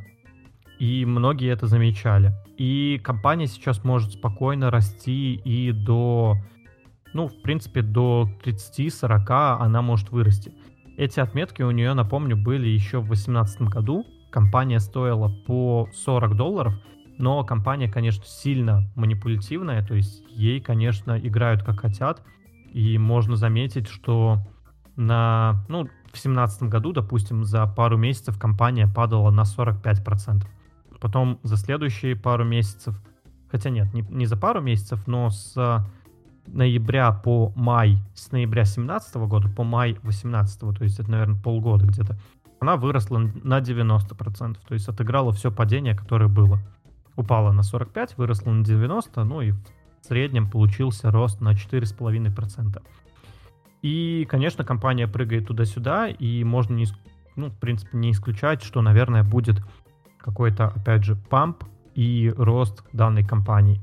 и 0.79 1.05
многие 1.05 1.49
это 1.49 1.67
замечали. 1.67 2.33
И 2.57 2.99
компания 3.03 3.47
сейчас 3.47 3.83
может 3.83 4.13
спокойно 4.13 4.69
расти 4.69 5.35
и 5.35 5.71
до, 5.71 6.37
ну, 7.13 7.27
в 7.27 7.41
принципе, 7.41 7.81
до 7.81 8.29
30-40 8.43 9.57
она 9.59 9.81
может 9.81 10.09
вырасти. 10.11 10.53
Эти 10.97 11.19
отметки 11.19 11.63
у 11.63 11.71
нее, 11.71 11.93
напомню, 11.93 12.37
были 12.37 12.67
еще 12.67 12.99
в 12.99 13.05
2018 13.05 13.61
году. 13.63 14.05
Компания 14.33 14.79
стоила 14.79 15.29
по 15.45 15.87
40 15.93 16.35
долларов, 16.35 16.73
но 17.19 17.43
компания, 17.43 17.87
конечно, 17.87 18.23
сильно 18.25 18.89
манипулятивная, 18.95 19.85
то 19.85 19.93
есть 19.93 20.23
ей, 20.27 20.59
конечно, 20.59 21.19
играют 21.19 21.61
как 21.61 21.81
хотят. 21.81 22.23
И 22.71 22.97
можно 22.97 23.35
заметить, 23.35 23.87
что 23.87 24.39
на, 24.95 25.63
ну, 25.69 25.83
в 25.83 26.13
2017 26.13 26.63
году, 26.63 26.93
допустим, 26.93 27.43
за 27.43 27.67
пару 27.67 27.95
месяцев 27.95 28.39
компания 28.39 28.87
падала 28.87 29.29
на 29.29 29.43
45%. 29.43 30.47
Потом 30.99 31.39
за 31.43 31.55
следующие 31.55 32.15
пару 32.15 32.43
месяцев, 32.43 32.99
хотя 33.51 33.69
нет, 33.69 33.93
не, 33.93 34.01
не 34.01 34.25
за 34.25 34.35
пару 34.35 34.61
месяцев, 34.61 35.05
но 35.05 35.29
с 35.29 35.85
ноября 36.47 37.11
по 37.11 37.53
май, 37.55 37.99
с 38.15 38.31
ноября 38.31 38.65
17 38.65 39.15
года 39.15 39.47
по 39.47 39.63
май 39.63 39.99
18, 40.01 40.59
то 40.59 40.83
есть 40.83 40.99
это, 40.99 41.11
наверное, 41.11 41.39
полгода 41.39 41.85
где-то, 41.85 42.17
она 42.63 42.77
выросла 42.77 43.19
на 43.19 43.59
90%, 43.59 44.57
то 44.67 44.73
есть 44.73 44.87
отыграла 44.87 45.31
все 45.31 45.51
падение, 45.51 45.95
которое 45.95 46.27
было. 46.27 46.59
Упала 47.15 47.51
на 47.51 47.61
45, 47.61 48.17
выросла 48.17 48.51
на 48.51 48.63
90, 48.63 49.23
ну 49.23 49.41
и 49.41 49.51
в 49.51 49.59
среднем 50.01 50.49
получился 50.49 51.11
рост 51.11 51.41
на 51.41 51.51
4,5%. 51.51 52.81
И, 53.81 54.25
конечно, 54.29 54.63
компания 54.63 55.07
прыгает 55.07 55.47
туда-сюда, 55.47 56.07
и 56.07 56.43
можно, 56.45 56.73
не, 56.75 56.85
ну, 57.35 57.49
в 57.49 57.59
принципе, 57.59 57.97
не 57.97 58.11
исключать, 58.11 58.63
что, 58.63 58.81
наверное, 58.81 59.23
будет 59.23 59.61
какой-то, 60.17 60.67
опять 60.69 61.03
же, 61.03 61.15
памп 61.15 61.65
и 61.95 62.33
рост 62.37 62.83
данной 62.93 63.25
компании. 63.25 63.81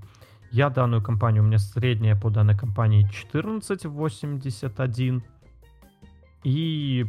Я 0.51 0.71
данную 0.71 1.03
компанию, 1.03 1.43
у 1.43 1.47
меня 1.47 1.59
средняя 1.59 2.17
по 2.17 2.31
данной 2.31 2.57
компании 2.57 3.07
14,81. 3.33 5.23
И 6.45 7.07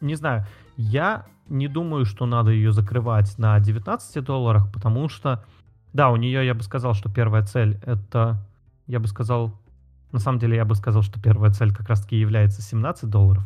не 0.00 0.14
знаю, 0.14 0.46
Я 0.76 1.26
не 1.48 1.68
думаю, 1.68 2.04
что 2.04 2.26
надо 2.26 2.50
ее 2.50 2.72
закрывать 2.72 3.38
на 3.38 3.58
19 3.60 4.24
долларах, 4.24 4.72
потому 4.72 5.08
что, 5.08 5.44
да, 5.92 6.10
у 6.10 6.16
нее, 6.16 6.44
я 6.46 6.54
бы 6.54 6.62
сказал, 6.62 6.94
что 6.94 7.12
первая 7.12 7.42
цель 7.42 7.78
это, 7.84 8.44
я 8.86 9.00
бы 9.00 9.06
сказал, 9.06 9.52
на 10.12 10.18
самом 10.18 10.38
деле 10.38 10.56
я 10.56 10.64
бы 10.64 10.74
сказал, 10.74 11.02
что 11.02 11.20
первая 11.20 11.50
цель 11.50 11.74
как 11.74 11.88
раз-таки 11.88 12.16
является 12.16 12.62
17 12.62 13.08
долларов. 13.10 13.44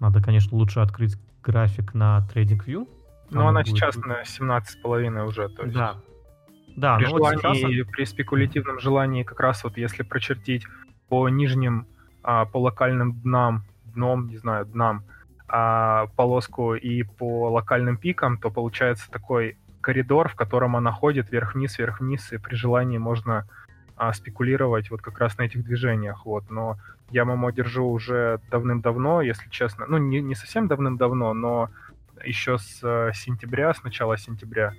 Надо, 0.00 0.22
конечно, 0.22 0.56
лучше 0.56 0.80
открыть 0.80 1.16
график 1.42 1.94
на 1.94 2.26
TradingView. 2.32 2.88
Но 3.30 3.48
она 3.48 3.60
будет... 3.60 3.74
сейчас 3.74 3.96
на 3.96 4.22
17,5 4.22 5.26
уже, 5.26 5.48
то 5.48 5.62
есть... 5.62 5.74
Да, 5.74 5.96
да, 6.76 6.96
при, 6.96 7.04
ну 7.04 7.16
желании, 7.16 7.40
вот 7.42 7.54
сейчас... 7.54 7.90
при 7.90 8.04
спекулятивном 8.04 8.78
желании 8.80 9.22
как 9.22 9.40
раз 9.40 9.64
вот 9.64 9.76
если 9.78 10.02
прочертить 10.02 10.66
по 11.08 11.28
нижним, 11.28 11.86
а, 12.22 12.44
по 12.44 12.58
локальным 12.58 13.14
днам, 13.20 13.64
дном, 13.84 14.28
не 14.28 14.36
знаю, 14.36 14.66
днам, 14.66 15.04
а, 15.48 16.06
полоску 16.16 16.74
и 16.74 17.02
по 17.02 17.50
локальным 17.50 17.96
пикам, 17.96 18.38
то 18.38 18.50
получается 18.50 19.10
такой 19.10 19.56
коридор, 19.80 20.28
в 20.28 20.34
котором 20.34 20.76
она 20.76 20.90
ходит 20.90 21.30
вверх-вниз, 21.30 21.78
вверх-вниз, 21.78 22.32
и 22.32 22.38
при 22.38 22.56
желании 22.56 22.98
можно 22.98 23.46
а, 23.96 24.12
спекулировать 24.12 24.90
вот 24.90 25.00
как 25.00 25.18
раз 25.18 25.38
на 25.38 25.42
этих 25.42 25.64
движениях. 25.64 26.26
Вот. 26.26 26.50
Но 26.50 26.76
я 27.10 27.24
Момо 27.24 27.52
держу 27.52 27.88
уже 27.88 28.40
давным-давно, 28.50 29.22
если 29.22 29.48
честно. 29.48 29.86
Ну, 29.86 29.98
не, 29.98 30.20
не 30.20 30.34
совсем 30.34 30.66
давным-давно, 30.66 31.32
но 31.34 31.70
еще 32.24 32.58
с 32.58 32.80
э, 32.82 33.12
сентября, 33.14 33.72
с 33.72 33.84
начала 33.84 34.16
сентября. 34.16 34.72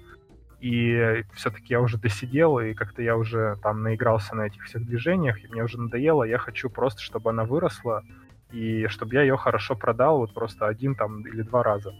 И 0.59 1.23
все-таки 1.33 1.67
я 1.73 1.81
уже 1.81 1.97
досидел, 1.97 2.59
и 2.59 2.73
как-то 2.73 3.01
я 3.01 3.15
уже 3.15 3.57
там 3.61 3.83
наигрался 3.83 4.35
на 4.35 4.47
этих 4.47 4.63
всех 4.65 4.85
движениях, 4.85 5.43
и 5.43 5.47
мне 5.47 5.63
уже 5.63 5.79
надоело. 5.79 6.23
Я 6.23 6.39
хочу 6.39 6.69
просто, 6.69 7.01
чтобы 7.01 7.29
она 7.29 7.45
выросла, 7.45 8.03
и 8.51 8.87
чтобы 8.87 9.15
я 9.15 9.21
ее 9.21 9.37
хорошо 9.37 9.75
продал 9.75 10.19
вот 10.19 10.33
просто 10.33 10.67
один 10.67 10.95
там 10.95 11.21
или 11.21 11.41
два 11.41 11.63
раза. 11.63 11.93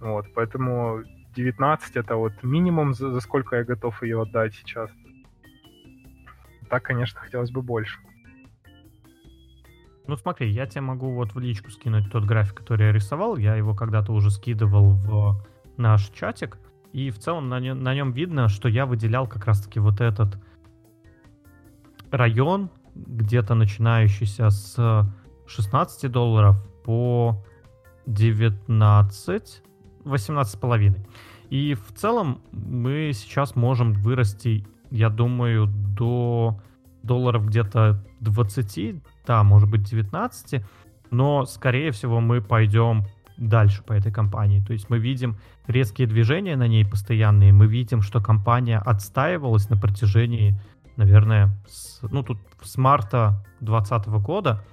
Вот, 0.00 0.26
поэтому 0.34 1.02
19 1.34 1.96
это 1.96 2.16
вот 2.16 2.32
минимум, 2.42 2.94
за, 2.94 3.10
за 3.10 3.20
сколько 3.20 3.56
я 3.56 3.64
готов 3.64 4.02
ее 4.02 4.22
отдать 4.22 4.54
сейчас. 4.54 4.90
Так, 6.68 6.82
конечно, 6.84 7.20
хотелось 7.20 7.50
бы 7.50 7.62
больше. 7.62 7.98
Ну 10.06 10.16
смотри, 10.16 10.50
я 10.50 10.66
тебе 10.66 10.80
могу 10.80 11.12
вот 11.14 11.34
в 11.34 11.38
личку 11.38 11.70
скинуть 11.70 12.10
тот 12.10 12.24
график, 12.24 12.58
который 12.58 12.86
я 12.86 12.92
рисовал. 12.92 13.36
Я 13.36 13.54
его 13.56 13.74
когда-то 13.74 14.12
уже 14.12 14.30
скидывал 14.30 14.94
в 14.94 15.44
наш 15.76 16.08
чатик. 16.08 16.58
И 16.92 17.10
в 17.10 17.18
целом 17.18 17.48
на 17.48 17.60
на 17.60 17.94
нем 17.94 18.12
видно, 18.12 18.48
что 18.48 18.68
я 18.68 18.84
выделял 18.84 19.26
как 19.26 19.46
раз-таки 19.46 19.80
вот 19.80 20.00
этот 20.00 20.36
район, 22.10 22.70
где-то 22.94 23.54
начинающийся 23.54 24.50
с 24.50 25.06
16 25.54 26.10
долларов 26.10 26.56
по 26.84 27.42
19, 28.06 29.62
18 30.04 30.52
с 30.52 30.56
половиной. 30.56 31.06
И 31.50 31.74
в 31.74 31.92
целом 31.94 32.40
мы 32.52 33.12
сейчас 33.14 33.54
можем 33.54 33.92
вырасти, 33.92 34.66
я 34.90 35.10
думаю, 35.10 35.66
до 35.66 36.60
долларов 37.02 37.46
где-то 37.46 38.02
20, 38.20 39.02
да, 39.26 39.42
может 39.42 39.70
быть 39.70 39.82
19, 39.82 40.64
но 41.10 41.44
скорее 41.44 41.90
всего 41.90 42.20
мы 42.20 42.40
пойдем 42.40 43.04
дальше 43.36 43.82
по 43.82 43.92
этой 43.92 44.12
компании. 44.12 44.64
То 44.64 44.72
есть 44.72 44.88
мы 44.88 44.98
видим 44.98 45.36
резкие 45.66 46.06
движения 46.06 46.56
на 46.56 46.66
ней 46.66 46.86
постоянные, 46.86 47.52
мы 47.52 47.66
видим, 47.66 48.00
что 48.00 48.22
компания 48.22 48.78
отстаивалась 48.78 49.68
на 49.68 49.76
протяжении, 49.76 50.58
наверное, 50.96 51.54
с, 51.68 52.00
ну 52.02 52.22
тут 52.22 52.38
с 52.62 52.78
марта 52.78 53.44
2020 53.60 54.08
года 54.24 54.64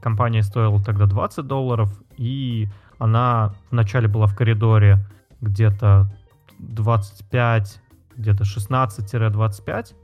компания 0.00 0.42
стоила 0.42 0.82
тогда 0.82 1.06
20 1.06 1.46
долларов, 1.46 1.90
и 2.16 2.68
она 2.98 3.54
вначале 3.70 4.08
была 4.08 4.26
в 4.26 4.36
коридоре 4.36 4.98
где-то 5.40 6.10
25, 6.58 7.80
где-то 8.16 8.44
16-25, 8.44 9.94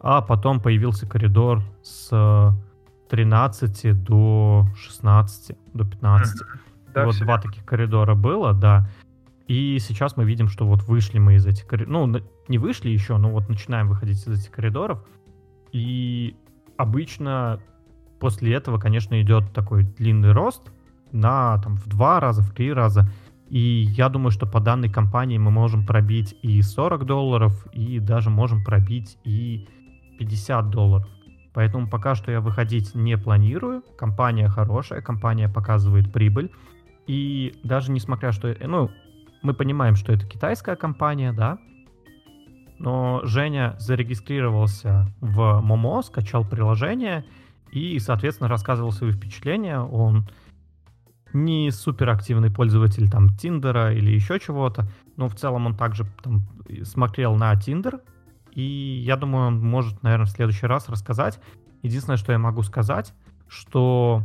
а 0.00 0.20
потом 0.22 0.60
появился 0.60 1.06
коридор 1.06 1.62
с 1.82 2.54
13 3.08 4.02
до 4.02 4.66
16, 4.76 5.56
до 5.72 5.84
15. 5.84 6.42
Да, 6.94 7.06
вот 7.06 7.18
два 7.18 7.38
таких 7.38 7.64
коридора 7.64 8.14
было, 8.14 8.52
да. 8.52 8.88
И 9.46 9.78
сейчас 9.78 10.16
мы 10.16 10.24
видим, 10.24 10.48
что 10.48 10.66
вот 10.66 10.82
вышли 10.84 11.18
мы 11.18 11.34
из 11.34 11.46
этих 11.46 11.66
коридоров. 11.66 12.08
Ну, 12.08 12.20
не 12.48 12.58
вышли 12.58 12.88
еще, 12.90 13.16
но 13.18 13.30
вот 13.30 13.48
начинаем 13.48 13.88
выходить 13.88 14.26
из 14.26 14.40
этих 14.40 14.50
коридоров. 14.50 15.04
И 15.72 16.36
обычно 16.76 17.60
после 18.24 18.54
этого, 18.54 18.78
конечно, 18.78 19.20
идет 19.20 19.52
такой 19.52 19.82
длинный 19.82 20.32
рост 20.32 20.62
на 21.12 21.58
там 21.58 21.76
в 21.76 21.86
два 21.86 22.20
раза, 22.20 22.40
в 22.40 22.54
три 22.54 22.72
раза. 22.72 23.06
И 23.50 23.58
я 23.58 24.08
думаю, 24.08 24.30
что 24.30 24.46
по 24.46 24.60
данной 24.60 24.88
компании 24.88 25.36
мы 25.36 25.50
можем 25.50 25.84
пробить 25.84 26.34
и 26.40 26.62
40 26.62 27.04
долларов, 27.04 27.66
и 27.74 27.98
даже 27.98 28.30
можем 28.30 28.64
пробить 28.64 29.18
и 29.24 29.68
50 30.18 30.70
долларов. 30.70 31.06
Поэтому 31.52 31.90
пока 31.90 32.14
что 32.14 32.32
я 32.32 32.40
выходить 32.40 32.94
не 32.94 33.18
планирую. 33.18 33.82
Компания 33.98 34.48
хорошая, 34.48 35.02
компания 35.02 35.50
показывает 35.50 36.10
прибыль. 36.10 36.50
И 37.06 37.60
даже 37.62 37.92
несмотря, 37.92 38.32
что... 38.32 38.56
Ну, 38.58 38.90
мы 39.42 39.52
понимаем, 39.52 39.96
что 39.96 40.14
это 40.14 40.26
китайская 40.26 40.76
компания, 40.76 41.34
да, 41.34 41.58
но 42.78 43.20
Женя 43.24 43.76
зарегистрировался 43.78 45.12
в 45.20 45.60
Момо, 45.60 46.00
скачал 46.00 46.42
приложение 46.42 47.26
и, 47.74 47.98
соответственно, 47.98 48.48
рассказывал 48.48 48.92
свои 48.92 49.10
впечатления. 49.10 49.80
Он 49.80 50.28
не 51.32 51.70
супер 51.72 52.08
активный 52.10 52.50
пользователь 52.50 53.10
там 53.10 53.28
Тиндера 53.30 53.92
или 53.92 54.12
еще 54.12 54.38
чего-то, 54.38 54.88
но 55.16 55.28
в 55.28 55.34
целом 55.34 55.66
он 55.66 55.76
также 55.76 56.06
там 56.22 56.42
смотрел 56.84 57.34
на 57.34 57.54
Тиндер, 57.56 58.00
и 58.52 59.02
я 59.04 59.16
думаю, 59.16 59.48
он 59.48 59.60
может, 59.60 60.02
наверное, 60.04 60.26
в 60.26 60.30
следующий 60.30 60.66
раз 60.66 60.88
рассказать. 60.88 61.40
Единственное, 61.82 62.16
что 62.16 62.30
я 62.30 62.38
могу 62.38 62.62
сказать, 62.62 63.12
что 63.48 64.22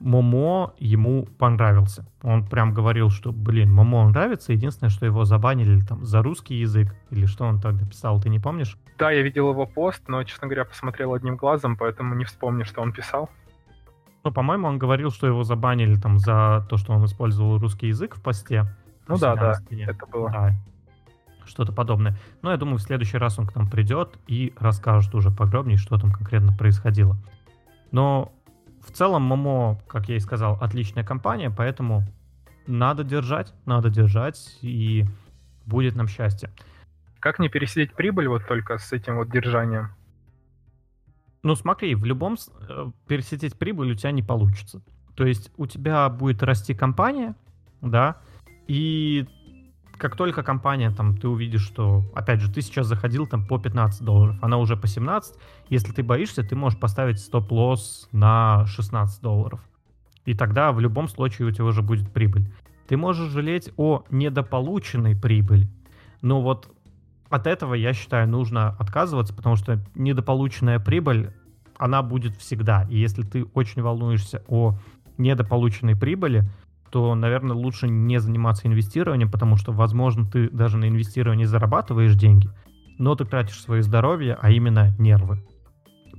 Момо 0.00 0.74
ему 0.78 1.26
понравился. 1.38 2.04
Он 2.22 2.44
прям 2.44 2.74
говорил, 2.74 3.10
что, 3.10 3.32
блин, 3.32 3.72
Момо 3.72 4.08
нравится. 4.08 4.52
Единственное, 4.52 4.90
что 4.90 5.06
его 5.06 5.24
забанили 5.24 5.80
там 5.80 6.04
за 6.04 6.20
русский 6.20 6.56
язык. 6.56 6.94
Или 7.10 7.26
что 7.26 7.44
он 7.44 7.60
тогда 7.60 7.86
писал, 7.86 8.20
ты 8.20 8.28
не 8.28 8.40
помнишь? 8.40 8.76
Да, 8.98 9.10
я 9.10 9.22
видел 9.22 9.50
его 9.50 9.66
пост, 9.66 10.08
но, 10.08 10.22
честно 10.22 10.46
говоря, 10.46 10.64
посмотрел 10.64 11.14
одним 11.14 11.36
глазом, 11.36 11.76
поэтому 11.76 12.14
не 12.14 12.24
вспомню, 12.24 12.64
что 12.64 12.80
он 12.80 12.92
писал. 12.92 13.28
Ну, 14.22 14.32
по-моему, 14.32 14.68
он 14.68 14.78
говорил, 14.78 15.10
что 15.10 15.26
его 15.26 15.42
забанили 15.42 15.96
там 15.96 16.18
за 16.18 16.66
то, 16.70 16.76
что 16.76 16.92
он 16.92 17.04
использовал 17.04 17.58
русский 17.58 17.88
язык 17.88 18.16
в 18.16 18.22
посте. 18.22 18.64
Ну 19.06 19.18
да, 19.18 19.34
да, 19.34 19.54
это 19.70 20.06
было. 20.06 20.30
Да, 20.30 20.54
что-то 21.44 21.72
подобное. 21.72 22.16
Но 22.40 22.50
я 22.50 22.56
думаю, 22.56 22.78
в 22.78 22.82
следующий 22.82 23.18
раз 23.18 23.38
он 23.38 23.46
к 23.46 23.54
нам 23.54 23.68
придет 23.68 24.18
и 24.26 24.54
расскажет 24.58 25.14
уже 25.14 25.30
подробнее, 25.30 25.76
что 25.76 25.98
там 25.98 26.10
конкретно 26.10 26.52
происходило. 26.52 27.16
Но 27.90 28.32
в 28.80 28.92
целом 28.92 29.22
Момо, 29.22 29.78
как 29.86 30.08
я 30.08 30.16
и 30.16 30.20
сказал, 30.20 30.58
отличная 30.60 31.04
компания, 31.04 31.50
поэтому 31.50 32.04
надо 32.66 33.04
держать, 33.04 33.52
надо 33.66 33.90
держать, 33.90 34.58
и 34.62 35.04
будет 35.66 35.96
нам 35.96 36.08
счастье. 36.08 36.50
Как 37.24 37.38
не 37.38 37.48
пересидеть 37.48 37.94
прибыль 37.94 38.28
вот 38.28 38.46
только 38.46 38.76
с 38.76 38.92
этим 38.92 39.16
вот 39.16 39.30
держанием? 39.30 39.88
Ну 41.42 41.54
смотри, 41.54 41.94
в 41.94 42.04
любом 42.04 42.36
э, 42.68 42.90
пересидеть 43.08 43.56
прибыль 43.58 43.92
у 43.92 43.94
тебя 43.94 44.10
не 44.10 44.22
получится. 44.22 44.82
То 45.14 45.24
есть 45.24 45.50
у 45.56 45.66
тебя 45.66 46.10
будет 46.10 46.42
расти 46.42 46.74
компания, 46.74 47.34
да, 47.80 48.18
и 48.66 49.26
как 49.96 50.16
только 50.16 50.42
компания, 50.42 50.90
там, 50.90 51.16
ты 51.16 51.26
увидишь, 51.26 51.62
что, 51.62 52.04
опять 52.14 52.40
же, 52.40 52.52
ты 52.52 52.60
сейчас 52.60 52.88
заходил 52.88 53.26
там 53.26 53.46
по 53.46 53.58
15 53.58 54.02
долларов, 54.02 54.36
она 54.42 54.58
уже 54.58 54.76
по 54.76 54.86
17, 54.86 55.34
если 55.70 55.92
ты 55.92 56.02
боишься, 56.02 56.42
ты 56.42 56.54
можешь 56.54 56.78
поставить 56.78 57.20
стоп-лосс 57.20 58.06
на 58.12 58.66
16 58.66 59.22
долларов. 59.22 59.66
И 60.26 60.34
тогда 60.34 60.72
в 60.72 60.80
любом 60.80 61.08
случае 61.08 61.48
у 61.48 61.50
тебя 61.50 61.64
уже 61.64 61.80
будет 61.80 62.12
прибыль. 62.12 62.52
Ты 62.86 62.98
можешь 62.98 63.30
жалеть 63.30 63.72
о 63.78 64.04
недополученной 64.10 65.16
прибыли, 65.16 65.70
но 66.20 66.42
вот 66.42 66.73
от 67.30 67.46
этого, 67.46 67.74
я 67.74 67.92
считаю, 67.92 68.28
нужно 68.28 68.70
отказываться, 68.78 69.34
потому 69.34 69.56
что 69.56 69.84
недополученная 69.94 70.78
прибыль, 70.78 71.32
она 71.76 72.02
будет 72.02 72.36
всегда. 72.36 72.86
И 72.88 72.98
если 72.98 73.22
ты 73.22 73.44
очень 73.54 73.82
волнуешься 73.82 74.42
о 74.48 74.78
недополученной 75.18 75.96
прибыли, 75.96 76.48
то, 76.90 77.14
наверное, 77.14 77.56
лучше 77.56 77.88
не 77.88 78.20
заниматься 78.20 78.68
инвестированием, 78.68 79.30
потому 79.30 79.56
что, 79.56 79.72
возможно, 79.72 80.26
ты 80.26 80.48
даже 80.50 80.76
на 80.76 80.88
инвестировании 80.88 81.44
зарабатываешь 81.44 82.14
деньги, 82.14 82.48
но 82.98 83.16
ты 83.16 83.24
тратишь 83.24 83.60
свое 83.60 83.82
здоровье, 83.82 84.38
а 84.40 84.50
именно 84.50 84.94
нервы. 84.98 85.44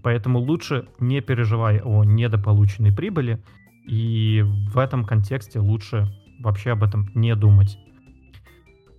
Поэтому 0.04 0.40
лучше 0.40 0.88
не 1.00 1.22
переживай 1.22 1.80
о 1.82 2.04
недополученной 2.04 2.92
прибыли, 2.92 3.42
и 3.88 4.44
в 4.44 4.78
этом 4.78 5.06
контексте 5.06 5.60
лучше 5.60 6.12
вообще 6.42 6.72
об 6.72 6.84
этом 6.84 7.10
не 7.16 7.34
думать. 7.36 7.78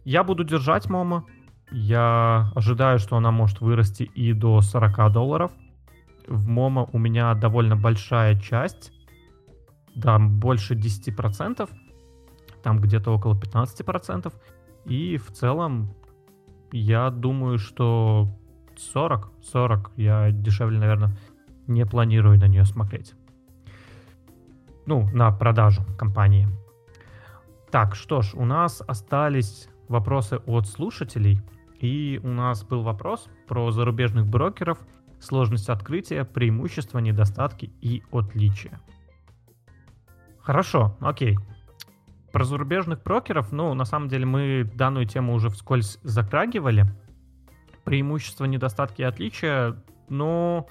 Я 0.05 0.25
буду 0.25 0.45
держать 0.45 0.89
Момо. 0.89 1.27
Я 1.71 2.53
ожидаю, 2.55 2.99
что 2.99 3.17
она 3.17 3.31
может 3.31 3.61
вырасти 3.61 4.05
и 4.05 4.33
до 4.33 4.61
40 4.61 5.13
долларов. 5.13 5.51
В 6.29 6.49
Момо 6.49 6.89
у 6.93 6.99
меня 6.99 7.35
довольно 7.35 7.77
большая 7.77 8.39
часть 8.39 8.93
да, 9.97 10.19
больше 10.19 10.75
10%. 10.75 11.69
там 12.63 12.81
где-то 12.81 13.13
около 13.13 13.35
15%. 13.35 14.33
И 14.85 15.17
в 15.17 15.33
целом, 15.33 15.95
я 16.73 17.11
думаю, 17.11 17.59
что 17.59 18.29
40, 18.77 19.33
40, 19.43 19.93
я 19.97 20.31
дешевле, 20.31 20.79
наверное, 20.79 21.17
не 21.67 21.87
планирую 21.87 22.39
на 22.39 22.47
нее 22.47 22.65
смотреть. 22.65 23.15
Ну, 24.85 25.09
на 25.13 25.33
продажу 25.33 25.83
компании. 25.99 26.49
Так, 27.71 27.97
что 27.97 28.23
ж, 28.23 28.35
у 28.35 28.45
нас 28.45 28.83
остались 28.87 29.69
вопросы 29.89 30.41
от 30.47 30.67
слушателей. 30.69 31.41
И 31.87 32.19
у 32.25 32.29
нас 32.29 32.65
был 32.65 32.83
вопрос 32.83 33.29
про 33.47 33.71
зарубежных 33.71 34.27
брокеров, 34.27 34.79
сложность 35.21 35.69
открытия, 35.69 36.25
преимущества, 36.25 36.99
недостатки 36.99 37.71
и 37.81 38.03
отличия. 38.11 38.81
Хорошо, 40.41 40.97
окей. 40.99 41.39
Про 42.33 42.45
зарубежных 42.45 43.05
брокеров, 43.05 43.53
ну, 43.53 43.73
на 43.75 43.85
самом 43.85 44.09
деле 44.09 44.27
мы 44.27 44.69
данную 44.75 45.07
тему 45.07 45.33
уже 45.33 45.49
вскользь 45.49 46.01
затрагивали. 46.03 46.87
Преимущества, 47.85 48.47
недостатки 48.47 49.03
и 49.03 49.05
отличия, 49.05 49.81
но 50.09 50.67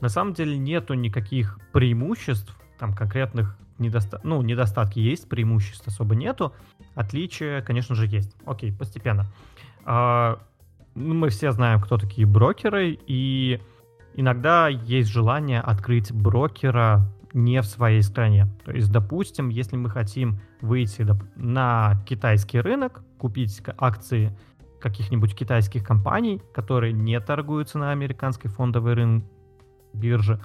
на 0.00 0.08
самом 0.08 0.34
деле 0.34 0.58
нету 0.58 0.94
никаких 0.94 1.60
преимуществ, 1.72 2.60
там 2.80 2.94
конкретных 2.94 3.56
недоста... 3.78 4.20
ну, 4.24 4.42
недостатки 4.42 4.98
есть, 4.98 5.28
преимуществ 5.28 5.86
особо 5.86 6.16
нету. 6.16 6.52
Отличия, 6.96 7.62
конечно 7.62 7.94
же, 7.94 8.08
есть. 8.08 8.34
Окей, 8.44 8.72
постепенно. 8.72 9.26
А, 9.84 10.40
мы 10.98 11.28
все 11.30 11.52
знаем, 11.52 11.80
кто 11.80 11.96
такие 11.96 12.26
брокеры, 12.26 12.98
и 13.06 13.60
иногда 14.14 14.68
есть 14.68 15.10
желание 15.10 15.60
открыть 15.60 16.12
брокера 16.12 17.12
не 17.32 17.60
в 17.62 17.66
своей 17.66 18.02
стране. 18.02 18.48
То 18.64 18.72
есть, 18.72 18.90
допустим, 18.90 19.48
если 19.48 19.76
мы 19.76 19.90
хотим 19.90 20.40
выйти 20.60 21.06
на 21.36 22.02
китайский 22.06 22.60
рынок, 22.60 23.02
купить 23.18 23.62
акции 23.78 24.36
каких-нибудь 24.80 25.34
китайских 25.34 25.84
компаний, 25.84 26.40
которые 26.54 26.92
не 26.92 27.18
торгуются 27.20 27.78
на 27.78 27.90
американской 27.90 28.50
фондовой 28.50 28.94
рынке, 28.94 29.26
бирже, 29.92 30.40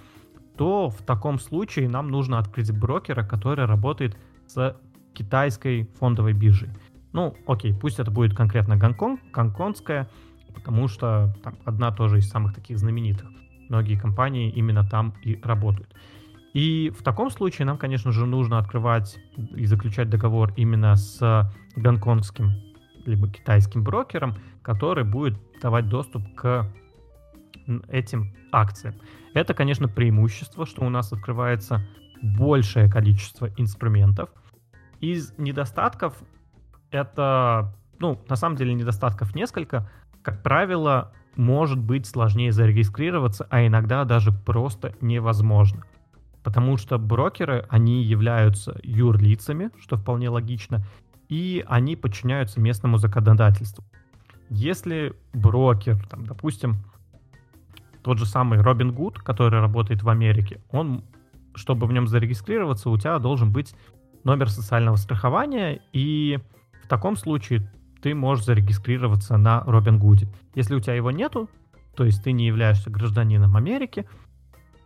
то 0.58 0.90
в 0.90 1.02
таком 1.04 1.40
случае 1.40 1.90
нам 1.90 2.10
нужно 2.10 2.40
открыть 2.40 2.72
брокера, 2.72 3.24
который 3.24 3.66
работает 3.66 4.18
с 4.48 4.76
китайской 5.14 5.90
фондовой 6.00 6.34
биржей. 6.34 6.70
Ну, 7.12 7.36
окей, 7.48 7.74
пусть 7.74 8.00
это 8.00 8.10
будет 8.10 8.36
конкретно 8.36 8.76
Гонконг, 8.76 9.20
гонконгская, 9.32 10.10
потому 10.54 10.88
что 10.88 11.36
там 11.44 11.56
одна 11.66 11.92
тоже 11.92 12.20
из 12.20 12.30
самых 12.30 12.54
таких 12.54 12.78
знаменитых. 12.80 13.28
Многие 13.70 13.98
компании 13.98 14.52
именно 14.52 14.88
там 14.88 15.14
и 15.24 15.40
работают. 15.44 15.94
И 16.54 16.92
в 16.98 17.02
таком 17.02 17.32
случае 17.32 17.66
нам, 17.66 17.78
конечно 17.78 18.12
же, 18.12 18.26
нужно 18.26 18.60
открывать 18.60 19.20
и 19.56 19.66
заключать 19.66 20.10
договор 20.10 20.54
именно 20.56 20.96
с 20.96 21.52
гонконгским 21.76 22.52
либо 23.06 23.28
китайским 23.30 23.84
брокером, 23.84 24.36
который 24.62 25.04
будет 25.04 25.38
давать 25.62 25.90
доступ 25.90 26.24
к 26.36 26.72
этим 27.88 28.34
акциям. 28.52 28.96
Это, 29.34 29.54
конечно, 29.54 29.88
преимущество, 29.88 30.66
что 30.66 30.84
у 30.84 30.90
нас 30.90 31.12
открывается 31.12 31.86
большее 32.22 32.90
количество 32.90 33.50
инструментов. 33.58 34.30
Из 35.00 35.34
недостатков 35.38 36.16
это, 36.92 37.76
ну, 38.00 38.24
на 38.30 38.36
самом 38.36 38.56
деле 38.56 38.74
недостатков 38.74 39.36
несколько. 39.36 39.90
Как 40.24 40.42
правило, 40.42 41.12
может 41.36 41.78
быть 41.78 42.08
сложнее 42.08 42.52
зарегистрироваться, 42.52 43.46
а 43.50 43.68
иногда 43.68 44.06
даже 44.06 44.32
просто 44.32 44.96
невозможно. 45.02 45.84
Потому 46.44 46.78
что 46.78 46.98
брокеры, 46.98 47.66
они 47.70 48.04
являются 48.04 48.80
юрлицами, 48.84 49.70
что 49.80 49.98
вполне 49.98 50.30
логично, 50.30 50.86
и 51.28 51.64
они 51.68 51.96
подчиняются 51.96 52.60
местному 52.60 52.98
законодательству. 52.98 53.84
Если 54.50 55.14
брокер, 55.34 56.06
там, 56.08 56.26
допустим, 56.26 56.78
тот 58.02 58.18
же 58.18 58.26
самый 58.26 58.62
Робин 58.62 58.94
Гуд, 58.94 59.20
который 59.20 59.60
работает 59.60 60.04
в 60.04 60.10
Америке, 60.10 60.62
он, 60.72 61.04
чтобы 61.56 61.86
в 61.86 61.92
нем 61.92 62.08
зарегистрироваться, 62.08 62.90
у 62.90 62.98
тебя 62.98 63.20
должен 63.20 63.52
быть 63.52 63.76
номер 64.24 64.50
социального 64.50 64.96
страхования, 64.96 65.82
и 65.92 66.40
в 66.84 66.88
таком 66.88 67.16
случае 67.18 67.70
ты 68.04 68.14
можешь 68.14 68.46
зарегистрироваться 68.46 69.38
на 69.38 69.64
Гуде. 69.64 70.28
Если 70.56 70.76
у 70.76 70.82
тебя 70.82 70.94
его 70.94 71.10
нету, 71.10 71.50
то 71.96 72.04
есть 72.04 72.22
ты 72.22 72.34
не 72.34 72.46
являешься 72.46 72.90
гражданином 72.90 73.56
Америки, 73.56 74.06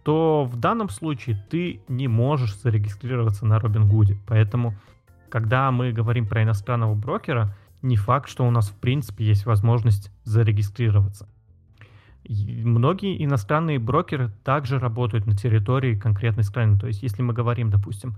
то 0.04 0.46
в 0.46 0.56
данном 0.56 0.90
случае 0.90 1.44
ты 1.50 1.82
не 1.88 2.08
можешь 2.08 2.56
зарегистрироваться 2.56 3.46
на 3.48 3.60
Гуде. 3.60 4.18
Поэтому, 4.28 4.76
когда 5.30 5.72
мы 5.72 5.92
говорим 5.92 6.28
про 6.28 6.44
иностранного 6.44 6.94
брокера, 6.94 7.58
не 7.82 7.96
факт, 7.96 8.30
что 8.30 8.48
у 8.48 8.52
нас 8.52 8.70
в 8.70 8.76
принципе 8.80 9.26
есть 9.26 9.48
возможность 9.48 10.12
зарегистрироваться. 10.24 11.28
Многие 12.30 13.24
иностранные 13.24 13.80
брокеры 13.80 14.32
также 14.44 14.78
работают 14.78 15.26
на 15.26 15.36
территории 15.36 15.96
конкретной 15.98 16.44
страны. 16.44 16.78
То 16.78 16.86
есть, 16.86 17.02
если 17.02 17.24
мы 17.24 17.34
говорим, 17.34 17.72
допустим, 17.72 18.18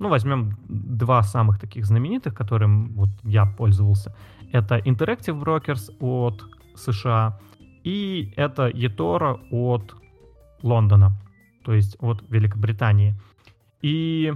ну, 0.00 0.08
возьмем 0.08 0.56
два 0.68 1.22
самых 1.22 1.60
таких 1.60 1.84
знаменитых, 1.84 2.34
которым 2.34 2.94
вот 2.94 3.10
я 3.22 3.44
пользовался. 3.46 4.14
Это 4.50 4.78
Interactive 4.78 5.38
Brokers 5.40 5.94
от 6.00 6.42
США 6.74 7.38
и 7.84 8.32
это 8.36 8.68
eToro 8.68 9.38
от 9.50 9.94
Лондона, 10.62 11.12
то 11.64 11.74
есть 11.74 11.96
от 12.00 12.22
Великобритании. 12.30 13.14
И 13.82 14.32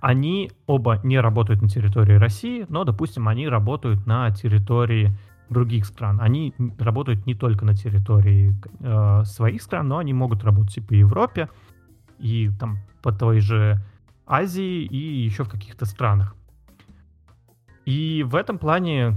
они 0.00 0.50
оба 0.66 1.00
не 1.02 1.18
работают 1.18 1.62
на 1.62 1.68
территории 1.68 2.14
России, 2.14 2.66
но, 2.68 2.84
допустим, 2.84 3.26
они 3.26 3.48
работают 3.48 4.06
на 4.06 4.30
территории 4.30 5.16
других 5.48 5.86
стран. 5.86 6.18
Они 6.20 6.54
работают 6.78 7.26
не 7.26 7.34
только 7.34 7.64
на 7.64 7.74
территории 7.74 8.54
э, 8.80 9.24
своих 9.24 9.62
стран, 9.62 9.88
но 9.88 9.96
они 9.96 10.12
могут 10.12 10.44
работать 10.44 10.76
и 10.76 10.80
по 10.82 10.92
Европе, 10.92 11.48
и 12.18 12.50
там 12.60 12.78
по 13.02 13.12
той 13.12 13.40
же 13.40 13.82
Азии, 14.28 14.84
и 14.84 15.24
еще 15.24 15.44
в 15.44 15.48
каких-то 15.48 15.86
странах. 15.86 16.36
И 17.84 18.22
в 18.22 18.34
этом 18.34 18.58
плане 18.58 19.16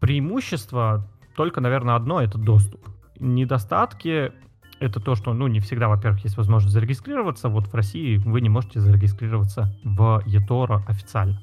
преимущество 0.00 1.08
только, 1.36 1.60
наверное, 1.60 1.94
одно— 1.94 2.20
это 2.22 2.36
доступ. 2.36 2.88
Недостатки— 3.20 4.32
это 4.80 5.00
то, 5.00 5.14
что, 5.14 5.32
ну, 5.32 5.46
не 5.46 5.60
всегда, 5.60 5.88
во-первых, 5.88 6.24
есть 6.24 6.36
возможность 6.36 6.74
зарегистрироваться. 6.74 7.48
Вот 7.48 7.68
в 7.68 7.74
России 7.74 8.16
вы 8.16 8.40
не 8.40 8.48
можете 8.48 8.80
зарегистрироваться 8.80 9.78
в 9.84 10.22
eToro 10.26 10.82
официально. 10.88 11.40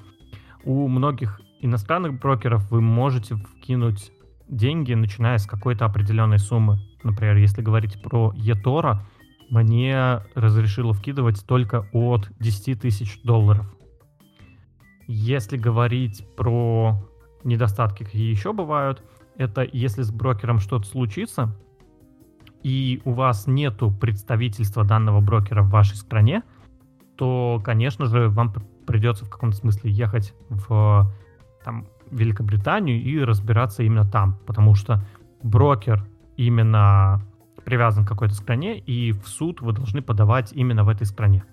У 0.64 0.86
многих 0.88 1.40
иностранных 1.60 2.20
брокеров 2.20 2.70
вы 2.70 2.82
можете 2.82 3.36
вкинуть 3.36 4.12
деньги, 4.46 4.92
начиная 4.92 5.38
с 5.38 5.46
какой-то 5.46 5.86
определенной 5.86 6.38
суммы. 6.38 6.80
Например, 7.02 7.36
если 7.36 7.62
говорить 7.62 8.02
про 8.02 8.34
eToro, 8.36 8.98
мне 9.50 10.20
разрешило 10.34 10.94
вкидывать 10.94 11.44
только 11.46 11.86
от 11.92 12.30
10 12.38 12.80
тысяч 12.80 13.20
долларов. 13.22 13.66
Если 15.06 15.56
говорить 15.56 16.24
про 16.36 16.96
недостатки, 17.42 18.04
какие 18.04 18.30
еще 18.30 18.52
бывают, 18.52 19.02
это 19.36 19.66
если 19.70 20.02
с 20.02 20.10
брокером 20.10 20.60
что-то 20.60 20.86
случится, 20.86 21.56
и 22.62 23.00
у 23.04 23.12
вас 23.12 23.46
нету 23.46 23.90
представительства 23.90 24.84
данного 24.84 25.20
брокера 25.20 25.62
в 25.62 25.70
вашей 25.70 25.96
стране, 25.96 26.42
то, 27.16 27.60
конечно 27.64 28.06
же, 28.06 28.28
вам 28.28 28.54
придется 28.86 29.24
в 29.24 29.30
каком-то 29.30 29.56
смысле 29.56 29.90
ехать 29.90 30.34
в 30.48 31.10
там, 31.64 31.86
Великобританию 32.10 33.02
и 33.02 33.18
разбираться 33.20 33.82
именно 33.82 34.04
там, 34.04 34.38
потому 34.46 34.74
что 34.74 35.02
брокер 35.42 36.06
именно 36.36 37.22
привязан 37.64 38.04
к 38.04 38.08
какой-то 38.08 38.34
стране, 38.34 38.78
и 38.78 39.12
в 39.12 39.26
суд 39.26 39.60
вы 39.60 39.72
должны 39.72 40.02
подавать 40.02 40.52
именно 40.52 40.84
в 40.84 40.88
этой 40.88 41.06
стране. 41.06 41.44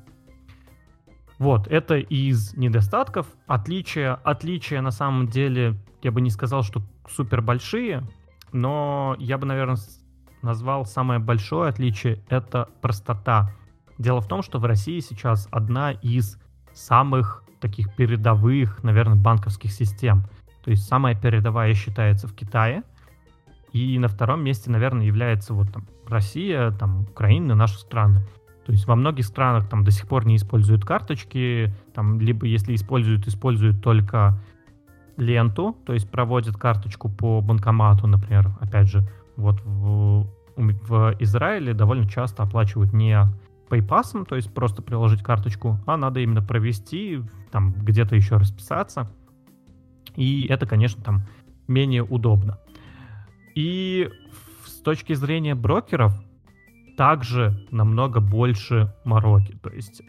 Вот, 1.40 1.68
это 1.68 1.98
из 1.98 2.56
недостатков. 2.56 3.28
Отличия, 3.46 4.16
отличия 4.24 4.82
на 4.82 4.92
самом 4.92 5.28
деле, 5.28 5.76
я 6.02 6.12
бы 6.12 6.22
не 6.22 6.30
сказал, 6.30 6.64
что 6.64 6.82
супер 7.08 7.42
большие, 7.42 8.04
но 8.52 9.16
я 9.20 9.38
бы, 9.38 9.46
наверное, 9.46 9.78
назвал 10.42 10.86
самое 10.86 11.20
большое 11.20 11.70
отличие— 11.70 12.24
это 12.30 12.70
простота. 12.82 13.52
Дело 13.98 14.22
в 14.22 14.28
том, 14.28 14.42
что 14.42 14.60
в 14.60 14.66
России 14.66 15.00
сейчас 15.00 15.48
одна 15.52 15.92
из 15.92 16.40
самых 16.74 17.44
таких 17.60 17.96
передовых, 17.96 18.84
наверное, 18.84 19.18
банковских 19.18 19.72
систем. 19.72 20.24
То 20.64 20.72
есть 20.72 20.84
самая 20.88 21.16
передовая 21.16 21.74
считается 21.74 22.28
в 22.28 22.34
Китае, 22.34 22.84
и 23.74 24.00
на 24.00 24.08
втором 24.08 24.44
месте, 24.44 24.70
наверное, 24.72 25.06
является 25.06 25.54
вот 25.54 25.72
там 25.72 25.86
Россия, 26.08 26.72
там 26.72 27.02
Украина, 27.02 27.56
наши 27.56 27.78
страны. 27.78 28.26
То 28.66 28.72
есть 28.74 28.86
во 28.86 28.96
многих 28.96 29.26
странах 29.26 29.70
там 29.70 29.84
до 29.84 29.92
сих 29.92 30.08
пор 30.08 30.26
не 30.26 30.36
используют 30.36 30.84
карточки, 30.84 31.74
там 31.94 32.20
либо 32.20 32.46
если 32.46 32.76
используют, 32.76 33.28
используют 33.28 33.82
только 33.82 34.40
ленту, 35.16 35.76
то 35.86 35.94
есть 35.94 36.10
проводят 36.10 36.58
карточку 36.58 37.10
по 37.10 37.42
банкомату, 37.42 38.08
например, 38.08 38.52
опять 38.60 38.90
же, 38.90 39.08
вот 39.36 39.62
в, 39.64 40.28
в 40.56 41.16
Израиле 41.20 41.74
довольно 41.74 42.08
часто 42.10 42.44
оплачивают 42.44 42.94
не 42.94 43.18
PayPass, 43.70 44.26
то 44.26 44.36
есть 44.36 44.54
просто 44.54 44.82
приложить 44.82 45.24
карточку, 45.24 45.80
а 45.86 45.98
надо 45.98 46.20
именно 46.20 46.42
провести, 46.42 47.22
там 47.52 47.74
где-то 47.74 48.16
еще 48.16 48.38
расписаться. 48.38 49.10
И 50.16 50.48
это, 50.48 50.66
конечно, 50.66 51.04
там 51.04 51.24
менее 51.68 52.04
удобно. 52.04 52.60
И 53.58 54.08
с 54.66 54.82
точки 54.82 55.14
зрения 55.14 55.56
брокеров 55.56 56.14
также 56.96 57.66
намного 57.72 58.20
больше 58.20 58.94
мороки. 59.04 59.58
То 59.64 59.72
есть, 59.72 60.04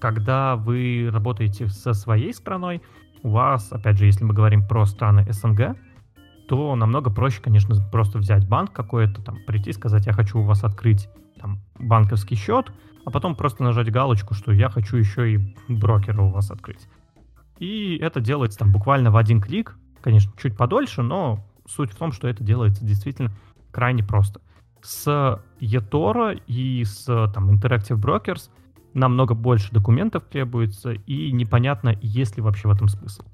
когда 0.00 0.54
вы 0.54 1.08
работаете 1.10 1.66
со 1.66 1.94
своей 1.94 2.32
страной, 2.32 2.80
у 3.24 3.30
вас, 3.30 3.72
опять 3.72 3.98
же, 3.98 4.06
если 4.06 4.22
мы 4.22 4.34
говорим 4.34 4.64
про 4.64 4.86
страны 4.86 5.26
СНГ, 5.28 5.76
то 6.46 6.76
намного 6.76 7.10
проще, 7.10 7.42
конечно, 7.42 7.74
просто 7.90 8.18
взять 8.18 8.48
банк 8.48 8.72
какой-то, 8.72 9.20
там, 9.20 9.38
прийти 9.48 9.70
и 9.70 9.72
сказать, 9.72 10.06
я 10.06 10.12
хочу 10.12 10.38
у 10.38 10.44
вас 10.44 10.62
открыть 10.62 11.08
там, 11.40 11.58
банковский 11.80 12.36
счет, 12.36 12.70
а 13.04 13.10
потом 13.10 13.34
просто 13.34 13.64
нажать 13.64 13.90
галочку, 13.90 14.34
что 14.34 14.52
я 14.52 14.68
хочу 14.68 14.96
еще 14.96 15.34
и 15.34 15.56
брокера 15.66 16.22
у 16.22 16.28
вас 16.28 16.52
открыть. 16.52 16.86
И 17.58 17.96
это 17.96 18.20
делается 18.20 18.60
там 18.60 18.70
буквально 18.70 19.10
в 19.10 19.16
один 19.16 19.40
клик, 19.40 19.76
конечно, 20.02 20.30
чуть 20.40 20.56
подольше, 20.56 21.02
но 21.02 21.44
суть 21.66 21.92
в 21.92 21.96
том, 21.96 22.12
что 22.12 22.28
это 22.28 22.42
делается 22.44 22.84
действительно 22.84 23.32
крайне 23.70 24.02
просто. 24.02 24.40
С 24.82 25.40
eToro 25.60 26.40
и 26.46 26.84
с 26.84 27.04
там, 27.32 27.50
Interactive 27.50 28.00
Brokers 28.00 28.50
намного 28.94 29.34
больше 29.34 29.72
документов 29.72 30.24
требуется, 30.24 30.92
и 30.92 31.32
непонятно, 31.32 31.94
есть 32.00 32.36
ли 32.36 32.42
вообще 32.42 32.68
в 32.68 32.70
этом 32.70 32.88
смысл. 32.88 33.24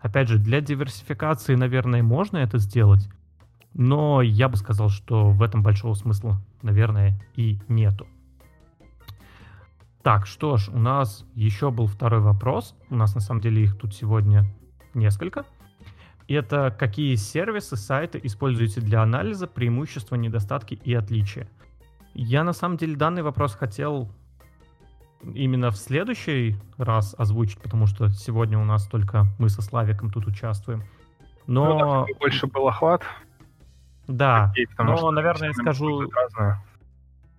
Опять 0.00 0.28
же, 0.28 0.38
для 0.38 0.60
диверсификации, 0.60 1.54
наверное, 1.54 2.02
можно 2.02 2.38
это 2.38 2.58
сделать, 2.58 3.08
но 3.72 4.20
я 4.20 4.48
бы 4.48 4.56
сказал, 4.56 4.88
что 4.88 5.30
в 5.30 5.42
этом 5.42 5.62
большого 5.62 5.94
смысла, 5.94 6.42
наверное, 6.62 7.20
и 7.36 7.58
нету. 7.68 8.06
Так, 10.02 10.26
что 10.26 10.56
ж, 10.56 10.68
у 10.68 10.78
нас 10.78 11.26
еще 11.34 11.70
был 11.70 11.86
второй 11.86 12.20
вопрос. 12.20 12.74
У 12.88 12.96
нас 12.96 13.14
на 13.14 13.20
самом 13.20 13.42
деле 13.42 13.62
их 13.62 13.76
тут 13.76 13.94
сегодня 13.94 14.46
несколько. 14.94 15.44
Это 16.30 16.70
какие 16.70 17.16
сервисы, 17.16 17.74
сайты 17.74 18.20
используете 18.22 18.80
для 18.80 19.02
анализа, 19.02 19.48
преимущества, 19.48 20.14
недостатки 20.14 20.74
и 20.74 20.94
отличия? 20.94 21.48
Я 22.14 22.44
на 22.44 22.52
самом 22.52 22.76
деле 22.76 22.94
данный 22.94 23.22
вопрос 23.22 23.56
хотел 23.56 24.08
именно 25.22 25.72
в 25.72 25.76
следующий 25.76 26.56
раз 26.78 27.16
озвучить, 27.18 27.60
потому 27.60 27.86
что 27.86 28.08
сегодня 28.10 28.60
у 28.60 28.64
нас 28.64 28.86
только 28.86 29.26
мы 29.40 29.48
со 29.48 29.60
Славиком 29.60 30.10
тут 30.10 30.28
участвуем. 30.28 30.84
Но... 31.48 32.06
Ну, 32.08 32.14
больше 32.20 32.46
был 32.46 32.68
охват. 32.68 33.02
Да, 34.06 34.50
Окей, 34.50 34.68
но, 34.78 34.96
что, 34.96 35.10
наверное, 35.10 35.52
скажу... 35.52 36.08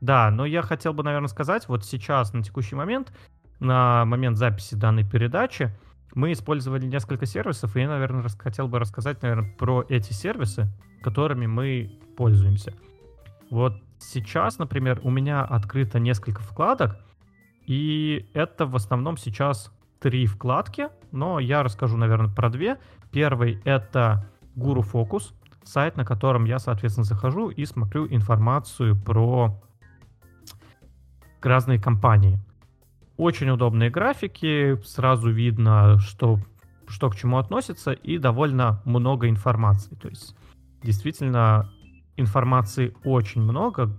Да, 0.02 0.32
но 0.32 0.46
я 0.46 0.64
хотел 0.64 0.94
бы, 0.94 1.04
наверное, 1.04 1.30
сказать, 1.30 1.70
вот 1.70 1.86
сейчас, 1.86 2.34
на 2.34 2.44
текущий 2.44 2.76
момент, 2.76 3.14
на 3.62 4.04
момент 4.04 4.38
записи 4.38 4.76
данной 4.76 5.10
передачи, 5.10 5.74
мы 6.14 6.32
использовали 6.32 6.86
несколько 6.86 7.26
сервисов, 7.26 7.76
и 7.76 7.82
я, 7.82 7.90
наверное, 7.90 8.28
хотел 8.40 8.68
бы 8.68 8.80
рассказать, 8.80 9.22
наверное, 9.22 9.54
про 9.58 9.86
эти 9.90 10.14
сервисы, 10.14 10.68
которыми 11.02 11.48
мы 11.48 12.00
пользуемся. 12.18 12.74
Вот 13.50 13.82
сейчас, 14.00 14.60
например, 14.60 15.00
у 15.04 15.10
меня 15.10 15.42
открыто 15.42 16.00
несколько 16.00 16.42
вкладок, 16.42 16.98
и 17.66 18.30
это 18.34 18.66
в 18.66 18.76
основном 18.76 19.18
сейчас 19.18 19.72
три 20.00 20.26
вкладки, 20.26 20.90
но 21.12 21.40
я 21.40 21.64
расскажу, 21.64 21.98
наверное, 21.98 22.34
про 22.34 22.50
две. 22.50 22.80
Первый— 23.12 23.62
это 23.66 24.26
Guru 24.56 24.82
Focus, 24.82 25.34
сайт, 25.64 25.96
на 25.96 26.06
котором 26.06 26.46
я, 26.46 26.60
соответственно, 26.60 27.06
захожу 27.06 27.50
и 27.50 27.66
смотрю 27.66 28.08
информацию 28.08 29.00
про 29.00 29.62
разные 31.42 31.80
компании. 31.80 32.40
Очень 33.22 33.52
удобные 33.52 33.92
графики, 33.92 34.82
сразу 34.84 35.30
видно, 35.30 36.00
что, 36.00 36.40
что 36.88 37.08
к 37.08 37.16
чему 37.16 37.38
относится, 37.38 37.92
и 37.92 38.18
довольно 38.18 38.82
много 38.84 39.30
информации. 39.30 39.94
То 39.94 40.10
есть, 40.10 40.36
действительно, 40.82 41.70
информации 42.18 42.96
очень 43.04 43.44
много, 43.44 43.96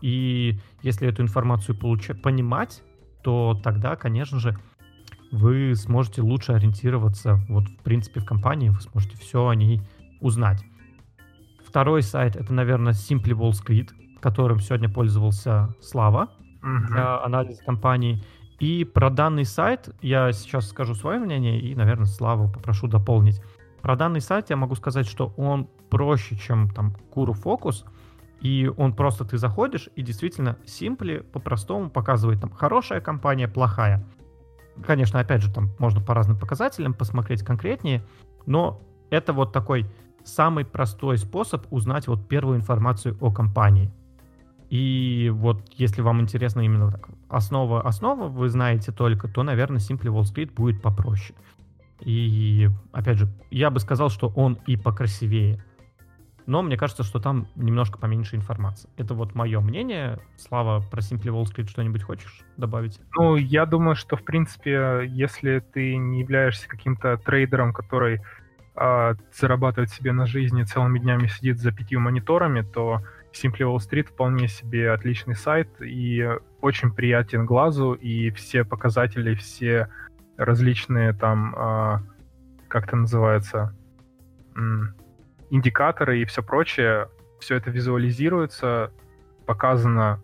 и 0.00 0.58
если 0.82 1.06
эту 1.06 1.22
информацию 1.22 1.78
получать, 1.78 2.20
понимать, 2.20 2.82
то 3.22 3.56
тогда, 3.62 3.94
конечно 3.94 4.40
же, 4.40 4.58
вы 5.30 5.76
сможете 5.76 6.22
лучше 6.22 6.50
ориентироваться 6.50 7.38
вот 7.48 7.68
в 7.68 7.82
принципе 7.84 8.18
в 8.18 8.24
компании, 8.24 8.70
вы 8.70 8.80
сможете 8.80 9.16
все 9.18 9.46
о 9.46 9.54
ней 9.54 9.82
узнать. 10.20 10.64
Второй 11.64 12.02
сайт 12.02 12.34
это, 12.34 12.52
наверное, 12.52 12.92
Simply 12.92 13.38
Wall 13.38 13.52
Street, 13.52 13.90
которым 14.20 14.58
сегодня 14.58 14.88
пользовался 14.88 15.76
Слава 15.80 16.28
uh-huh. 16.60 16.86
для 16.88 17.22
анализа 17.22 17.62
компании. 17.62 18.24
И 18.58 18.84
про 18.84 19.10
данный 19.10 19.44
сайт 19.44 19.88
я 20.00 20.32
сейчас 20.32 20.68
скажу 20.68 20.94
свое 20.94 21.18
мнение 21.18 21.60
и, 21.60 21.74
наверное, 21.74 22.06
Славу 22.06 22.50
попрошу 22.50 22.88
дополнить. 22.88 23.40
Про 23.82 23.94
данный 23.94 24.20
сайт 24.20 24.50
я 24.50 24.56
могу 24.56 24.74
сказать, 24.74 25.06
что 25.06 25.32
он 25.36 25.68
проще, 25.90 26.36
чем 26.36 26.68
там 26.70 26.96
Kuru 27.14 27.32
Focus, 27.40 27.84
и 28.40 28.70
он 28.76 28.94
просто 28.94 29.24
ты 29.24 29.38
заходишь 29.38 29.88
и 29.94 30.02
действительно 30.02 30.56
Simply 30.64 31.22
по-простому 31.22 31.90
показывает 31.90 32.40
там 32.40 32.50
хорошая 32.50 33.00
компания, 33.00 33.48
плохая. 33.48 34.04
Конечно, 34.84 35.20
опять 35.20 35.42
же, 35.42 35.52
там 35.52 35.70
можно 35.78 36.00
по 36.00 36.14
разным 36.14 36.38
показателям 36.38 36.94
посмотреть 36.94 37.42
конкретнее, 37.42 38.04
но 38.46 38.80
это 39.10 39.32
вот 39.32 39.52
такой 39.52 39.86
самый 40.24 40.64
простой 40.64 41.18
способ 41.18 41.66
узнать 41.70 42.06
вот 42.06 42.28
первую 42.28 42.58
информацию 42.58 43.16
о 43.20 43.32
компании. 43.32 43.92
И 44.70 45.30
вот 45.34 45.62
если 45.76 46.02
вам 46.02 46.20
интересно 46.20 46.60
именно 46.60 46.90
так, 46.90 47.08
основа 47.28 47.80
основа, 47.82 48.28
вы 48.28 48.48
знаете 48.48 48.92
только, 48.92 49.28
то, 49.28 49.42
наверное, 49.42 49.78
Simply 49.78 50.12
Wall 50.12 50.22
Street 50.22 50.52
будет 50.54 50.82
попроще. 50.82 51.34
И, 52.00 52.68
опять 52.92 53.18
же, 53.18 53.28
я 53.50 53.70
бы 53.70 53.80
сказал, 53.80 54.08
что 54.10 54.28
он 54.28 54.58
и 54.66 54.76
покрасивее. 54.76 55.64
Но 56.46 56.62
мне 56.62 56.78
кажется, 56.78 57.02
что 57.02 57.18
там 57.18 57.46
немножко 57.56 57.98
поменьше 57.98 58.36
информации. 58.36 58.88
Это 58.96 59.14
вот 59.14 59.34
мое 59.34 59.60
мнение. 59.60 60.18
Слава, 60.36 60.80
про 60.80 61.00
Simply 61.00 61.30
Wall 61.30 61.44
Street 61.44 61.68
что-нибудь 61.68 62.02
хочешь 62.02 62.40
добавить? 62.56 63.00
Ну, 63.14 63.36
я 63.36 63.66
думаю, 63.66 63.96
что, 63.96 64.16
в 64.16 64.24
принципе, 64.24 65.02
если 65.06 65.60
ты 65.60 65.96
не 65.96 66.20
являешься 66.20 66.66
каким-то 66.66 67.18
трейдером, 67.18 67.74
который 67.74 68.22
а, 68.74 69.14
зарабатывает 69.32 69.90
себе 69.90 70.12
на 70.12 70.24
жизни, 70.24 70.62
целыми 70.62 70.98
днями 70.98 71.26
сидит 71.26 71.58
за 71.58 71.72
пятью 71.72 72.00
мониторами, 72.00 72.62
то 72.62 73.02
Simply 73.42 73.60
Wall 73.60 73.76
Street 73.78 74.08
вполне 74.08 74.48
себе 74.48 74.90
отличный 74.90 75.34
сайт 75.34 75.68
и 75.80 76.28
очень 76.60 76.92
приятен 76.92 77.46
глазу, 77.46 77.92
и 77.92 78.30
все 78.30 78.64
показатели, 78.64 79.34
все 79.34 79.88
различные 80.36 81.12
там, 81.12 81.54
а, 81.56 82.02
как 82.68 82.86
это 82.86 82.96
называется, 82.96 83.74
индикаторы 85.50 86.20
и 86.20 86.24
все 86.24 86.42
прочее, 86.42 87.08
все 87.40 87.56
это 87.56 87.70
визуализируется, 87.70 88.92
показано 89.46 90.20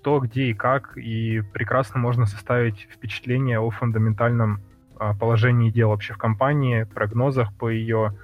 что, 0.00 0.18
где 0.18 0.44
и 0.44 0.54
как, 0.54 0.96
и 0.96 1.42
прекрасно 1.52 2.00
можно 2.00 2.24
составить 2.24 2.88
впечатление 2.90 3.60
о 3.60 3.68
фундаментальном 3.68 4.62
а, 4.96 5.14
положении 5.14 5.70
дел 5.70 5.90
вообще 5.90 6.14
в 6.14 6.18
компании, 6.18 6.84
прогнозах 6.84 7.52
по 7.54 7.68
ее 7.68 8.16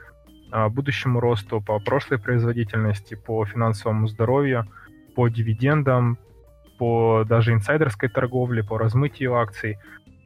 будущему 0.68 1.20
росту, 1.20 1.60
по 1.60 1.78
прошлой 1.78 2.18
производительности, 2.18 3.14
по 3.14 3.44
финансовому 3.44 4.08
здоровью, 4.08 4.66
по 5.14 5.28
дивидендам, 5.28 6.18
по 6.78 7.24
даже 7.28 7.52
инсайдерской 7.52 8.08
торговле, 8.08 8.62
по 8.62 8.78
размытию 8.78 9.34
акций, 9.34 9.78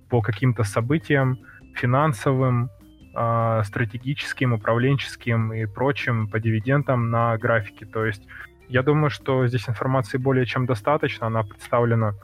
по 0.08 0.20
каким-то 0.20 0.64
событиям 0.64 1.38
финансовым, 1.74 2.70
а, 3.14 3.62
стратегическим, 3.64 4.52
управленческим 4.52 5.52
и 5.52 5.66
прочим, 5.66 6.28
по 6.28 6.38
дивидендам 6.38 7.10
на 7.10 7.36
графике. 7.38 7.86
То 7.86 8.04
есть 8.04 8.22
я 8.68 8.82
думаю, 8.82 9.10
что 9.10 9.46
здесь 9.46 9.68
информации 9.68 10.18
более 10.18 10.46
чем 10.46 10.66
достаточно, 10.66 11.26
она 11.26 11.42
представлена 11.42 12.14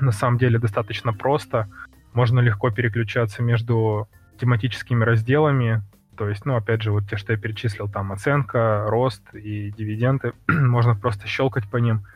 на 0.00 0.12
самом 0.12 0.38
деле 0.38 0.58
достаточно 0.58 1.12
просто 1.12 1.68
можно 2.12 2.40
легко 2.40 2.70
переключаться 2.70 3.42
между 3.42 4.08
тематическими 4.38 5.04
разделами, 5.04 5.82
то 6.22 6.28
есть, 6.28 6.46
ну, 6.46 6.54
опять 6.54 6.82
же, 6.82 6.92
вот 6.92 7.08
те, 7.10 7.16
что 7.16 7.32
я 7.32 7.36
перечислил, 7.36 7.88
там 7.88 8.12
оценка, 8.12 8.84
рост 8.86 9.34
и 9.34 9.72
дивиденды, 9.76 10.34
можно 10.46 10.94
просто 10.94 11.26
щелкать 11.26 11.68
по 11.68 11.78
ним, 11.78 12.06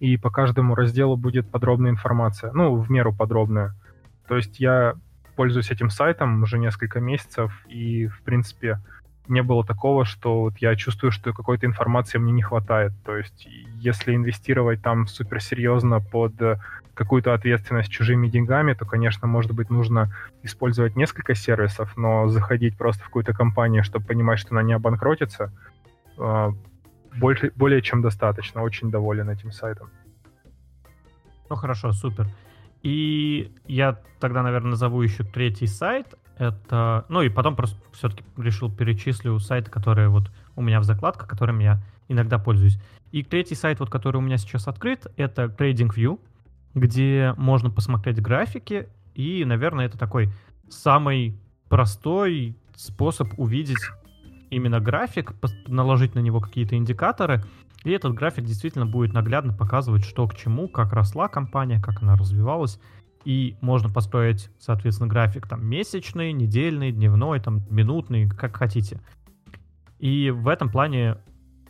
и 0.00 0.16
по 0.16 0.28
каждому 0.28 0.74
разделу 0.74 1.16
будет 1.16 1.48
подробная 1.48 1.92
информация, 1.92 2.50
ну, 2.52 2.74
в 2.74 2.90
меру 2.90 3.14
подробная. 3.14 3.72
То 4.26 4.34
есть 4.34 4.58
я 4.58 4.94
пользуюсь 5.36 5.70
этим 5.70 5.88
сайтом 5.88 6.42
уже 6.42 6.58
несколько 6.58 6.98
месяцев, 6.98 7.52
и, 7.68 8.08
в 8.08 8.22
принципе, 8.22 8.80
не 9.28 9.44
было 9.44 9.64
такого, 9.64 10.04
что 10.04 10.40
вот 10.40 10.58
я 10.58 10.74
чувствую, 10.74 11.12
что 11.12 11.32
какой-то 11.32 11.66
информации 11.66 12.18
мне 12.18 12.32
не 12.32 12.42
хватает. 12.42 12.90
То 13.04 13.16
есть, 13.16 13.46
если 13.78 14.16
инвестировать 14.16 14.82
там 14.82 15.06
суперсерьезно 15.06 16.00
под 16.00 16.32
какую-то 16.94 17.34
ответственность 17.34 17.90
чужими 17.90 18.28
деньгами, 18.28 18.72
то, 18.72 18.84
конечно, 18.86 19.26
может 19.26 19.52
быть, 19.52 19.70
нужно 19.70 20.14
использовать 20.42 20.96
несколько 20.96 21.34
сервисов, 21.34 21.96
но 21.96 22.28
заходить 22.28 22.76
просто 22.76 23.02
в 23.02 23.06
какую-то 23.06 23.32
компанию, 23.32 23.84
чтобы 23.84 24.06
понимать, 24.06 24.38
что 24.38 24.52
она 24.52 24.62
не 24.62 24.72
обанкротится, 24.72 25.52
а, 26.18 26.52
больше, 27.16 27.52
более 27.56 27.82
чем 27.82 28.02
достаточно. 28.02 28.62
Очень 28.62 28.90
доволен 28.90 29.30
этим 29.30 29.52
сайтом. 29.52 29.90
Ну 31.48 31.56
хорошо, 31.56 31.92
супер. 31.92 32.28
И 32.82 33.52
я 33.66 33.98
тогда, 34.20 34.42
наверное, 34.42 34.70
назову 34.70 35.02
еще 35.02 35.24
третий 35.24 35.66
сайт. 35.66 36.14
Это, 36.36 37.04
ну 37.08 37.22
и 37.22 37.28
потом 37.28 37.54
просто 37.56 37.78
все-таки 37.92 38.24
решил 38.36 38.70
перечислю 38.70 39.38
сайты, 39.38 39.70
которые 39.70 40.08
вот 40.08 40.30
у 40.56 40.62
меня 40.62 40.80
в 40.80 40.84
закладках, 40.84 41.28
которыми 41.28 41.64
я 41.64 41.82
иногда 42.08 42.38
пользуюсь. 42.38 42.78
И 43.12 43.22
третий 43.22 43.54
сайт, 43.54 43.80
вот, 43.80 43.90
который 43.90 44.16
у 44.16 44.20
меня 44.20 44.36
сейчас 44.36 44.66
открыт, 44.66 45.06
это 45.16 45.44
TradingView, 45.44 46.18
где 46.74 47.34
можно 47.36 47.70
посмотреть 47.70 48.20
графики. 48.20 48.88
И, 49.14 49.44
наверное, 49.44 49.86
это 49.86 49.98
такой 49.98 50.30
самый 50.68 51.38
простой 51.68 52.56
способ 52.76 53.28
увидеть 53.38 53.78
именно 54.50 54.80
график, 54.80 55.34
наложить 55.66 56.14
на 56.14 56.20
него 56.20 56.40
какие-то 56.40 56.76
индикаторы, 56.76 57.42
и 57.84 57.90
этот 57.90 58.14
график 58.14 58.44
действительно 58.44 58.86
будет 58.86 59.12
наглядно 59.12 59.52
показывать, 59.52 60.04
что 60.04 60.26
к 60.26 60.34
чему, 60.34 60.68
как 60.68 60.92
росла 60.92 61.28
компания, 61.28 61.80
как 61.80 62.02
она 62.02 62.16
развивалась, 62.16 62.80
и 63.24 63.56
можно 63.60 63.88
построить, 63.88 64.50
соответственно, 64.58 65.08
график 65.08 65.46
там 65.46 65.64
месячный, 65.66 66.32
недельный, 66.32 66.92
дневной, 66.92 67.40
там 67.40 67.62
минутный, 67.70 68.28
как 68.28 68.56
хотите. 68.56 69.00
И 69.98 70.30
в 70.30 70.48
этом 70.48 70.70
плане 70.70 71.18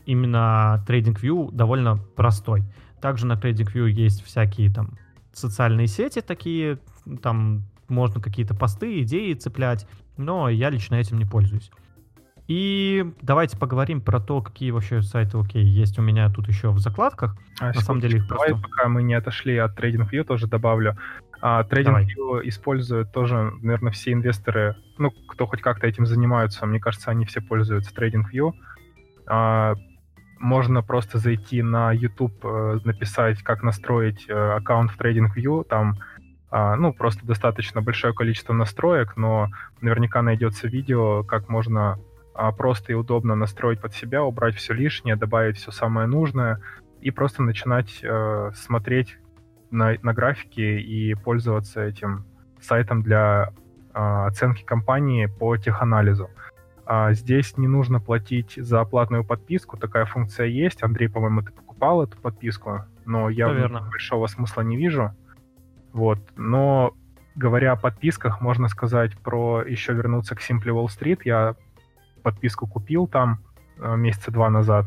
именно 0.06 0.84
TradingView 0.86 1.52
довольно 1.52 1.96
простой. 2.16 2.62
Также 3.04 3.26
на 3.26 3.34
TradingView 3.34 3.90
есть 3.90 4.24
всякие 4.24 4.72
там 4.72 4.92
социальные 5.34 5.88
сети 5.88 6.22
такие, 6.22 6.78
там 7.20 7.64
можно 7.86 8.18
какие-то 8.18 8.54
посты, 8.54 9.02
идеи 9.02 9.34
цеплять, 9.34 9.86
но 10.16 10.48
я 10.48 10.70
лично 10.70 10.94
этим 10.94 11.18
не 11.18 11.26
пользуюсь. 11.26 11.70
И 12.46 13.04
давайте 13.20 13.58
поговорим 13.58 14.00
про 14.00 14.20
то, 14.20 14.40
какие 14.40 14.70
вообще 14.70 15.02
сайты, 15.02 15.36
окей, 15.36 15.62
есть 15.62 15.98
у 15.98 16.02
меня 16.02 16.30
тут 16.30 16.48
еще 16.48 16.70
в 16.70 16.78
закладках. 16.78 17.36
А, 17.60 17.74
На 17.74 17.80
самом 17.82 18.00
деле 18.00 18.20
их 18.20 18.26
давай, 18.26 18.52
просто... 18.52 18.68
пока 18.70 18.88
мы 18.88 19.02
не 19.02 19.12
отошли 19.12 19.58
от 19.58 19.78
TradingView, 19.78 20.24
тоже 20.24 20.46
добавлю. 20.46 20.96
А, 21.42 21.62
TradingView 21.62 22.40
используют 22.44 23.12
тоже, 23.12 23.52
наверное, 23.60 23.92
все 23.92 24.14
инвесторы, 24.14 24.76
ну, 24.96 25.10
кто 25.10 25.46
хоть 25.46 25.60
как-то 25.60 25.86
этим 25.86 26.06
занимаются, 26.06 26.64
мне 26.64 26.80
кажется, 26.80 27.10
они 27.10 27.26
все 27.26 27.42
пользуются 27.42 27.94
TradingView. 27.94 28.54
А, 29.26 29.74
можно 30.44 30.82
просто 30.82 31.18
зайти 31.18 31.62
на 31.62 31.90
YouTube, 31.92 32.44
э, 32.44 32.78
написать, 32.84 33.42
как 33.42 33.62
настроить 33.62 34.26
э, 34.28 34.32
аккаунт 34.32 34.90
в 34.90 35.00
TradingView, 35.00 35.64
там 35.64 35.96
а, 36.50 36.76
ну, 36.76 36.92
просто 36.92 37.26
достаточно 37.26 37.82
большое 37.82 38.14
количество 38.14 38.52
настроек, 38.52 39.16
но 39.16 39.48
наверняка 39.80 40.22
найдется 40.22 40.68
видео, 40.68 41.24
как 41.24 41.48
можно 41.48 41.98
а, 42.32 42.52
просто 42.52 42.92
и 42.92 42.94
удобно 42.94 43.34
настроить 43.34 43.80
под 43.80 43.92
себя, 43.92 44.22
убрать 44.22 44.54
все 44.54 44.72
лишнее, 44.72 45.16
добавить 45.16 45.56
все 45.56 45.72
самое 45.72 46.06
нужное 46.06 46.60
и 47.00 47.10
просто 47.10 47.42
начинать 47.42 47.98
э, 48.04 48.52
смотреть 48.54 49.18
на, 49.72 49.96
на 50.02 50.14
графики 50.14 50.60
и 50.60 51.14
пользоваться 51.14 51.82
этим 51.82 52.24
сайтом 52.60 53.02
для 53.02 53.48
э, 53.92 53.98
оценки 53.98 54.62
компании 54.62 55.26
по 55.26 55.56
теханализу. 55.56 56.30
А 56.86 57.12
здесь 57.12 57.56
не 57.56 57.66
нужно 57.66 58.00
платить 58.00 58.54
за 58.56 58.84
платную 58.84 59.24
подписку, 59.24 59.76
такая 59.76 60.04
функция 60.04 60.46
есть. 60.46 60.82
Андрей, 60.82 61.08
по-моему, 61.08 61.42
ты 61.42 61.52
покупал 61.52 62.02
эту 62.02 62.18
подписку, 62.18 62.84
но 63.04 63.30
я 63.30 63.48
Наверное. 63.48 63.82
большого 63.82 64.26
смысла 64.26 64.62
не 64.62 64.76
вижу. 64.76 65.14
Вот, 65.92 66.18
но 66.36 66.94
говоря 67.36 67.72
о 67.72 67.76
подписках, 67.76 68.40
можно 68.40 68.68
сказать 68.68 69.16
про 69.18 69.62
еще 69.62 69.92
вернуться 69.92 70.34
к 70.34 70.40
Simply 70.40 70.70
Wall 70.70 70.86
Street. 70.86 71.20
Я 71.24 71.56
подписку 72.22 72.66
купил 72.66 73.06
там 73.06 73.40
э, 73.78 73.96
месяца 73.96 74.30
два 74.30 74.50
назад. 74.50 74.86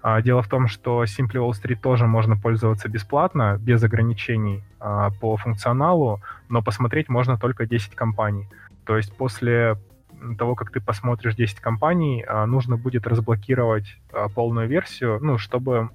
А, 0.00 0.22
дело 0.22 0.42
в 0.42 0.48
том, 0.48 0.68
что 0.68 1.04
Simply 1.04 1.34
Wall 1.34 1.50
Street 1.50 1.80
тоже 1.80 2.06
можно 2.06 2.36
пользоваться 2.36 2.88
бесплатно, 2.88 3.58
без 3.60 3.82
ограничений 3.82 4.62
а, 4.78 5.10
по 5.20 5.36
функционалу, 5.36 6.20
но 6.48 6.62
посмотреть 6.62 7.08
можно 7.08 7.36
только 7.36 7.66
10 7.66 7.94
компаний. 7.94 8.48
То 8.84 8.96
есть 8.96 9.16
после 9.16 9.76
того, 10.38 10.54
как 10.54 10.70
ты 10.70 10.80
посмотришь 10.80 11.34
10 11.34 11.60
компаний, 11.60 12.24
а, 12.26 12.46
нужно 12.46 12.76
будет 12.76 13.06
разблокировать 13.06 13.96
полную 14.34 14.68
версию, 14.68 15.18
ну, 15.20 15.38
чтобы 15.38 15.90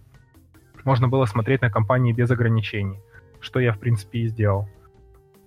можно 0.83 1.07
было 1.07 1.25
смотреть 1.25 1.61
на 1.61 1.69
компании 1.69 2.13
без 2.13 2.29
ограничений, 2.31 2.99
что 3.39 3.59
я, 3.59 3.73
в 3.73 3.79
принципе, 3.79 4.19
и 4.19 4.27
сделал. 4.27 4.67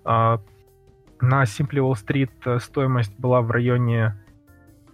На 0.05 0.41
Simply 1.20 1.81
Wall 1.81 1.95
Street 1.95 2.31
э, 2.45 2.59
стоимость 2.59 3.18
была 3.18 3.41
в 3.41 3.51
районе 3.51 4.14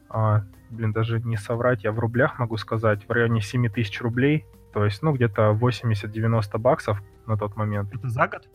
а, 0.09 0.43
блин, 0.71 0.93
даже 0.93 1.21
не 1.21 1.37
соврать, 1.37 1.85
я 1.85 1.93
в 1.93 1.99
рублях 1.99 2.39
могу 2.39 2.57
сказать, 2.57 3.07
в 3.07 3.11
районе 3.11 3.41
7 3.41 3.69
тысяч 3.69 4.01
рублей, 4.01 4.45
то 4.73 4.85
есть, 4.85 5.03
ну, 5.03 5.13
где-то 5.13 5.57
80-90 5.59 6.59
баксов 6.59 7.03
на 7.27 7.37
тот 7.37 7.57
момент. 7.57 7.95
Это 7.95 8.09
за 8.09 8.29
год? 8.29 8.49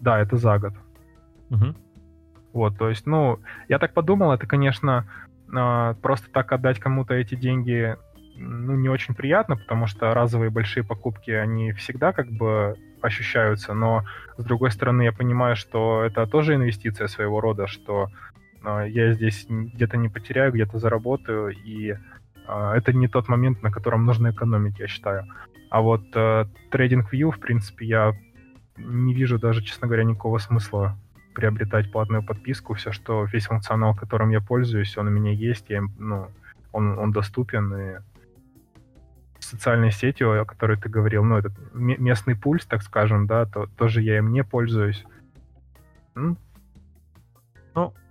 Да, 0.00 0.20
это 0.20 0.36
за 0.36 0.58
год. 0.58 0.74
Угу. 1.50 1.74
Вот, 2.54 2.78
то 2.78 2.88
есть, 2.88 3.04
ну, 3.04 3.40
я 3.68 3.80
так 3.80 3.92
подумал, 3.92 4.32
это, 4.32 4.46
конечно, 4.46 5.06
а, 5.52 5.94
просто 5.94 6.30
так 6.30 6.52
отдать 6.52 6.78
кому-то 6.78 7.12
эти 7.12 7.34
деньги, 7.34 7.96
ну, 8.36 8.76
не 8.76 8.88
очень 8.88 9.14
приятно, 9.14 9.56
потому 9.56 9.88
что 9.88 10.14
разовые 10.14 10.50
большие 10.50 10.84
покупки, 10.84 11.32
они 11.32 11.72
всегда 11.72 12.12
как 12.12 12.30
бы 12.30 12.76
ощущаются, 13.02 13.74
но, 13.74 14.04
с 14.36 14.44
другой 14.44 14.70
стороны, 14.70 15.02
я 15.02 15.12
понимаю, 15.12 15.56
что 15.56 16.04
это 16.04 16.26
тоже 16.26 16.54
инвестиция 16.54 17.08
своего 17.08 17.40
рода, 17.40 17.66
что 17.66 18.06
а, 18.62 18.84
я 18.84 19.12
здесь 19.12 19.46
где-то 19.48 19.96
не 19.96 20.08
потеряю, 20.08 20.52
где-то 20.52 20.78
заработаю, 20.78 21.48
и 21.50 21.96
а, 22.46 22.76
это 22.76 22.92
не 22.92 23.08
тот 23.08 23.26
момент, 23.28 23.64
на 23.64 23.72
котором 23.72 24.04
нужно 24.04 24.30
экономить, 24.30 24.78
я 24.78 24.86
считаю. 24.86 25.24
А 25.70 25.80
вот 25.80 26.04
э, 26.14 26.46
TradingView, 26.70 27.32
в 27.32 27.40
принципе, 27.40 27.84
я 27.84 28.12
не 28.76 29.12
вижу 29.12 29.40
даже, 29.40 29.60
честно 29.60 29.88
говоря, 29.88 30.04
никакого 30.04 30.38
смысла 30.38 30.96
приобретать 31.34 31.90
платную 31.92 32.22
подписку. 32.22 32.74
Все, 32.74 32.92
что 32.92 33.24
весь 33.24 33.46
функционал, 33.46 33.94
которым 33.94 34.30
я 34.30 34.40
пользуюсь, 34.40 34.96
он 34.96 35.08
у 35.08 35.10
меня 35.10 35.32
есть, 35.32 35.66
я, 35.68 35.82
ну, 35.98 36.28
он, 36.72 36.98
он 36.98 37.12
доступен, 37.12 37.74
и 37.74 37.98
социальной 39.44 39.92
сетью, 39.92 40.40
о 40.40 40.44
которой 40.44 40.78
ты 40.78 40.88
говорил, 40.88 41.24
ну, 41.24 41.36
этот 41.36 41.52
местный 41.74 42.34
пульс, 42.34 42.66
так 42.66 42.82
скажем, 42.82 43.26
да, 43.26 43.44
то 43.44 43.66
тоже 43.76 44.00
я 44.02 44.18
им 44.18 44.32
не 44.32 44.42
пользуюсь. 44.42 45.04
Ну, 46.14 46.36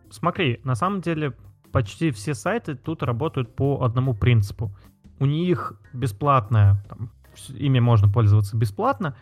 смотри, 0.09 0.59
на 0.63 0.75
самом 0.75 1.01
деле 1.01 1.33
почти 1.71 2.11
все 2.11 2.33
сайты 2.33 2.75
тут 2.75 3.03
работают 3.03 3.55
по 3.55 3.83
одному 3.83 4.13
принципу. 4.13 4.71
У 5.19 5.25
них 5.25 5.73
бесплатное, 5.93 6.83
там, 6.87 7.09
ими 7.49 7.79
можно 7.79 8.11
пользоваться 8.11 8.55
бесплатно, 8.57 9.15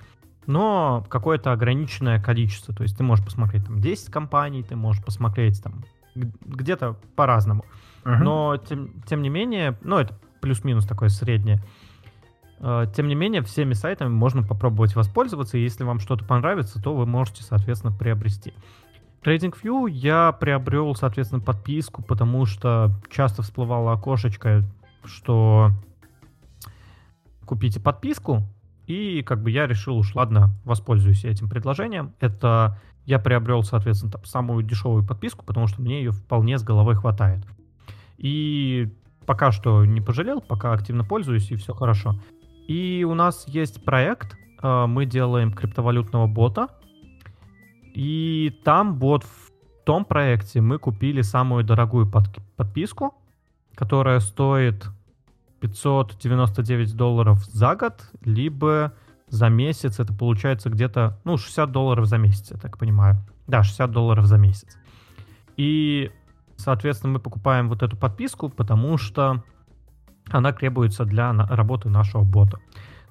но 0.47 1.05
какое-то 1.09 1.51
ограниченное 1.51 2.21
количество. 2.21 2.73
То 2.73 2.83
есть 2.83 2.97
ты 2.97 3.03
можешь 3.03 3.23
посмотреть 3.23 3.65
там 3.65 3.79
10 3.79 4.11
компаний, 4.11 4.63
ты 4.63 4.75
можешь 4.75 5.03
посмотреть 5.03 5.61
там 5.61 5.83
где-то 6.15 6.97
по-разному. 7.15 7.65
Uh-huh. 8.03 8.17
Но 8.17 8.57
тем, 8.57 9.01
тем 9.03 9.21
не 9.21 9.29
менее, 9.29 9.77
ну 9.81 9.97
это 9.97 10.17
плюс-минус 10.41 10.85
такое 10.85 11.09
среднее. 11.09 11.61
Э, 12.59 12.85
тем 12.93 13.07
не 13.07 13.15
менее, 13.15 13.41
всеми 13.41 13.73
сайтами 13.73 14.09
можно 14.09 14.43
попробовать 14.43 14.95
воспользоваться, 14.95 15.57
и 15.57 15.61
если 15.61 15.83
вам 15.83 15.99
что-то 15.99 16.25
понравится, 16.25 16.81
то 16.81 16.95
вы 16.95 17.05
можете, 17.05 17.43
соответственно, 17.43 17.95
приобрести. 17.95 18.53
TradingView 19.23 19.89
я 19.89 20.31
приобрел, 20.31 20.95
соответственно, 20.95 21.41
подписку, 21.41 22.01
потому 22.01 22.45
что 22.45 22.91
часто 23.09 23.43
всплывало 23.43 23.93
окошечко, 23.93 24.63
что 25.05 25.71
купите 27.45 27.79
подписку, 27.79 28.43
и 28.91 29.23
как 29.23 29.41
бы 29.41 29.51
я 29.51 29.67
решил 29.67 29.97
уж, 29.97 30.15
ладно, 30.15 30.53
воспользуюсь 30.65 31.23
этим 31.23 31.47
предложением. 31.47 32.13
Это 32.19 32.77
я 33.05 33.19
приобрел, 33.19 33.63
соответственно, 33.63 34.11
там, 34.11 34.25
самую 34.25 34.63
дешевую 34.63 35.05
подписку, 35.05 35.45
потому 35.45 35.67
что 35.67 35.81
мне 35.81 35.99
ее 35.99 36.11
вполне 36.11 36.57
с 36.57 36.63
головой 36.63 36.95
хватает. 36.95 37.45
И 38.17 38.93
пока 39.25 39.51
что 39.51 39.85
не 39.85 40.01
пожалел, 40.01 40.41
пока 40.41 40.73
активно 40.73 41.05
пользуюсь, 41.05 41.51
и 41.51 41.55
все 41.55 41.73
хорошо. 41.73 42.19
И 42.67 43.05
у 43.09 43.13
нас 43.13 43.47
есть 43.47 43.83
проект, 43.85 44.37
э, 44.61 44.85
мы 44.87 45.05
делаем 45.05 45.53
криптовалютного 45.53 46.27
бота, 46.27 46.67
и 47.93 48.59
там 48.63 48.99
вот 48.99 49.23
в 49.23 49.51
том 49.85 50.05
проекте 50.05 50.59
мы 50.59 50.79
купили 50.79 51.21
самую 51.21 51.63
дорогую 51.63 52.09
под, 52.09 52.25
подписку, 52.57 53.15
которая 53.75 54.19
стоит 54.19 54.85
599 55.61 56.95
долларов 56.95 57.45
за 57.45 57.75
год, 57.75 58.09
либо 58.25 58.93
за 59.29 59.47
месяц 59.47 59.99
это 59.99 60.13
получается 60.13 60.69
где-то, 60.69 61.19
ну, 61.23 61.37
60 61.37 61.71
долларов 61.71 62.05
за 62.07 62.17
месяц, 62.17 62.51
я 62.51 62.57
так 62.57 62.77
понимаю. 62.77 63.15
Да, 63.47 63.63
60 63.63 63.91
долларов 63.91 64.25
за 64.25 64.37
месяц. 64.37 64.77
И, 65.55 66.11
соответственно, 66.57 67.13
мы 67.13 67.19
покупаем 67.19 67.69
вот 67.69 67.83
эту 67.83 67.95
подписку, 67.95 68.49
потому 68.49 68.97
что 68.97 69.43
она 70.29 70.51
требуется 70.51 71.05
для 71.05 71.31
работы 71.31 71.89
нашего 71.89 72.23
бота. 72.23 72.59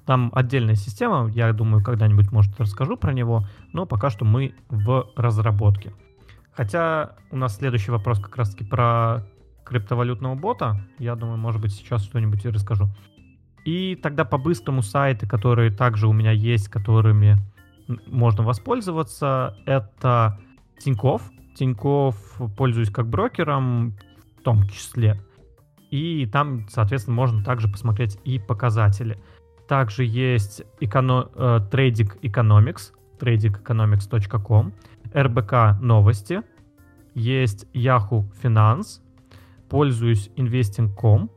Там 0.05 0.31
отдельная 0.35 0.75
система, 0.75 1.29
я 1.29 1.51
думаю, 1.53 1.83
когда-нибудь, 1.83 2.31
может, 2.31 2.59
расскажу 2.59 2.97
про 2.97 3.13
него, 3.13 3.47
но 3.71 3.85
пока 3.85 4.09
что 4.09 4.25
мы 4.25 4.55
в 4.69 5.07
разработке. 5.15 5.93
Хотя 6.53 7.15
у 7.31 7.37
нас 7.37 7.55
следующий 7.55 7.91
вопрос 7.91 8.19
как 8.19 8.35
раз-таки 8.35 8.65
про 8.65 9.23
криптовалютного 9.71 10.35
бота. 10.35 10.81
Я 10.99 11.15
думаю, 11.15 11.37
может 11.37 11.61
быть, 11.61 11.71
сейчас 11.73 12.03
что-нибудь 12.03 12.43
и 12.43 12.49
расскажу. 12.49 12.89
И 13.63 13.95
тогда 13.95 14.25
по-быстрому 14.25 14.81
сайты, 14.81 15.27
которые 15.27 15.71
также 15.71 16.07
у 16.07 16.13
меня 16.13 16.31
есть, 16.31 16.67
которыми 16.67 17.37
можно 18.05 18.43
воспользоваться, 18.43 19.55
это 19.65 20.39
Тиньков. 20.77 21.21
Тиньков 21.55 22.17
пользуюсь 22.57 22.89
как 22.89 23.07
брокером 23.07 23.95
в 24.37 24.43
том 24.43 24.67
числе. 24.67 25.21
И 25.89 26.25
там, 26.25 26.67
соответственно, 26.67 27.15
можно 27.15 27.43
также 27.43 27.69
посмотреть 27.69 28.17
и 28.25 28.39
показатели. 28.39 29.21
Также 29.69 30.03
есть 30.03 30.63
эконо, 30.81 31.29
э, 31.33 31.59
Trading 31.71 32.19
Economics, 32.21 32.91
tradingeconomics.com, 33.19 34.73
РБК 35.15 35.81
новости, 35.81 36.41
есть 37.13 37.67
Yahoo 37.73 38.25
Finance, 38.41 39.00
пользуюсь 39.71 40.29
investing.com, 40.35 41.31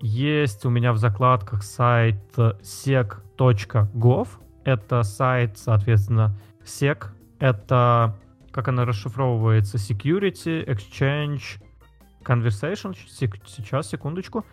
есть 0.00 0.66
у 0.66 0.70
меня 0.70 0.92
в 0.92 0.98
закладках 0.98 1.62
сайт 1.62 2.16
sec.gov, 2.36 4.28
это 4.64 5.02
сайт, 5.04 5.56
соответственно, 5.56 6.36
SEC, 6.64 7.04
это, 7.38 8.18
как 8.50 8.66
она 8.66 8.84
расшифровывается, 8.84 9.76
Security, 9.76 10.66
Exchange, 10.66 11.62
Conversation, 12.24 12.96
сейчас, 13.46 13.90
секундочку, 13.90 14.44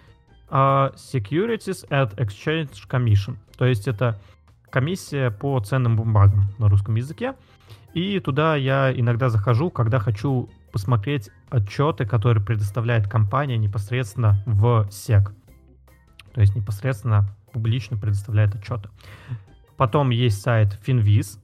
uh, 0.49 0.93
Securities 0.93 1.89
at 1.89 2.15
Exchange 2.17 2.87
Commission, 2.87 3.37
то 3.57 3.65
есть 3.65 3.87
это 3.87 4.21
комиссия 4.69 5.31
по 5.31 5.59
ценным 5.61 5.95
бумагам 5.95 6.43
на 6.59 6.69
русском 6.69 6.93
языке, 6.93 7.33
и 7.95 8.19
туда 8.19 8.55
я 8.55 8.93
иногда 8.93 9.29
захожу, 9.29 9.71
когда 9.71 9.97
хочу 9.97 10.47
посмотреть 10.71 11.29
отчеты, 11.49 12.05
которые 12.05 12.43
предоставляет 12.43 13.07
компания 13.07 13.57
непосредственно 13.57 14.41
в 14.45 14.87
SEC. 14.89 15.31
То 16.33 16.41
есть 16.41 16.55
непосредственно 16.55 17.35
публично 17.51 17.97
предоставляет 17.97 18.55
отчеты. 18.55 18.89
Потом 19.77 20.09
есть 20.11 20.41
сайт 20.41 20.79
Finviz, 20.85 21.39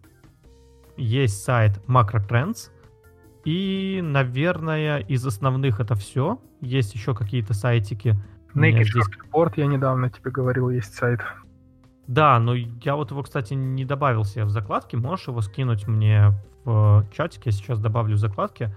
есть 0.95 1.43
сайт 1.43 1.82
MacroTrends, 1.88 2.71
и, 3.45 4.01
наверное, 4.03 4.99
из 4.99 5.25
основных 5.25 5.80
это 5.80 5.95
все. 5.95 6.39
Есть 6.59 6.93
еще 6.95 7.15
какие-то 7.15 7.53
сайтики. 7.53 8.19
Naked 8.53 8.84
здесь... 8.84 9.05
Report, 9.05 9.53
я 9.55 9.67
недавно 9.67 10.09
тебе 10.09 10.32
говорил, 10.32 10.69
есть 10.69 10.93
сайт. 10.93 11.21
Да, 12.07 12.39
но 12.39 12.55
я 12.55 12.95
вот 12.95 13.11
его, 13.11 13.23
кстати, 13.23 13.53
не 13.53 13.86
добавил 13.86 14.23
себе 14.23 14.45
в 14.45 14.49
закладки. 14.49 14.95
Можешь 14.95 15.28
его 15.28 15.41
скинуть 15.41 15.88
мне 15.88 16.34
в 16.63 17.05
чатик? 17.15 17.45
Я 17.45 17.51
сейчас 17.51 17.80
добавлю 17.80 18.17
закладки, 18.17 18.75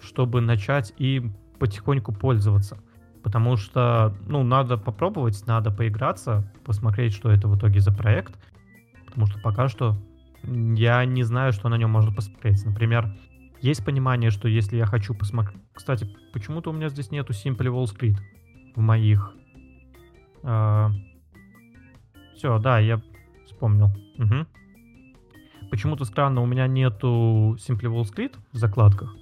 чтобы 0.00 0.40
начать 0.40 0.92
и 0.98 1.30
потихоньку 1.58 2.12
пользоваться. 2.12 2.78
Потому 3.22 3.56
что, 3.56 4.16
ну, 4.26 4.42
надо 4.42 4.78
попробовать, 4.78 5.42
надо 5.46 5.70
поиграться, 5.70 6.52
посмотреть, 6.64 7.14
что 7.14 7.30
это 7.30 7.48
в 7.48 7.56
итоге 7.56 7.80
за 7.80 7.92
проект. 7.92 8.38
Потому 9.06 9.26
что 9.26 9.40
пока 9.40 9.68
что 9.68 9.96
я 10.44 11.04
не 11.04 11.22
знаю, 11.24 11.52
что 11.52 11.68
на 11.68 11.76
нем 11.76 11.90
можно 11.90 12.12
посмотреть. 12.12 12.64
Например, 12.64 13.12
есть 13.60 13.84
понимание, 13.84 14.30
что 14.30 14.48
если 14.48 14.76
я 14.76 14.86
хочу 14.86 15.14
посмотреть... 15.14 15.60
Кстати, 15.74 16.08
почему-то 16.32 16.70
у 16.70 16.72
меня 16.72 16.88
здесь 16.88 17.10
нету 17.10 17.32
Simply 17.32 17.66
Wall 17.66 17.84
Street 17.84 18.16
в 18.76 18.80
моих... 18.80 19.34
Э... 20.44 20.88
Все, 22.36 22.58
да, 22.60 22.78
я 22.78 23.02
вспомнил. 23.46 23.88
Угу. 24.18 24.46
Почему-то 25.70 26.04
странно, 26.04 26.40
у 26.40 26.46
меня 26.46 26.68
нету 26.68 27.56
Simply 27.58 27.90
Wall 27.92 28.04
Street 28.04 28.36
в 28.52 28.56
закладках. 28.56 29.17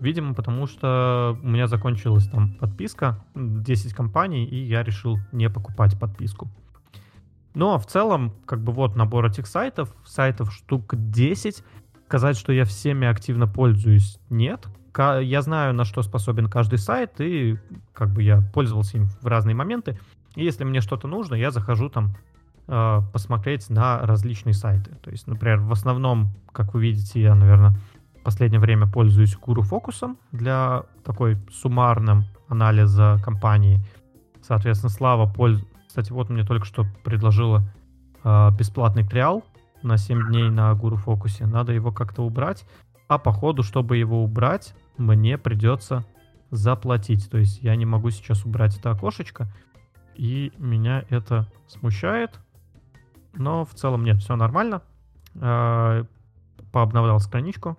Видимо, 0.00 0.34
потому 0.34 0.66
что 0.66 1.38
у 1.42 1.48
меня 1.48 1.66
закончилась 1.66 2.28
там 2.28 2.54
подписка, 2.54 3.24
10 3.34 3.94
компаний, 3.94 4.44
и 4.44 4.56
я 4.64 4.82
решил 4.82 5.18
не 5.32 5.50
покупать 5.50 5.98
подписку. 5.98 6.48
Но 7.54 7.78
в 7.78 7.86
целом, 7.86 8.32
как 8.46 8.60
бы 8.60 8.72
вот 8.72 8.94
набор 8.94 9.26
этих 9.26 9.46
сайтов, 9.48 9.92
сайтов 10.04 10.52
штук 10.52 10.94
10. 10.94 11.64
Сказать, 12.06 12.36
что 12.36 12.52
я 12.52 12.64
всеми 12.64 13.06
активно 13.08 13.48
пользуюсь, 13.48 14.18
нет. 14.30 14.66
Я 14.96 15.42
знаю, 15.42 15.74
на 15.74 15.84
что 15.84 16.02
способен 16.02 16.48
каждый 16.48 16.78
сайт, 16.78 17.20
и 17.20 17.58
как 17.92 18.12
бы 18.12 18.22
я 18.22 18.42
пользовался 18.54 18.96
им 18.98 19.08
в 19.20 19.26
разные 19.26 19.54
моменты. 19.54 19.98
И 20.34 20.44
если 20.44 20.64
мне 20.64 20.80
что-то 20.80 21.08
нужно, 21.08 21.34
я 21.34 21.50
захожу 21.50 21.88
там 21.88 22.16
э, 22.68 23.00
посмотреть 23.12 23.68
на 23.70 23.98
различные 24.00 24.54
сайты. 24.54 24.94
То 25.02 25.10
есть, 25.10 25.26
например, 25.26 25.58
в 25.58 25.72
основном, 25.72 26.30
как 26.52 26.74
вы 26.74 26.82
видите, 26.82 27.20
я, 27.20 27.34
наверное, 27.34 27.74
в 28.20 28.24
последнее 28.24 28.60
время 28.60 28.86
пользуюсь 28.86 29.36
Guru 29.36 29.62
фокусом 29.62 30.18
для 30.32 30.84
такой 31.04 31.38
суммарным 31.50 32.24
анализа 32.48 33.18
компании. 33.24 33.80
Соответственно, 34.42 34.90
Слава 34.90 35.30
польз... 35.30 35.62
Кстати, 35.86 36.12
вот 36.12 36.28
мне 36.28 36.44
только 36.44 36.66
что 36.66 36.84
предложила 37.04 37.62
э, 38.24 38.50
бесплатный 38.58 39.06
триал 39.06 39.44
на 39.82 39.96
7 39.96 40.28
дней 40.28 40.50
на 40.50 40.72
Guru 40.72 40.96
фокусе. 40.96 41.46
Надо 41.46 41.72
его 41.72 41.92
как-то 41.92 42.22
убрать. 42.22 42.64
А 43.08 43.18
по 43.18 43.32
ходу, 43.32 43.62
чтобы 43.62 43.96
его 43.96 44.22
убрать, 44.22 44.74
мне 44.96 45.38
придется 45.38 46.04
заплатить. 46.50 47.30
То 47.30 47.38
есть 47.38 47.62
я 47.62 47.74
не 47.76 47.86
могу 47.86 48.10
сейчас 48.10 48.44
убрать 48.44 48.76
это 48.76 48.90
окошечко. 48.90 49.50
И 50.14 50.52
меня 50.58 51.04
это 51.08 51.50
смущает. 51.66 52.38
Но 53.34 53.64
в 53.64 53.74
целом 53.74 54.04
нет, 54.04 54.18
все 54.18 54.36
нормально. 54.36 54.82
Э, 55.34 56.04
пообновлял 56.72 57.18
страничку. 57.20 57.78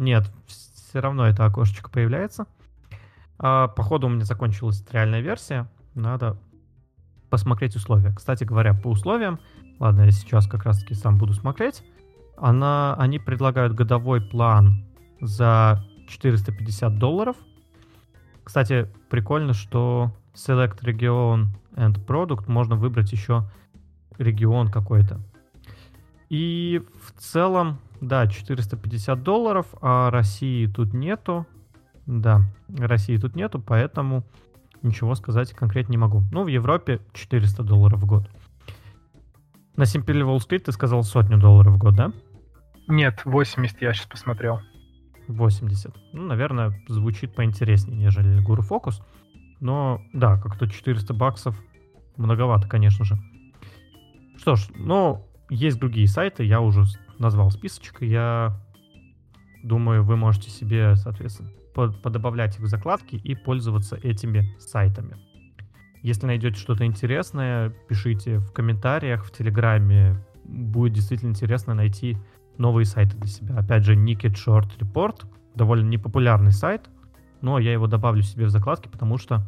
Нет, 0.00 0.32
все 0.46 1.00
равно 1.00 1.26
это 1.26 1.44
окошечко 1.44 1.90
появляется. 1.90 2.46
А, 3.38 3.68
походу 3.68 4.06
у 4.06 4.10
меня 4.10 4.24
закончилась 4.24 4.82
реальная 4.90 5.20
версия. 5.20 5.68
Надо 5.94 6.38
посмотреть 7.28 7.76
условия. 7.76 8.10
Кстати 8.14 8.44
говоря, 8.44 8.72
по 8.72 8.88
условиям, 8.88 9.38
ладно, 9.78 10.04
я 10.04 10.10
сейчас 10.10 10.46
как 10.46 10.64
раз 10.64 10.80
таки 10.80 10.94
сам 10.94 11.18
буду 11.18 11.34
смотреть. 11.34 11.84
Она, 12.38 12.94
они 12.94 13.18
предлагают 13.18 13.74
годовой 13.74 14.22
план 14.22 14.86
за 15.20 15.84
450 16.08 16.98
долларов. 16.98 17.36
Кстати, 18.42 18.90
прикольно, 19.10 19.52
что 19.52 20.16
Select 20.32 20.80
Region 20.80 21.48
and 21.74 22.02
Product 22.06 22.50
можно 22.50 22.74
выбрать 22.74 23.12
еще 23.12 23.50
регион 24.16 24.70
какой-то. 24.70 25.20
И 26.30 26.82
в 27.04 27.20
целом, 27.20 27.80
да, 28.00 28.26
450 28.26 29.22
долларов, 29.22 29.66
а 29.80 30.10
России 30.10 30.66
тут 30.66 30.92
нету. 30.94 31.46
Да, 32.06 32.42
России 32.76 33.16
тут 33.16 33.36
нету, 33.36 33.60
поэтому 33.60 34.24
ничего 34.82 35.14
сказать 35.14 35.52
конкретно 35.52 35.92
не 35.92 35.98
могу. 35.98 36.22
Ну, 36.32 36.44
в 36.44 36.48
Европе 36.48 37.00
400 37.12 37.62
долларов 37.62 38.00
в 38.00 38.06
год. 38.06 38.28
На 39.76 39.84
Simple 39.84 40.22
Wall 40.22 40.38
Street 40.38 40.60
ты 40.60 40.72
сказал 40.72 41.02
сотню 41.02 41.38
долларов 41.38 41.74
в 41.74 41.78
год, 41.78 41.94
да? 41.94 42.12
Нет, 42.88 43.22
80 43.24 43.82
я 43.82 43.92
сейчас 43.92 44.06
посмотрел. 44.06 44.60
80. 45.28 45.94
Ну, 46.12 46.22
наверное, 46.22 46.82
звучит 46.88 47.34
поинтереснее, 47.34 47.96
нежели 47.96 48.44
Guru 48.44 48.66
Focus. 48.68 49.02
Но, 49.60 50.02
да, 50.12 50.38
как-то 50.38 50.68
400 50.68 51.14
баксов 51.14 51.56
многовато, 52.16 52.68
конечно 52.68 53.04
же. 53.04 53.16
Что 54.38 54.56
ж, 54.56 54.68
ну, 54.74 55.26
есть 55.50 55.78
другие 55.78 56.08
сайты, 56.08 56.44
я 56.44 56.60
уже 56.60 56.84
назвал 57.20 57.50
списочек, 57.50 58.02
я 58.02 58.58
думаю, 59.62 60.02
вы 60.02 60.16
можете 60.16 60.50
себе, 60.50 60.96
соответственно, 60.96 61.50
подобавлять 61.74 62.56
их 62.56 62.62
в 62.62 62.66
закладки 62.66 63.16
и 63.16 63.34
пользоваться 63.34 63.96
этими 63.96 64.56
сайтами. 64.58 65.16
Если 66.02 66.26
найдете 66.26 66.58
что-то 66.58 66.84
интересное, 66.86 67.70
пишите 67.88 68.38
в 68.38 68.52
комментариях, 68.52 69.24
в 69.24 69.32
Телеграме. 69.32 70.24
Будет 70.44 70.94
действительно 70.94 71.30
интересно 71.30 71.74
найти 71.74 72.16
новые 72.56 72.86
сайты 72.86 73.16
для 73.18 73.28
себя. 73.28 73.56
Опять 73.56 73.84
же, 73.84 73.94
Naked 73.94 74.34
Short 74.34 74.78
Report, 74.78 75.26
довольно 75.54 75.88
непопулярный 75.88 76.52
сайт, 76.52 76.88
но 77.42 77.58
я 77.58 77.72
его 77.72 77.86
добавлю 77.86 78.22
себе 78.22 78.46
в 78.46 78.50
закладки, 78.50 78.88
потому 78.88 79.18
что 79.18 79.46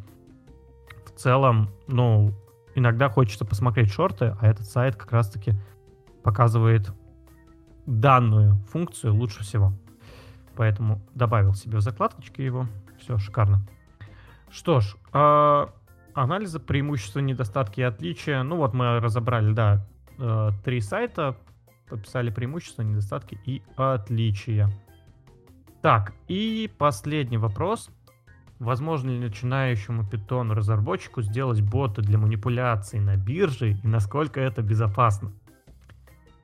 в 1.05 1.19
целом, 1.19 1.69
ну, 1.87 2.33
иногда 2.75 3.09
хочется 3.09 3.45
посмотреть 3.45 3.91
шорты, 3.91 4.35
а 4.39 4.47
этот 4.47 4.65
сайт 4.65 4.95
как 4.95 5.11
раз-таки 5.11 5.53
показывает 6.23 6.91
данную 7.85 8.55
функцию 8.71 9.13
лучше 9.13 9.43
всего. 9.43 9.73
Поэтому 10.55 11.01
добавил 11.15 11.53
себе 11.53 11.77
в 11.77 11.81
закладочки 11.81 12.41
его. 12.41 12.67
Все, 12.99 13.17
шикарно. 13.17 13.65
Что 14.51 14.79
ж, 14.79 14.95
э, 15.13 15.67
анализа 16.13 16.59
преимущества, 16.59 17.19
недостатки 17.19 17.79
и 17.79 17.83
отличия. 17.83 18.43
Ну 18.43 18.57
вот 18.57 18.73
мы 18.73 18.99
разобрали, 18.99 19.51
да, 19.51 19.85
э, 20.19 20.51
три 20.63 20.79
сайта, 20.79 21.35
пописали 21.89 22.29
преимущества, 22.29 22.83
недостатки 22.83 23.39
и 23.45 23.63
отличия. 23.75 24.69
Так, 25.81 26.13
и 26.27 26.71
последний 26.77 27.37
вопрос. 27.37 27.89
Возможно 28.59 29.09
ли 29.09 29.19
начинающему 29.19 30.03
Python 30.03 30.53
разработчику 30.53 31.21
сделать 31.21 31.61
боты 31.61 32.01
для 32.01 32.17
манипуляций 32.17 32.99
на 32.99 33.17
бирже 33.17 33.71
и 33.71 33.87
насколько 33.87 34.39
это 34.39 34.61
безопасно? 34.61 35.33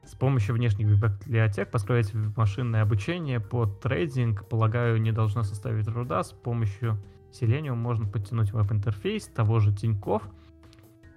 С 0.10 0.16
помощью 0.16 0.56
внешних 0.56 0.88
библиотек 0.88 1.70
построить 1.70 2.12
машинное 2.36 2.82
обучение 2.82 3.40
под 3.40 3.80
трейдинг, 3.80 4.50
полагаю, 4.50 5.00
не 5.00 5.12
должно 5.12 5.44
составить 5.44 5.86
труда. 5.86 6.24
С 6.24 6.32
помощью 6.32 6.98
Selenium 7.32 7.76
можно 7.76 8.08
подтянуть 8.08 8.52
веб-интерфейс 8.52 9.28
того 9.28 9.60
же 9.60 9.72
Тиньков 9.72 10.24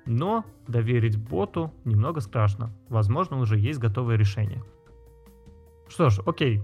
Но 0.04 0.44
доверить 0.68 1.16
боту 1.16 1.72
немного 1.86 2.20
страшно. 2.20 2.70
Возможно, 2.90 3.38
уже 3.38 3.58
есть 3.58 3.78
готовое 3.78 4.16
решение. 4.16 4.62
Что 5.88 6.10
ж, 6.10 6.20
окей. 6.26 6.62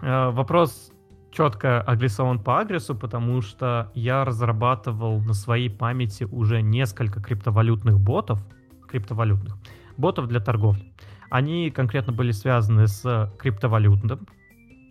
Э, 0.00 0.30
вопрос 0.30 0.90
четко 1.32 1.82
адресован 1.82 2.42
по 2.42 2.60
адресу, 2.60 2.94
потому 2.94 3.42
что 3.42 3.92
я 3.94 4.24
разрабатывал 4.24 5.20
на 5.20 5.34
своей 5.34 5.68
памяти 5.68 6.24
уже 6.24 6.62
несколько 6.62 7.20
криптовалютных 7.20 8.00
ботов, 8.00 8.40
криптовалютных, 8.88 9.58
ботов 9.98 10.28
для 10.28 10.40
торговли. 10.40 10.94
Они 11.30 11.70
конкретно 11.70 12.12
были 12.12 12.30
связаны 12.30 12.86
с 12.86 13.32
криптовалютным, 13.38 14.26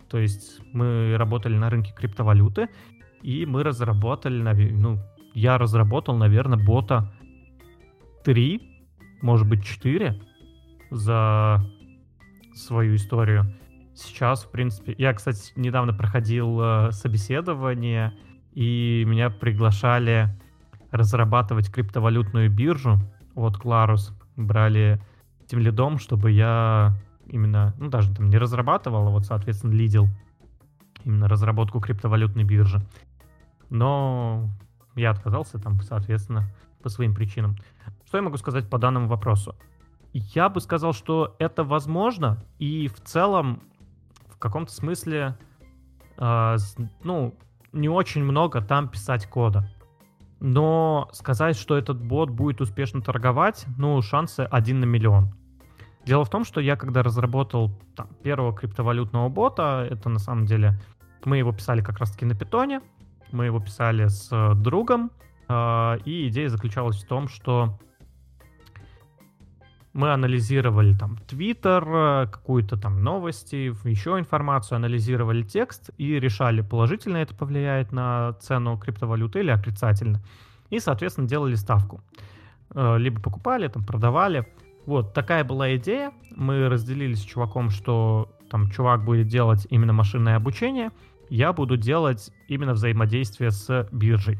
то 0.08 0.18
есть 0.18 0.60
мы 0.72 1.16
работали 1.16 1.56
на 1.56 1.70
рынке 1.70 1.92
криптовалюты, 1.94 2.68
и 3.22 3.46
мы 3.46 3.62
разработали, 3.62 4.42
ну, 4.70 4.98
я 5.34 5.58
разработал, 5.58 6.16
наверное, 6.16 6.58
бота 6.58 7.12
3, 8.24 8.60
может 9.22 9.48
быть, 9.48 9.64
4 9.64 10.20
за 10.90 11.64
свою 12.54 12.96
историю. 12.96 13.52
Сейчас, 13.94 14.44
в 14.44 14.50
принципе, 14.50 14.94
я, 14.98 15.12
кстати, 15.14 15.52
недавно 15.56 15.92
проходил 15.92 16.60
э, 16.60 16.92
собеседование, 16.92 18.12
и 18.52 19.04
меня 19.06 19.30
приглашали 19.30 20.28
разрабатывать 20.90 21.70
криптовалютную 21.72 22.50
биржу 22.50 22.98
от 23.34 23.56
Clarus. 23.56 24.12
Брали 24.36 25.00
тем 25.46 25.60
лидом, 25.60 25.98
чтобы 25.98 26.30
я 26.30 26.94
именно, 27.26 27.74
ну, 27.78 27.88
даже 27.88 28.14
там 28.14 28.28
не 28.28 28.38
разрабатывал, 28.38 29.08
а 29.08 29.10
вот, 29.10 29.26
соответственно, 29.26 29.72
лидил 29.72 30.08
именно 31.04 31.28
разработку 31.28 31.80
криптовалютной 31.80 32.44
биржи. 32.44 32.80
Но 33.70 34.48
я 34.94 35.10
отказался 35.10 35.58
там, 35.58 35.80
соответственно, 35.80 36.48
по 36.82 36.88
своим 36.88 37.14
причинам. 37.14 37.56
Что 38.06 38.18
я 38.18 38.22
могу 38.22 38.36
сказать 38.36 38.68
по 38.68 38.78
данному 38.78 39.08
вопросу? 39.08 39.54
Я 40.12 40.48
бы 40.48 40.60
сказал, 40.60 40.92
что 40.92 41.36
это 41.38 41.64
возможно, 41.64 42.42
и 42.58 42.88
в 42.88 43.00
целом 43.00 43.62
в 44.28 44.38
каком-то 44.38 44.72
смысле, 44.72 45.36
э, 46.18 46.56
ну, 47.02 47.34
не 47.72 47.88
очень 47.88 48.22
много 48.22 48.60
там 48.60 48.88
писать 48.88 49.26
кода. 49.26 49.70
Но 50.40 51.08
сказать, 51.12 51.56
что 51.56 51.76
этот 51.76 52.02
бот 52.02 52.30
будет 52.30 52.60
успешно 52.60 53.00
торговать, 53.00 53.66
ну, 53.78 54.00
шансы 54.02 54.40
один 54.50 54.80
на 54.80 54.84
миллион. 54.84 55.34
Дело 56.04 56.24
в 56.24 56.30
том, 56.30 56.44
что 56.44 56.60
я 56.60 56.76
когда 56.76 57.02
разработал 57.02 57.70
там, 57.96 58.08
первого 58.22 58.54
криптовалютного 58.54 59.28
бота, 59.28 59.86
это 59.90 60.08
на 60.08 60.18
самом 60.18 60.46
деле 60.46 60.78
мы 61.24 61.38
его 61.38 61.52
писали 61.52 61.82
как 61.82 61.98
раз-таки 61.98 62.24
на 62.24 62.36
питоне, 62.36 62.80
мы 63.32 63.46
его 63.46 63.58
писали 63.58 64.06
с 64.06 64.28
э, 64.30 64.54
другом, 64.54 65.10
э, 65.48 65.98
и 66.04 66.28
идея 66.28 66.48
заключалась 66.48 67.02
в 67.02 67.08
том, 67.08 67.26
что 67.26 67.78
мы 69.96 70.12
анализировали 70.12 70.94
там 70.94 71.16
Твиттер, 71.26 71.84
э, 71.88 72.26
какую-то 72.30 72.76
там 72.76 73.02
новости, 73.02 73.74
еще 73.88 74.18
информацию, 74.18 74.76
анализировали 74.76 75.42
текст 75.42 75.90
и 75.96 76.20
решали, 76.20 76.60
положительно 76.60 77.16
это 77.16 77.34
повлияет 77.34 77.92
на 77.92 78.34
цену 78.34 78.76
криптовалюты 78.76 79.40
или 79.40 79.50
отрицательно. 79.50 80.22
И, 80.68 80.80
соответственно, 80.80 81.26
делали 81.26 81.54
ставку. 81.54 82.02
Э, 82.74 82.98
либо 82.98 83.22
покупали, 83.22 83.68
там, 83.68 83.84
продавали. 83.84 84.46
Вот, 84.84 85.14
такая 85.14 85.44
была 85.44 85.74
идея. 85.76 86.12
Мы 86.34 86.68
разделились 86.68 87.22
с 87.22 87.24
чуваком, 87.24 87.70
что 87.70 88.30
там 88.50 88.70
чувак 88.70 89.02
будет 89.02 89.28
делать 89.28 89.66
именно 89.70 89.94
машинное 89.94 90.36
обучение, 90.36 90.90
я 91.30 91.52
буду 91.52 91.76
делать 91.76 92.30
именно 92.48 92.74
взаимодействие 92.74 93.50
с 93.50 93.88
биржей. 93.90 94.38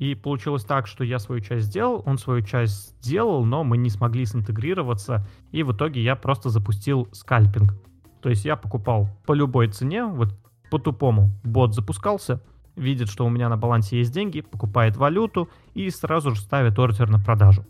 И 0.00 0.14
получилось 0.14 0.64
так, 0.64 0.86
что 0.86 1.04
я 1.04 1.18
свою 1.18 1.42
часть 1.42 1.66
сделал, 1.66 2.02
он 2.06 2.16
свою 2.16 2.40
часть 2.40 2.96
сделал, 3.02 3.44
но 3.44 3.64
мы 3.64 3.76
не 3.76 3.90
смогли 3.90 4.24
синтегрироваться, 4.24 5.26
и 5.52 5.62
в 5.62 5.72
итоге 5.72 6.02
я 6.02 6.16
просто 6.16 6.48
запустил 6.48 7.06
скальпинг. 7.12 7.74
То 8.22 8.30
есть 8.30 8.46
я 8.46 8.56
покупал 8.56 9.10
по 9.26 9.34
любой 9.34 9.68
цене, 9.68 10.06
вот 10.06 10.30
по-тупому. 10.70 11.30
Бот 11.44 11.74
запускался, 11.74 12.42
видит, 12.76 13.10
что 13.10 13.26
у 13.26 13.28
меня 13.28 13.50
на 13.50 13.58
балансе 13.58 13.98
есть 13.98 14.10
деньги, 14.10 14.40
покупает 14.40 14.96
валюту 14.96 15.50
и 15.74 15.90
сразу 15.90 16.34
же 16.34 16.40
ставит 16.40 16.78
ордер 16.78 17.10
на 17.10 17.20
продажу. 17.20 17.66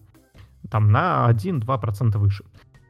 Там 0.70 0.92
на 0.92 1.28
1-2% 1.32 2.16
выше. 2.16 2.44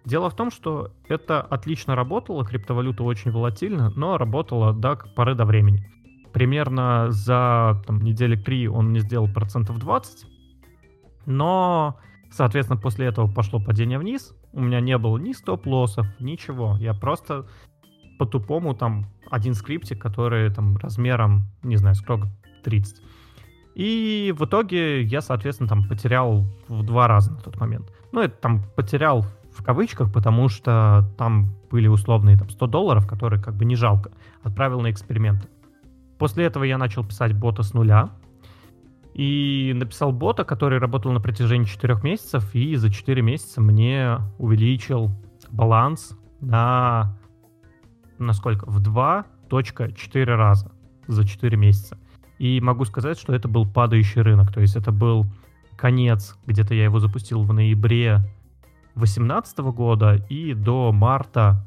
Дело 0.04 0.28
в 0.28 0.36
том, 0.36 0.50
что 0.50 0.92
это 1.08 1.40
отлично 1.40 1.94
работало, 1.94 2.44
криптовалюта 2.44 3.04
очень 3.04 3.30
волатильна, 3.30 3.90
но 3.96 4.18
работала 4.18 4.74
до 4.74 4.96
поры 4.96 5.34
до 5.34 5.46
времени 5.46 5.90
примерно 6.32 7.06
за 7.10 7.82
там, 7.86 8.00
недели 8.00 8.36
три 8.36 8.68
он 8.68 8.90
мне 8.90 9.00
сделал 9.00 9.28
процентов 9.28 9.78
20, 9.78 10.26
но, 11.26 11.98
соответственно, 12.30 12.80
после 12.80 13.06
этого 13.06 13.32
пошло 13.32 13.60
падение 13.60 13.98
вниз, 13.98 14.34
у 14.52 14.60
меня 14.60 14.80
не 14.80 14.96
было 14.98 15.18
ни 15.18 15.32
стоп-лоссов, 15.32 16.06
ничего, 16.18 16.76
я 16.80 16.94
просто 16.94 17.46
по-тупому 18.18 18.74
там 18.74 19.06
один 19.30 19.54
скриптик, 19.54 20.00
который 20.00 20.52
там 20.52 20.76
размером, 20.76 21.46
не 21.62 21.76
знаю, 21.76 21.94
сколько, 21.94 22.28
30. 22.64 23.02
И 23.74 24.34
в 24.36 24.44
итоге 24.44 25.02
я, 25.02 25.20
соответственно, 25.20 25.68
там 25.68 25.88
потерял 25.88 26.44
в 26.68 26.82
два 26.82 27.08
раза 27.08 27.32
на 27.32 27.38
тот 27.38 27.58
момент. 27.58 27.90
Ну, 28.12 28.20
это 28.20 28.36
там 28.36 28.62
потерял 28.76 29.24
в 29.52 29.62
кавычках, 29.62 30.12
потому 30.12 30.48
что 30.48 31.08
там 31.16 31.54
были 31.70 31.86
условные 31.86 32.36
там 32.36 32.50
100 32.50 32.66
долларов, 32.66 33.06
которые 33.06 33.40
как 33.40 33.54
бы 33.54 33.64
не 33.64 33.76
жалко. 33.76 34.10
Отправил 34.42 34.80
на 34.80 34.90
эксперименты. 34.90 35.48
После 36.20 36.44
этого 36.44 36.64
я 36.64 36.76
начал 36.76 37.02
писать 37.02 37.32
бота 37.32 37.62
с 37.62 37.72
нуля. 37.72 38.10
И 39.14 39.72
написал 39.74 40.12
бота, 40.12 40.44
который 40.44 40.78
работал 40.78 41.12
на 41.12 41.20
протяжении 41.20 41.64
4 41.64 41.98
месяцев, 42.02 42.54
и 42.54 42.76
за 42.76 42.92
4 42.92 43.22
месяца 43.22 43.62
мне 43.62 44.18
увеличил 44.38 45.10
баланс 45.50 46.16
на, 46.40 47.18
на 48.18 48.34
сколько? 48.34 48.70
В 48.70 48.82
2.4 48.82 50.24
раза 50.24 50.70
за 51.06 51.26
4 51.26 51.56
месяца. 51.56 51.98
И 52.38 52.60
могу 52.60 52.84
сказать, 52.84 53.18
что 53.18 53.34
это 53.34 53.48
был 53.48 53.66
падающий 53.66 54.20
рынок. 54.20 54.52
То 54.52 54.60
есть 54.60 54.76
это 54.76 54.92
был 54.92 55.24
конец, 55.78 56.36
где-то 56.46 56.74
я 56.74 56.84
его 56.84 56.98
запустил 56.98 57.42
в 57.44 57.52
ноябре 57.54 58.18
2018 58.94 59.58
года, 59.58 60.16
и 60.28 60.52
до 60.52 60.92
марта 60.92 61.66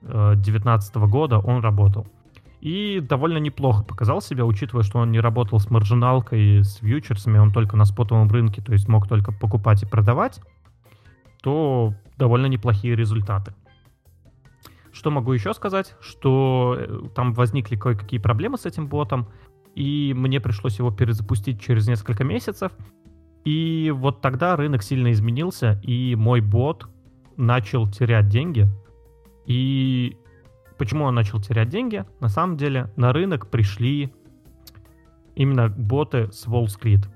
2019 0.00 0.96
э, 0.96 1.06
года 1.06 1.38
он 1.38 1.62
работал. 1.62 2.08
И 2.62 3.00
довольно 3.00 3.38
неплохо 3.38 3.82
показал 3.82 4.22
себя, 4.22 4.46
учитывая, 4.46 4.84
что 4.84 5.00
он 5.00 5.10
не 5.10 5.18
работал 5.18 5.58
с 5.58 5.68
маржиналкой, 5.68 6.62
с 6.62 6.76
фьючерсами, 6.76 7.38
он 7.38 7.50
только 7.50 7.76
на 7.76 7.84
спотовом 7.84 8.28
рынке, 8.30 8.62
то 8.62 8.72
есть 8.72 8.86
мог 8.86 9.08
только 9.08 9.32
покупать 9.32 9.82
и 9.82 9.86
продавать, 9.86 10.40
то 11.42 11.92
довольно 12.16 12.46
неплохие 12.46 12.94
результаты. 12.94 13.52
Что 14.92 15.10
могу 15.10 15.32
еще 15.32 15.54
сказать? 15.54 15.96
Что 16.00 16.76
э, 16.78 17.00
там 17.16 17.32
возникли 17.32 17.74
кое-какие 17.74 18.20
проблемы 18.20 18.58
с 18.58 18.64
этим 18.64 18.86
ботом, 18.86 19.26
и 19.74 20.14
мне 20.16 20.40
пришлось 20.40 20.78
его 20.78 20.92
перезапустить 20.92 21.60
через 21.60 21.88
несколько 21.88 22.22
месяцев. 22.22 22.70
И 23.44 23.92
вот 23.92 24.20
тогда 24.20 24.54
рынок 24.54 24.84
сильно 24.84 25.10
изменился, 25.10 25.80
и 25.82 26.14
мой 26.14 26.40
бот 26.40 26.86
начал 27.36 27.90
терять 27.90 28.28
деньги. 28.28 28.68
И 29.46 30.16
Почему 30.82 31.04
он 31.04 31.14
начал 31.14 31.40
терять 31.40 31.68
деньги? 31.68 32.04
На 32.18 32.26
самом 32.26 32.56
деле 32.56 32.90
на 32.96 33.12
рынок 33.12 33.46
пришли 33.48 34.12
именно 35.36 35.68
боты 35.68 36.32
с 36.32 36.48
Wall 36.48 36.64
Street. 36.64 37.08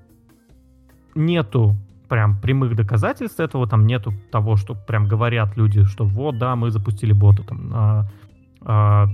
Нету 1.17 1.75
прям 2.09 2.41
прямых 2.41 2.77
доказательств 2.77 3.41
этого, 3.41 3.67
там 3.67 3.85
нету 3.85 4.13
того, 4.31 4.55
что 4.55 4.77
прям 4.77 5.09
говорят 5.09 5.57
люди, 5.57 5.83
что 5.83 6.05
вот, 6.05 6.39
да, 6.39 6.55
мы 6.55 6.71
запустили 6.71 7.13
бота 7.13 7.43
там 7.43 7.69
на 7.69 8.09
а, 8.61 9.09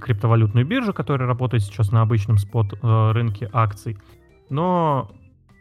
криптовалютную 0.00 0.64
биржу, 0.64 0.94
которая 0.94 1.26
работает 1.26 1.64
сейчас 1.64 1.90
на 1.90 2.02
обычном 2.02 2.38
спот 2.38 2.78
а, 2.82 3.12
рынке 3.12 3.50
акций. 3.52 3.98
Но 4.50 5.10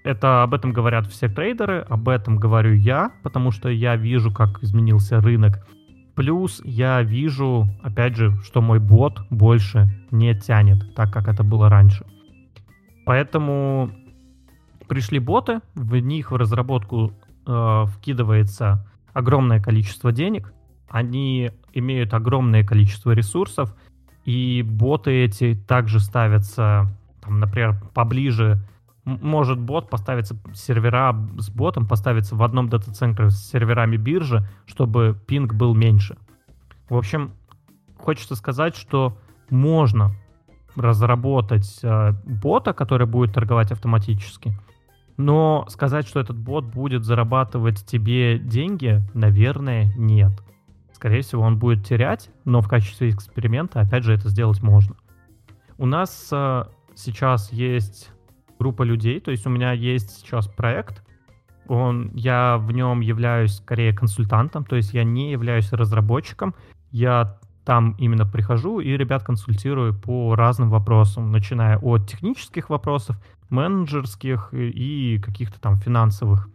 это 0.03 0.43
об 0.43 0.53
этом 0.53 0.71
говорят 0.71 1.07
все 1.07 1.29
трейдеры, 1.29 1.83
об 1.89 2.07
этом 2.09 2.35
говорю 2.35 2.75
я, 2.75 3.11
потому 3.23 3.49
что 3.49 3.69
я 3.69 3.95
вижу, 3.95 4.31
как 4.31 4.61
изменился 4.61 5.19
рынок 5.19 5.65
Плюс 6.15 6.61
я 6.63 7.01
вижу, 7.01 7.67
опять 7.83 8.15
же, 8.15 8.31
что 8.43 8.61
мой 8.61 8.79
бот 8.79 9.19
больше 9.29 9.89
не 10.11 10.33
тянет, 10.33 10.95
так 10.95 11.11
как 11.11 11.27
это 11.27 11.43
было 11.43 11.69
раньше. 11.69 12.05
Поэтому 13.05 13.91
пришли 14.87 15.19
боты, 15.19 15.59
в 15.75 15.95
них 15.97 16.31
в 16.31 16.35
разработку 16.35 17.11
э, 17.45 17.85
вкидывается 17.87 18.87
огромное 19.13 19.61
количество 19.61 20.11
денег, 20.11 20.53
они 20.89 21.51
имеют 21.73 22.13
огромное 22.13 22.63
количество 22.63 23.11
ресурсов, 23.11 23.75
и 24.23 24.63
боты 24.65 25.11
эти 25.11 25.55
также 25.67 25.99
ставятся, 25.99 26.87
там, 27.21 27.39
например, 27.39 27.75
поближе 27.93 28.65
может 29.05 29.59
бот 29.59 29.89
поставиться, 29.89 30.35
сервера 30.53 31.15
с 31.37 31.49
ботом 31.49 31.87
поставиться 31.87 32.35
в 32.35 32.43
одном 32.43 32.69
дата-центре 32.69 33.29
с 33.29 33.37
серверами 33.51 33.97
биржи, 33.97 34.47
чтобы 34.65 35.17
пинг 35.27 35.53
был 35.53 35.75
меньше. 35.75 36.17
В 36.89 36.97
общем, 36.97 37.33
хочется 37.97 38.35
сказать, 38.35 38.75
что 38.75 39.17
можно 39.49 40.15
разработать 40.75 41.79
э, 41.83 42.13
бота, 42.25 42.73
который 42.73 43.07
будет 43.07 43.33
торговать 43.33 43.71
автоматически, 43.71 44.53
Но 45.17 45.65
сказать, 45.69 46.05
что 46.07 46.19
этот 46.19 46.37
бот 46.37 46.65
будет 46.65 47.05
зарабатывать 47.05 47.85
тебе 47.85 48.37
деньги, 48.37 49.01
наверное, 49.13 49.93
нет. 49.95 50.33
Скорее 50.91 51.21
всего, 51.21 51.43
он 51.43 51.57
будет 51.57 51.85
терять, 51.85 52.29
но 52.43 52.61
в 52.61 52.67
качестве 52.67 53.09
эксперимента, 53.09 53.79
опять 53.79 54.03
же, 54.03 54.13
это 54.13 54.27
сделать 54.29 54.61
можно. 54.61 54.95
У 55.77 55.85
нас 55.85 56.29
э, 56.31 56.65
сейчас 56.95 57.51
есть 57.53 58.11
группа 58.59 58.83
людей, 58.83 59.19
то 59.19 59.31
есть 59.31 59.45
у 59.45 59.49
меня 59.49 59.71
есть 59.71 60.19
сейчас 60.19 60.47
проект, 60.47 61.03
он, 61.67 62.11
я 62.13 62.57
в 62.57 62.71
нем 62.71 63.01
являюсь 63.01 63.55
скорее 63.55 63.93
консультантом, 63.93 64.65
то 64.65 64.75
есть 64.75 64.93
я 64.93 65.03
не 65.03 65.31
являюсь 65.31 65.71
разработчиком, 65.71 66.53
я 66.91 67.39
там 67.65 67.95
именно 67.97 68.25
прихожу 68.25 68.79
и 68.79 68.95
ребят 68.95 69.23
консультирую 69.23 69.93
по 69.99 70.35
разным 70.35 70.69
вопросам, 70.69 71.31
начиная 71.31 71.77
от 71.79 72.07
технических 72.07 72.69
вопросов, 72.69 73.17
менеджерских 73.49 74.49
и 74.53 75.19
каких-то 75.19 75.59
там 75.59 75.77
финансовых 75.77 76.47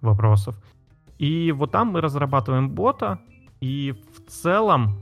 вопросов. 0.00 0.56
И 1.18 1.52
вот 1.52 1.70
там 1.70 1.88
мы 1.88 2.00
разрабатываем 2.00 2.70
бота, 2.70 3.20
и 3.60 3.94
в 4.16 4.30
целом 4.30 4.98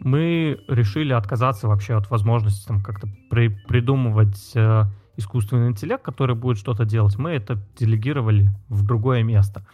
мы 0.00 0.60
решили 0.68 1.12
отказаться 1.12 1.68
вообще 1.68 1.94
от 1.94 2.10
возможности 2.10 2.66
там 2.66 2.82
как-то 2.82 3.08
при, 3.28 3.48
придумывать 3.48 4.52
э, 4.54 4.84
искусственный 5.16 5.68
интеллект, 5.68 6.02
который 6.02 6.34
будет 6.34 6.58
что-то 6.58 6.84
делать. 6.84 7.16
Мы 7.18 7.30
это 7.30 7.58
делегировали 7.78 8.50
в 8.68 8.84
другое 8.84 9.22
место. 9.22 9.64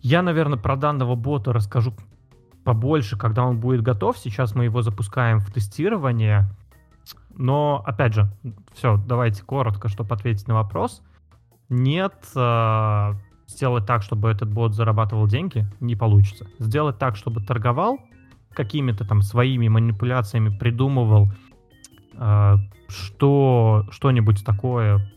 Я, 0.00 0.22
наверное, 0.22 0.58
про 0.58 0.76
данного 0.76 1.16
бота 1.16 1.52
расскажу 1.52 1.94
побольше, 2.64 3.16
когда 3.16 3.44
он 3.44 3.58
будет 3.58 3.82
готов. 3.82 4.16
Сейчас 4.18 4.54
мы 4.54 4.64
его 4.64 4.82
запускаем 4.82 5.40
в 5.40 5.50
тестирование. 5.50 6.48
Но, 7.34 7.82
опять 7.86 8.14
же, 8.14 8.30
все, 8.72 8.96
давайте 8.96 9.42
коротко, 9.42 9.88
чтобы 9.88 10.14
ответить 10.14 10.46
на 10.46 10.54
вопрос. 10.54 11.02
Нет, 11.68 12.14
э, 12.36 13.14
сделать 13.46 13.86
так, 13.86 14.02
чтобы 14.02 14.30
этот 14.30 14.52
бот 14.52 14.74
зарабатывал 14.74 15.26
деньги, 15.26 15.66
не 15.80 15.96
получится. 15.96 16.46
Сделать 16.58 16.98
так, 16.98 17.16
чтобы 17.16 17.42
торговал, 17.42 17.98
какими-то 18.58 19.06
там 19.06 19.22
своими 19.22 19.68
манипуляциями 19.68 20.50
придумывал 20.50 21.32
э, 22.14 22.56
что, 22.88 23.86
что-нибудь 23.90 24.44
такое, 24.44 25.08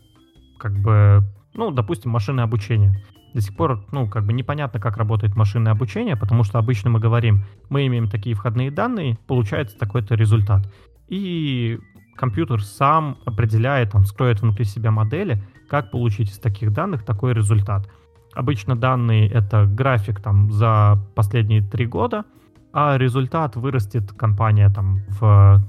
как 0.58 0.78
бы, 0.78 1.24
ну, 1.54 1.72
допустим, 1.72 2.12
машинное 2.12 2.44
обучение 2.44 3.02
до 3.34 3.40
сих 3.40 3.56
пор, 3.56 3.84
ну, 3.90 4.08
как 4.08 4.26
бы 4.26 4.32
непонятно, 4.32 4.78
как 4.78 4.96
работает 4.96 5.34
машинное 5.34 5.72
обучение, 5.72 6.16
потому 6.16 6.44
что 6.44 6.58
обычно 6.58 6.90
мы 6.90 7.00
говорим, 7.00 7.44
мы 7.68 7.86
имеем 7.86 8.08
такие 8.08 8.36
входные 8.36 8.70
данные, 8.70 9.18
получается 9.26 9.76
такой-то 9.76 10.14
результат. 10.14 10.70
И 11.08 11.78
компьютер 12.16 12.62
сам 12.62 13.18
определяет, 13.24 13.94
он 13.94 14.04
строит 14.04 14.42
внутри 14.42 14.64
себя 14.66 14.90
модели, 14.90 15.42
как 15.68 15.90
получить 15.90 16.30
из 16.30 16.38
таких 16.38 16.72
данных 16.72 17.04
такой 17.04 17.32
результат. 17.32 17.90
Обычно 18.34 18.76
данные— 18.76 19.28
это 19.30 19.66
график 19.66 20.20
там 20.20 20.52
за 20.52 21.02
последние 21.14 21.62
три 21.62 21.86
года, 21.86 22.24
а 22.72 22.96
результат 22.96 23.56
вырастет 23.56 24.12
компания 24.12 24.68
там 24.70 25.00
в 25.08 25.62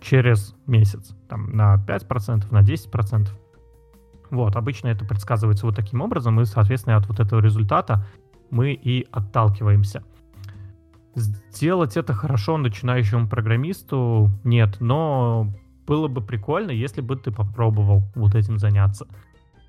через 0.00 0.54
месяц, 0.66 1.14
там 1.28 1.54
на 1.54 1.76
5%, 1.76 2.46
на 2.50 2.62
10%. 2.62 3.28
Вот, 4.30 4.56
обычно 4.56 4.88
это 4.88 5.04
предсказывается 5.04 5.66
вот 5.66 5.76
таким 5.76 6.00
образом, 6.00 6.40
и, 6.40 6.44
соответственно, 6.44 6.96
от 6.96 7.08
вот 7.08 7.20
этого 7.20 7.40
результата 7.40 8.06
мы 8.50 8.72
и 8.72 9.06
отталкиваемся. 9.10 10.04
Сделать 11.14 11.96
это 11.96 12.14
хорошо 12.14 12.56
начинающему 12.56 13.28
программисту 13.28 14.30
нет, 14.44 14.76
но 14.80 15.52
было 15.86 16.06
бы 16.06 16.20
прикольно, 16.20 16.70
если 16.70 17.00
бы 17.00 17.16
ты 17.16 17.32
попробовал 17.32 18.04
вот 18.14 18.36
этим 18.36 18.58
заняться. 18.58 19.08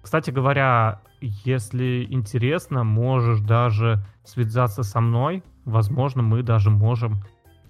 Кстати 0.04 0.30
говоря, 0.30 1.02
если 1.20 2.06
интересно, 2.10 2.84
можешь 2.84 3.40
даже 3.40 4.04
связаться 4.24 4.84
со 4.84 5.02
мной. 5.02 5.44
Возможно, 5.66 6.22
мы 6.22 6.44
даже 6.44 6.70
можем 6.70 7.24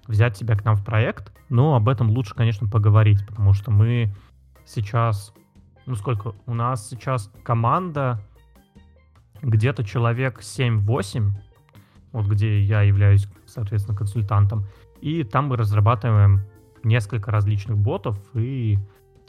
взять 0.06 0.36
тебя 0.36 0.56
к 0.56 0.64
нам 0.64 0.74
в 0.74 0.84
проект, 0.84 1.32
но 1.48 1.76
об 1.76 1.88
этом 1.88 2.10
лучше, 2.10 2.34
конечно, 2.34 2.68
поговорить, 2.68 3.24
потому 3.26 3.52
что 3.52 3.70
мы 3.70 4.14
сейчас 4.64 5.32
ну 5.86 5.94
сколько, 5.94 6.34
у 6.46 6.54
нас 6.54 6.88
сейчас 6.88 7.30
команда 7.42 8.20
где-то 9.40 9.84
человек 9.84 10.40
7-8, 10.40 11.30
вот 12.12 12.26
где 12.26 12.62
я 12.62 12.82
являюсь, 12.82 13.26
соответственно, 13.46 13.96
консультантом, 13.96 14.66
и 15.00 15.24
там 15.24 15.48
мы 15.48 15.56
разрабатываем 15.56 16.42
несколько 16.84 17.30
различных 17.30 17.76
ботов 17.78 18.18
и 18.34 18.78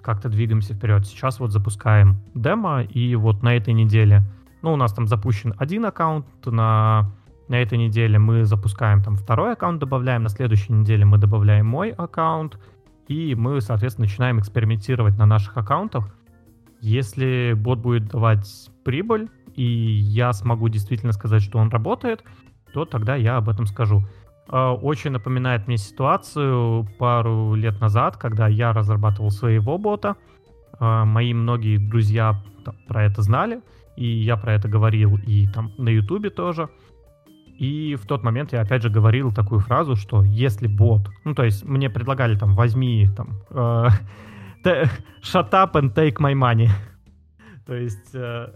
как-то 0.02 0.30
двигаемся 0.30 0.74
вперед. 0.74 1.06
Сейчас 1.08 1.40
вот 1.40 1.52
запускаем 1.52 2.18
демо, 2.36 2.84
и 2.84 3.16
вот 3.16 3.42
на 3.42 3.56
этой 3.56 3.74
неделе, 3.74 4.24
ну, 4.62 4.74
у 4.74 4.76
нас 4.76 4.94
там 4.94 5.08
запущен 5.08 5.54
один 5.58 5.86
аккаунт, 5.86 6.26
на, 6.46 7.12
на 7.48 7.62
этой 7.62 7.78
неделе 7.78 8.20
мы 8.20 8.46
запускаем 8.46 9.04
там 9.04 9.16
второй 9.16 9.54
аккаунт, 9.54 9.80
добавляем, 9.80 10.24
на 10.24 10.30
следующей 10.30 10.74
неделе 10.74 11.06
мы 11.06 11.18
добавляем 11.18 11.66
мой 11.66 11.92
аккаунт, 11.92 12.58
и 13.08 13.36
мы, 13.36 13.60
соответственно, 13.62 14.08
начинаем 14.08 14.40
экспериментировать 14.40 15.18
на 15.18 15.26
наших 15.26 15.58
аккаунтах, 15.58 16.16
если 16.80 17.54
бот 17.56 17.80
будет 17.80 18.08
давать 18.08 18.70
прибыль, 18.84 19.30
и 19.56 19.64
я 19.64 20.34
смогу 20.34 20.68
действительно 20.68 21.14
сказать, 21.14 21.42
что 21.42 21.60
он 21.60 21.70
работает, 21.70 22.24
то 22.74 22.86
тогда 22.86 23.16
я 23.16 23.38
об 23.38 23.50
этом 23.50 23.66
скажу. 23.68 24.04
А, 24.50 24.74
очень 24.74 25.12
напоминает 25.12 25.68
мне 25.68 25.78
ситуацию 25.78 26.88
пару 27.00 27.54
лет 27.56 27.80
назад, 27.80 28.18
когда 28.18 28.48
я 28.48 28.74
разрабатывал 28.74 29.32
своего 29.32 29.78
бота. 29.78 30.16
А, 30.80 31.06
мои 31.06 31.34
многие 31.34 31.78
друзья 31.78 32.44
про 32.88 33.06
это 33.06 33.22
знали, 33.22 33.62
и 33.96 34.06
я 34.06 34.38
про 34.38 34.54
это 34.54 34.68
говорил 34.68 35.18
и 35.18 35.48
там 35.48 35.72
на 35.78 35.90
ютубе 35.90 36.30
тоже. 36.30 36.70
И 37.58 37.96
в 37.96 38.06
тот 38.06 38.24
момент 38.24 38.52
я 38.54 38.62
опять 38.62 38.82
же 38.82 38.90
говорил 38.90 39.32
такую 39.32 39.60
фразу, 39.60 39.96
что 39.96 40.24
если 40.24 40.68
бот, 40.68 41.10
ну 41.24 41.36
то 41.36 41.44
есть 41.44 41.64
мне 41.64 41.90
предлагали 41.90 42.38
там 42.38 42.56
возьми 42.56 43.08
там 43.16 43.42
э, 43.52 43.88
shut 45.22 45.52
up 45.52 45.74
and 45.74 45.94
take 45.94 46.18
my 46.18 46.34
money. 46.34 46.70
То 47.66 47.76
есть 47.76 48.14
э, 48.14 48.54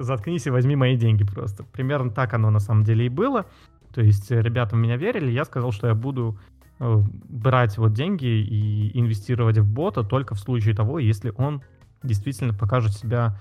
заткнись 0.00 0.46
и 0.46 0.50
возьми 0.50 0.74
мои 0.74 0.96
деньги 0.96 1.24
просто. 1.24 1.62
Примерно 1.62 2.10
так 2.10 2.34
оно 2.34 2.50
на 2.50 2.58
самом 2.58 2.82
деле 2.82 3.06
и 3.06 3.08
было. 3.08 3.46
То 3.94 4.00
есть 4.02 4.30
ребята 4.30 4.76
в 4.76 4.78
меня 4.78 4.96
верили, 4.96 5.30
я 5.30 5.44
сказал, 5.44 5.70
что 5.70 5.86
я 5.86 5.94
буду 5.94 6.38
э, 6.80 7.02
брать 7.28 7.78
вот 7.78 7.92
деньги 7.92 8.26
и 8.26 8.98
инвестировать 8.98 9.58
в 9.58 9.72
бота 9.72 10.02
только 10.02 10.34
в 10.34 10.40
случае 10.40 10.74
того, 10.74 10.98
если 10.98 11.32
он 11.36 11.62
действительно 12.02 12.54
покажет 12.54 12.92
себя 12.92 13.38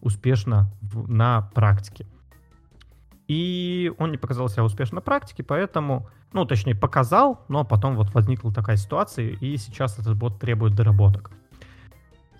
успешно 0.00 0.70
в, 0.80 1.10
на 1.10 1.42
практике. 1.54 2.06
И 3.28 3.92
он 3.98 4.10
не 4.10 4.16
показал 4.16 4.48
себя 4.48 4.64
успешно 4.64 4.96
на 4.96 5.00
практике, 5.02 5.44
поэтому, 5.44 6.08
ну, 6.32 6.46
точнее, 6.46 6.74
показал, 6.74 7.44
но 7.48 7.62
потом 7.62 7.94
вот 7.94 8.14
возникла 8.14 8.52
такая 8.52 8.76
ситуация, 8.76 9.28
и 9.28 9.56
сейчас 9.58 9.98
этот 9.98 10.16
бот 10.16 10.40
требует 10.40 10.74
доработок. 10.74 11.30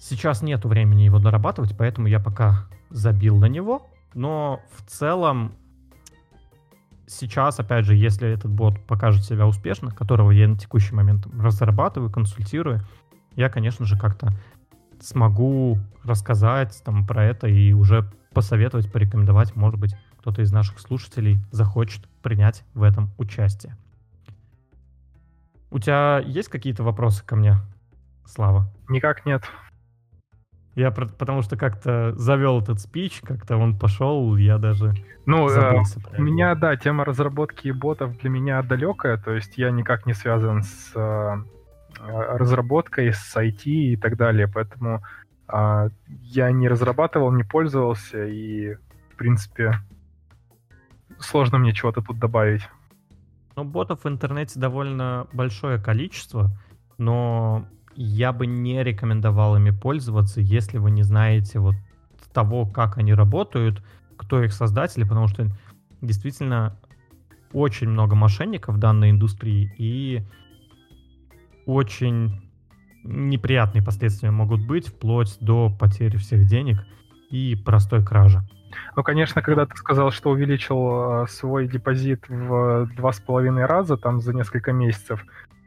Сейчас 0.01 0.43
нету 0.43 0.69
времени 0.69 1.03
его 1.03 1.19
дорабатывать, 1.19 1.77
поэтому 1.77 2.07
я 2.07 2.21
пока 2.21 2.69
забил 2.89 3.37
на 3.37 3.47
него. 3.47 3.87
Но 4.15 4.61
в 4.75 4.89
целом 4.89 5.53
сейчас, 7.07 7.61
опять 7.61 7.85
же, 7.85 7.95
если 7.95 8.29
этот 8.29 8.51
бот 8.51 8.81
покажет 8.87 9.25
себя 9.25 9.47
успешно, 9.47 9.91
которого 9.91 10.31
я 10.31 10.49
на 10.49 10.57
текущий 10.57 10.95
момент 10.95 11.27
разрабатываю, 11.39 12.11
консультирую, 12.11 12.81
я, 13.37 13.51
конечно 13.51 13.85
же, 13.85 13.99
как-то 13.99 14.33
смогу 15.01 15.79
рассказать 16.03 16.81
там 16.85 17.07
про 17.07 17.25
это 17.25 17.47
и 17.47 17.73
уже 17.73 18.11
посоветовать, 18.33 18.91
порекомендовать, 18.91 19.55
может 19.55 19.79
быть, 19.79 19.95
кто-то 20.29 20.43
из 20.43 20.53
наших 20.53 20.79
слушателей 20.79 21.39
захочет 21.51 22.07
принять 22.21 22.63
в 22.75 22.83
этом 22.83 23.09
участие. 23.17 23.75
У 25.71 25.79
тебя 25.79 26.19
есть 26.19 26.51
какие-то 26.51 26.83
вопросы 26.83 27.25
ко 27.25 27.35
мне, 27.35 27.57
Слава? 28.27 28.71
Никак 28.91 29.25
нет. 29.25 29.43
Я 30.75 30.91
потому 30.91 31.41
что 31.41 31.57
как-то 31.57 32.13
завел 32.15 32.61
этот 32.61 32.79
спич, 32.79 33.23
как-то 33.23 33.57
он 33.57 33.79
пошел, 33.79 34.37
я 34.37 34.59
даже 34.59 34.93
ну, 35.25 35.49
э, 35.49 35.83
у 36.19 36.23
меня, 36.23 36.55
да, 36.55 36.77
тема 36.77 37.07
разработки 37.07 37.71
ботов 37.71 38.19
для 38.19 38.29
меня 38.29 38.63
далекая, 38.63 39.17
то 39.17 39.33
есть 39.33 39.57
я 39.57 39.71
никак 39.71 40.05
не 40.05 40.13
связан 40.13 40.63
с 40.63 40.93
э, 40.95 41.37
разработкой, 42.01 43.15
с 43.15 43.35
IT 43.35 43.63
и 43.65 43.97
так 43.97 44.19
далее, 44.19 44.47
поэтому 44.47 45.03
э, 45.49 45.89
я 46.21 46.51
не 46.53 46.69
разрабатывал, 46.69 47.33
не 47.33 47.45
пользовался 47.45 48.27
и, 48.27 48.75
в 48.75 49.17
принципе, 49.17 49.73
сложно 51.21 51.59
мне 51.59 51.73
чего-то 51.73 52.03
тут 52.03 52.19
добавить. 52.19 52.63
Ну, 53.57 53.65
ботов 53.65 54.05
в 54.05 54.09
интернете 54.09 54.61
довольно 54.61 55.27
большое 55.33 55.81
количество, 55.81 56.51
но 56.97 57.67
я 57.97 58.33
бы 58.33 58.47
не 58.47 58.83
рекомендовал 58.85 59.57
ими 59.57 59.71
пользоваться, 59.71 60.41
если 60.41 60.79
вы 60.79 60.91
не 60.91 61.03
знаете 61.03 61.59
вот 61.59 61.75
того, 62.33 62.67
как 62.67 62.99
они 62.99 63.15
работают, 63.15 63.83
кто 64.17 64.43
их 64.43 64.53
создатели, 64.53 65.03
потому 65.03 65.27
что 65.27 65.49
действительно 66.01 66.79
очень 67.53 67.89
много 67.89 68.15
мошенников 68.15 68.77
в 68.77 68.79
данной 68.79 69.11
индустрии 69.11 69.73
и 69.79 70.23
очень 71.67 72.41
неприятные 73.03 73.83
последствия 73.83 74.31
могут 74.31 74.67
быть, 74.67 74.89
вплоть 74.89 75.37
до 75.41 75.71
потери 75.71 76.17
всех 76.17 76.47
денег 76.47 76.85
и 77.31 77.57
простой 77.57 78.05
кражи. 78.05 78.41
Ну, 78.97 79.03
конечно, 79.03 79.43
когда 79.43 79.67
ты 79.67 79.77
сказал, 79.77 80.11
что 80.11 80.31
увеличил 80.31 81.23
э, 81.23 81.27
свой 81.29 81.69
депозит 81.69 82.29
в 82.29 82.89
два 82.97 83.13
с 83.13 83.21
половиной 83.21 83.67
раза 83.67 83.97
там 83.97 84.21
за 84.21 84.35
несколько 84.35 84.73
месяцев, 84.73 85.25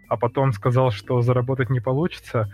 а 0.08 0.18
потом 0.18 0.52
сказал, 0.52 0.92
что 0.92 1.22
заработать 1.22 1.70
не 1.70 1.80
получится, 1.80 2.52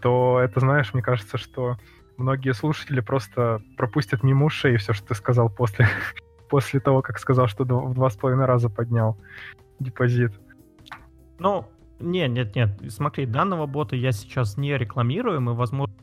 то 0.00 0.40
это, 0.40 0.60
знаешь, 0.60 0.92
мне 0.92 1.02
кажется, 1.02 1.38
что 1.38 1.78
многие 2.16 2.52
слушатели 2.54 3.00
просто 3.00 3.62
пропустят 3.76 4.22
мимо 4.22 4.46
ушей 4.46 4.76
все, 4.76 4.92
что 4.92 5.08
ты 5.08 5.14
сказал 5.14 5.48
после, 5.48 5.86
после 6.48 6.80
того, 6.80 7.02
как 7.02 7.18
сказал, 7.18 7.46
что 7.46 7.64
в 7.64 7.94
два 7.94 8.10
с 8.10 8.16
половиной 8.16 8.46
раза 8.46 8.68
поднял 8.68 9.16
депозит. 9.78 10.32
Ну, 11.38 11.66
нет, 12.00 12.30
нет, 12.30 12.54
нет. 12.54 12.70
Смотри, 12.88 13.26
данного 13.26 13.66
бота 13.66 13.96
я 13.96 14.12
сейчас 14.12 14.56
не 14.56 14.76
рекламирую, 14.76 15.40
мы, 15.40 15.54
возможно, 15.54 15.94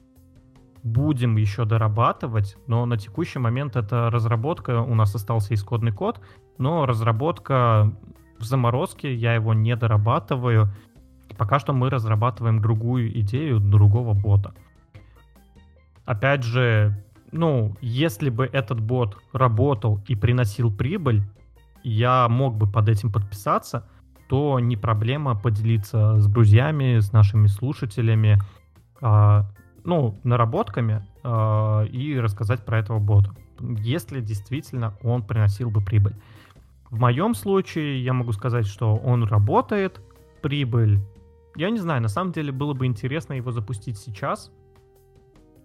будем 0.84 1.38
еще 1.38 1.66
дорабатывать, 1.66 2.58
но 2.68 2.86
на 2.86 2.98
текущий 2.98 3.40
момент 3.40 3.76
это 3.76 4.10
разработка, 4.10 4.82
у 4.82 4.94
нас 4.96 5.16
остался 5.16 5.54
исходный 5.54 5.92
код, 5.92 6.20
но 6.58 6.86
разработка 6.86 7.94
в 8.38 8.44
заморозке, 8.44 9.14
я 9.16 9.34
его 9.34 9.54
не 9.54 9.76
дорабатываю. 9.76 10.70
Пока 11.38 11.60
что 11.60 11.74
мы 11.74 11.90
разрабатываем 11.90 12.62
другую 12.62 13.18
идею 13.22 13.60
другого 13.60 14.14
бота. 14.14 14.54
Опять 16.06 16.44
же, 16.44 17.02
ну, 17.32 17.76
если 17.82 18.30
бы 18.30 18.46
этот 18.46 18.80
бот 18.80 19.18
работал 19.32 20.02
и 20.08 20.16
приносил 20.16 20.72
прибыль, 20.72 21.24
я 21.84 22.28
мог 22.30 22.56
бы 22.56 22.70
под 22.70 22.90
этим 22.90 23.12
подписаться, 23.12 23.88
то 24.28 24.60
не 24.60 24.78
проблема 24.78 25.36
поделиться 25.36 26.20
с 26.20 26.28
друзьями, 26.28 27.00
с 27.00 27.12
нашими 27.14 27.48
слушателями, 27.48 28.40
э, 29.02 29.44
ну, 29.86 30.20
наработками 30.24 31.06
э, 31.24 31.88
и 31.88 32.20
рассказать 32.20 32.66
про 32.66 32.80
этого 32.80 33.00
бота, 33.00 33.36
если 33.60 34.22
действительно 34.22 34.98
он 35.04 35.24
приносил 35.24 35.70
бы 35.70 35.82
прибыль. 35.82 36.16
В 36.90 37.00
моем 37.00 37.34
случае 37.34 38.04
я 38.04 38.14
могу 38.14 38.32
сказать, 38.34 38.68
что 38.68 38.96
он 38.96 39.24
работает, 39.24 40.02
прибыль. 40.42 41.00
Я 41.56 41.70
не 41.70 41.80
знаю, 41.80 42.02
на 42.02 42.08
самом 42.08 42.32
деле 42.32 42.52
было 42.52 42.74
бы 42.74 42.86
интересно 42.86 43.34
его 43.34 43.52
запустить 43.52 43.98
сейчас 43.98 44.52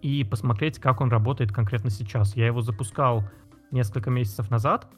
и 0.01 0.23
посмотреть, 0.23 0.79
как 0.79 1.01
он 1.01 1.09
работает 1.09 1.51
конкретно 1.51 1.89
сейчас. 1.89 2.35
Я 2.35 2.47
его 2.47 2.61
запускал 2.61 3.23
несколько 3.71 4.09
месяцев 4.09 4.49
назад, 4.49 4.89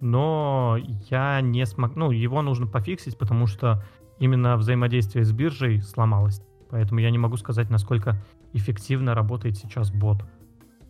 но 0.00 0.76
я 1.10 1.40
не 1.40 1.64
смог, 1.66 1.96
ну, 1.96 2.10
его 2.10 2.42
нужно 2.42 2.66
пофиксить, 2.66 3.18
потому 3.18 3.46
что 3.46 3.82
именно 4.18 4.56
взаимодействие 4.56 5.24
с 5.24 5.32
биржей 5.32 5.82
сломалось. 5.82 6.42
Поэтому 6.70 7.00
я 7.00 7.10
не 7.10 7.18
могу 7.18 7.36
сказать, 7.36 7.70
насколько 7.70 8.22
эффективно 8.52 9.14
работает 9.14 9.56
сейчас 9.56 9.90
бот. 9.90 10.24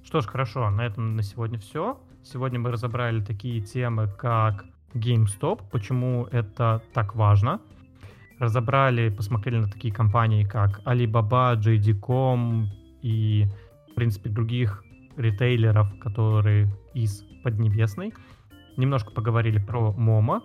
Что 0.05 0.20
ж, 0.20 0.26
хорошо, 0.26 0.70
на 0.70 0.86
этом 0.86 1.16
на 1.16 1.22
сегодня 1.22 1.59
все. 1.59 2.01
Сегодня 2.22 2.59
мы 2.59 2.70
разобрали 2.70 3.20
такие 3.22 3.60
темы, 3.60 4.09
как 4.09 4.64
GameStop, 4.94 5.62
почему 5.70 6.26
это 6.30 6.82
так 6.93 7.14
важно. 7.14 7.60
Разобрали, 8.39 9.09
посмотрели 9.09 9.59
на 9.59 9.68
такие 9.68 9.93
компании, 9.93 10.44
как 10.44 10.80
Alibaba, 10.85 11.56
JD.com 11.56 12.68
и, 13.02 13.47
в 13.90 13.94
принципе, 13.94 14.30
других 14.30 14.85
ритейлеров, 15.16 15.98
которые 15.98 16.68
из 16.94 17.24
Поднебесной. 17.43 18.14
Немножко 18.76 19.10
поговорили 19.10 19.59
про 19.59 19.93
Момо, 19.93 20.43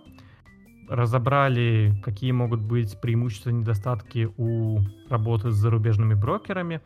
разобрали, 0.90 2.00
какие 2.04 2.32
могут 2.32 2.62
быть 2.62 3.00
преимущества 3.00 3.50
и 3.50 3.54
недостатки 3.54 4.30
у 4.38 4.80
работы 5.10 5.52
с 5.52 5.56
зарубежными 5.56 6.14
брокерами, 6.14 6.82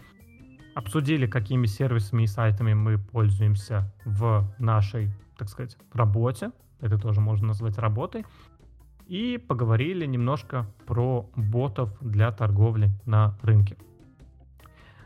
обсудили, 0.77 1.25
какими 1.25 1.65
сервисами 1.65 2.23
и 2.23 2.27
сайтами 2.27 2.75
мы 2.75 2.99
пользуемся 2.99 3.91
в 4.05 4.47
нашей, 4.59 5.09
так 5.35 5.49
сказать, 5.49 5.75
работе. 5.91 6.51
Это 6.81 6.99
тоже 6.99 7.19
можно 7.19 7.47
назвать 7.47 7.79
работой. 7.79 8.25
И 9.07 9.39
поговорили 9.39 10.05
немножко 10.05 10.67
про 10.85 11.27
ботов 11.35 11.97
для 11.99 12.31
торговли 12.31 12.91
на 13.07 13.35
рынке. 13.41 13.75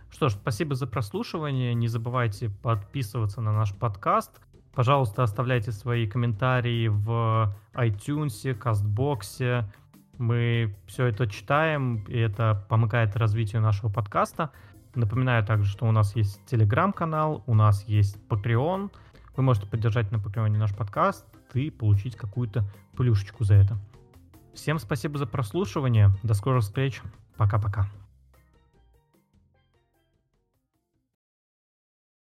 Что 0.09 0.27
ж, 0.27 0.33
спасибо 0.33 0.75
за 0.75 0.87
прослушивание. 0.87 1.73
Не 1.73 1.87
забывайте 1.87 2.49
подписываться 2.49 3.39
на 3.39 3.53
наш 3.53 3.73
подкаст. 3.73 4.41
Пожалуйста, 4.73 5.23
оставляйте 5.23 5.71
свои 5.71 6.05
комментарии 6.05 6.89
в 6.89 7.55
iTunes, 7.75 8.53
Кастбоксе. 8.55 9.71
Мы 10.17 10.75
все 10.85 11.05
это 11.05 11.27
читаем, 11.27 12.03
и 12.09 12.17
это 12.17 12.65
помогает 12.67 13.15
развитию 13.15 13.61
нашего 13.61 13.89
подкаста. 13.89 14.51
Напоминаю 14.95 15.45
также, 15.45 15.69
что 15.69 15.85
у 15.85 15.91
нас 15.91 16.15
есть 16.15 16.45
телеграм-канал, 16.45 17.43
у 17.47 17.53
нас 17.53 17.85
есть 17.87 18.17
Patreon. 18.29 18.91
Вы 19.37 19.43
можете 19.43 19.67
поддержать 19.67 20.11
на 20.11 20.17
Patreon 20.17 20.49
наш 20.57 20.75
подкаст 20.75 21.25
и 21.53 21.69
получить 21.69 22.15
какую-то 22.15 22.65
плюшечку 22.95 23.43
за 23.43 23.55
это. 23.55 23.77
Всем 24.53 24.79
спасибо 24.79 25.17
за 25.17 25.25
прослушивание. 25.25 26.09
До 26.23 26.33
скорых 26.33 26.63
встреч. 26.63 27.01
Пока-пока. 27.37 27.87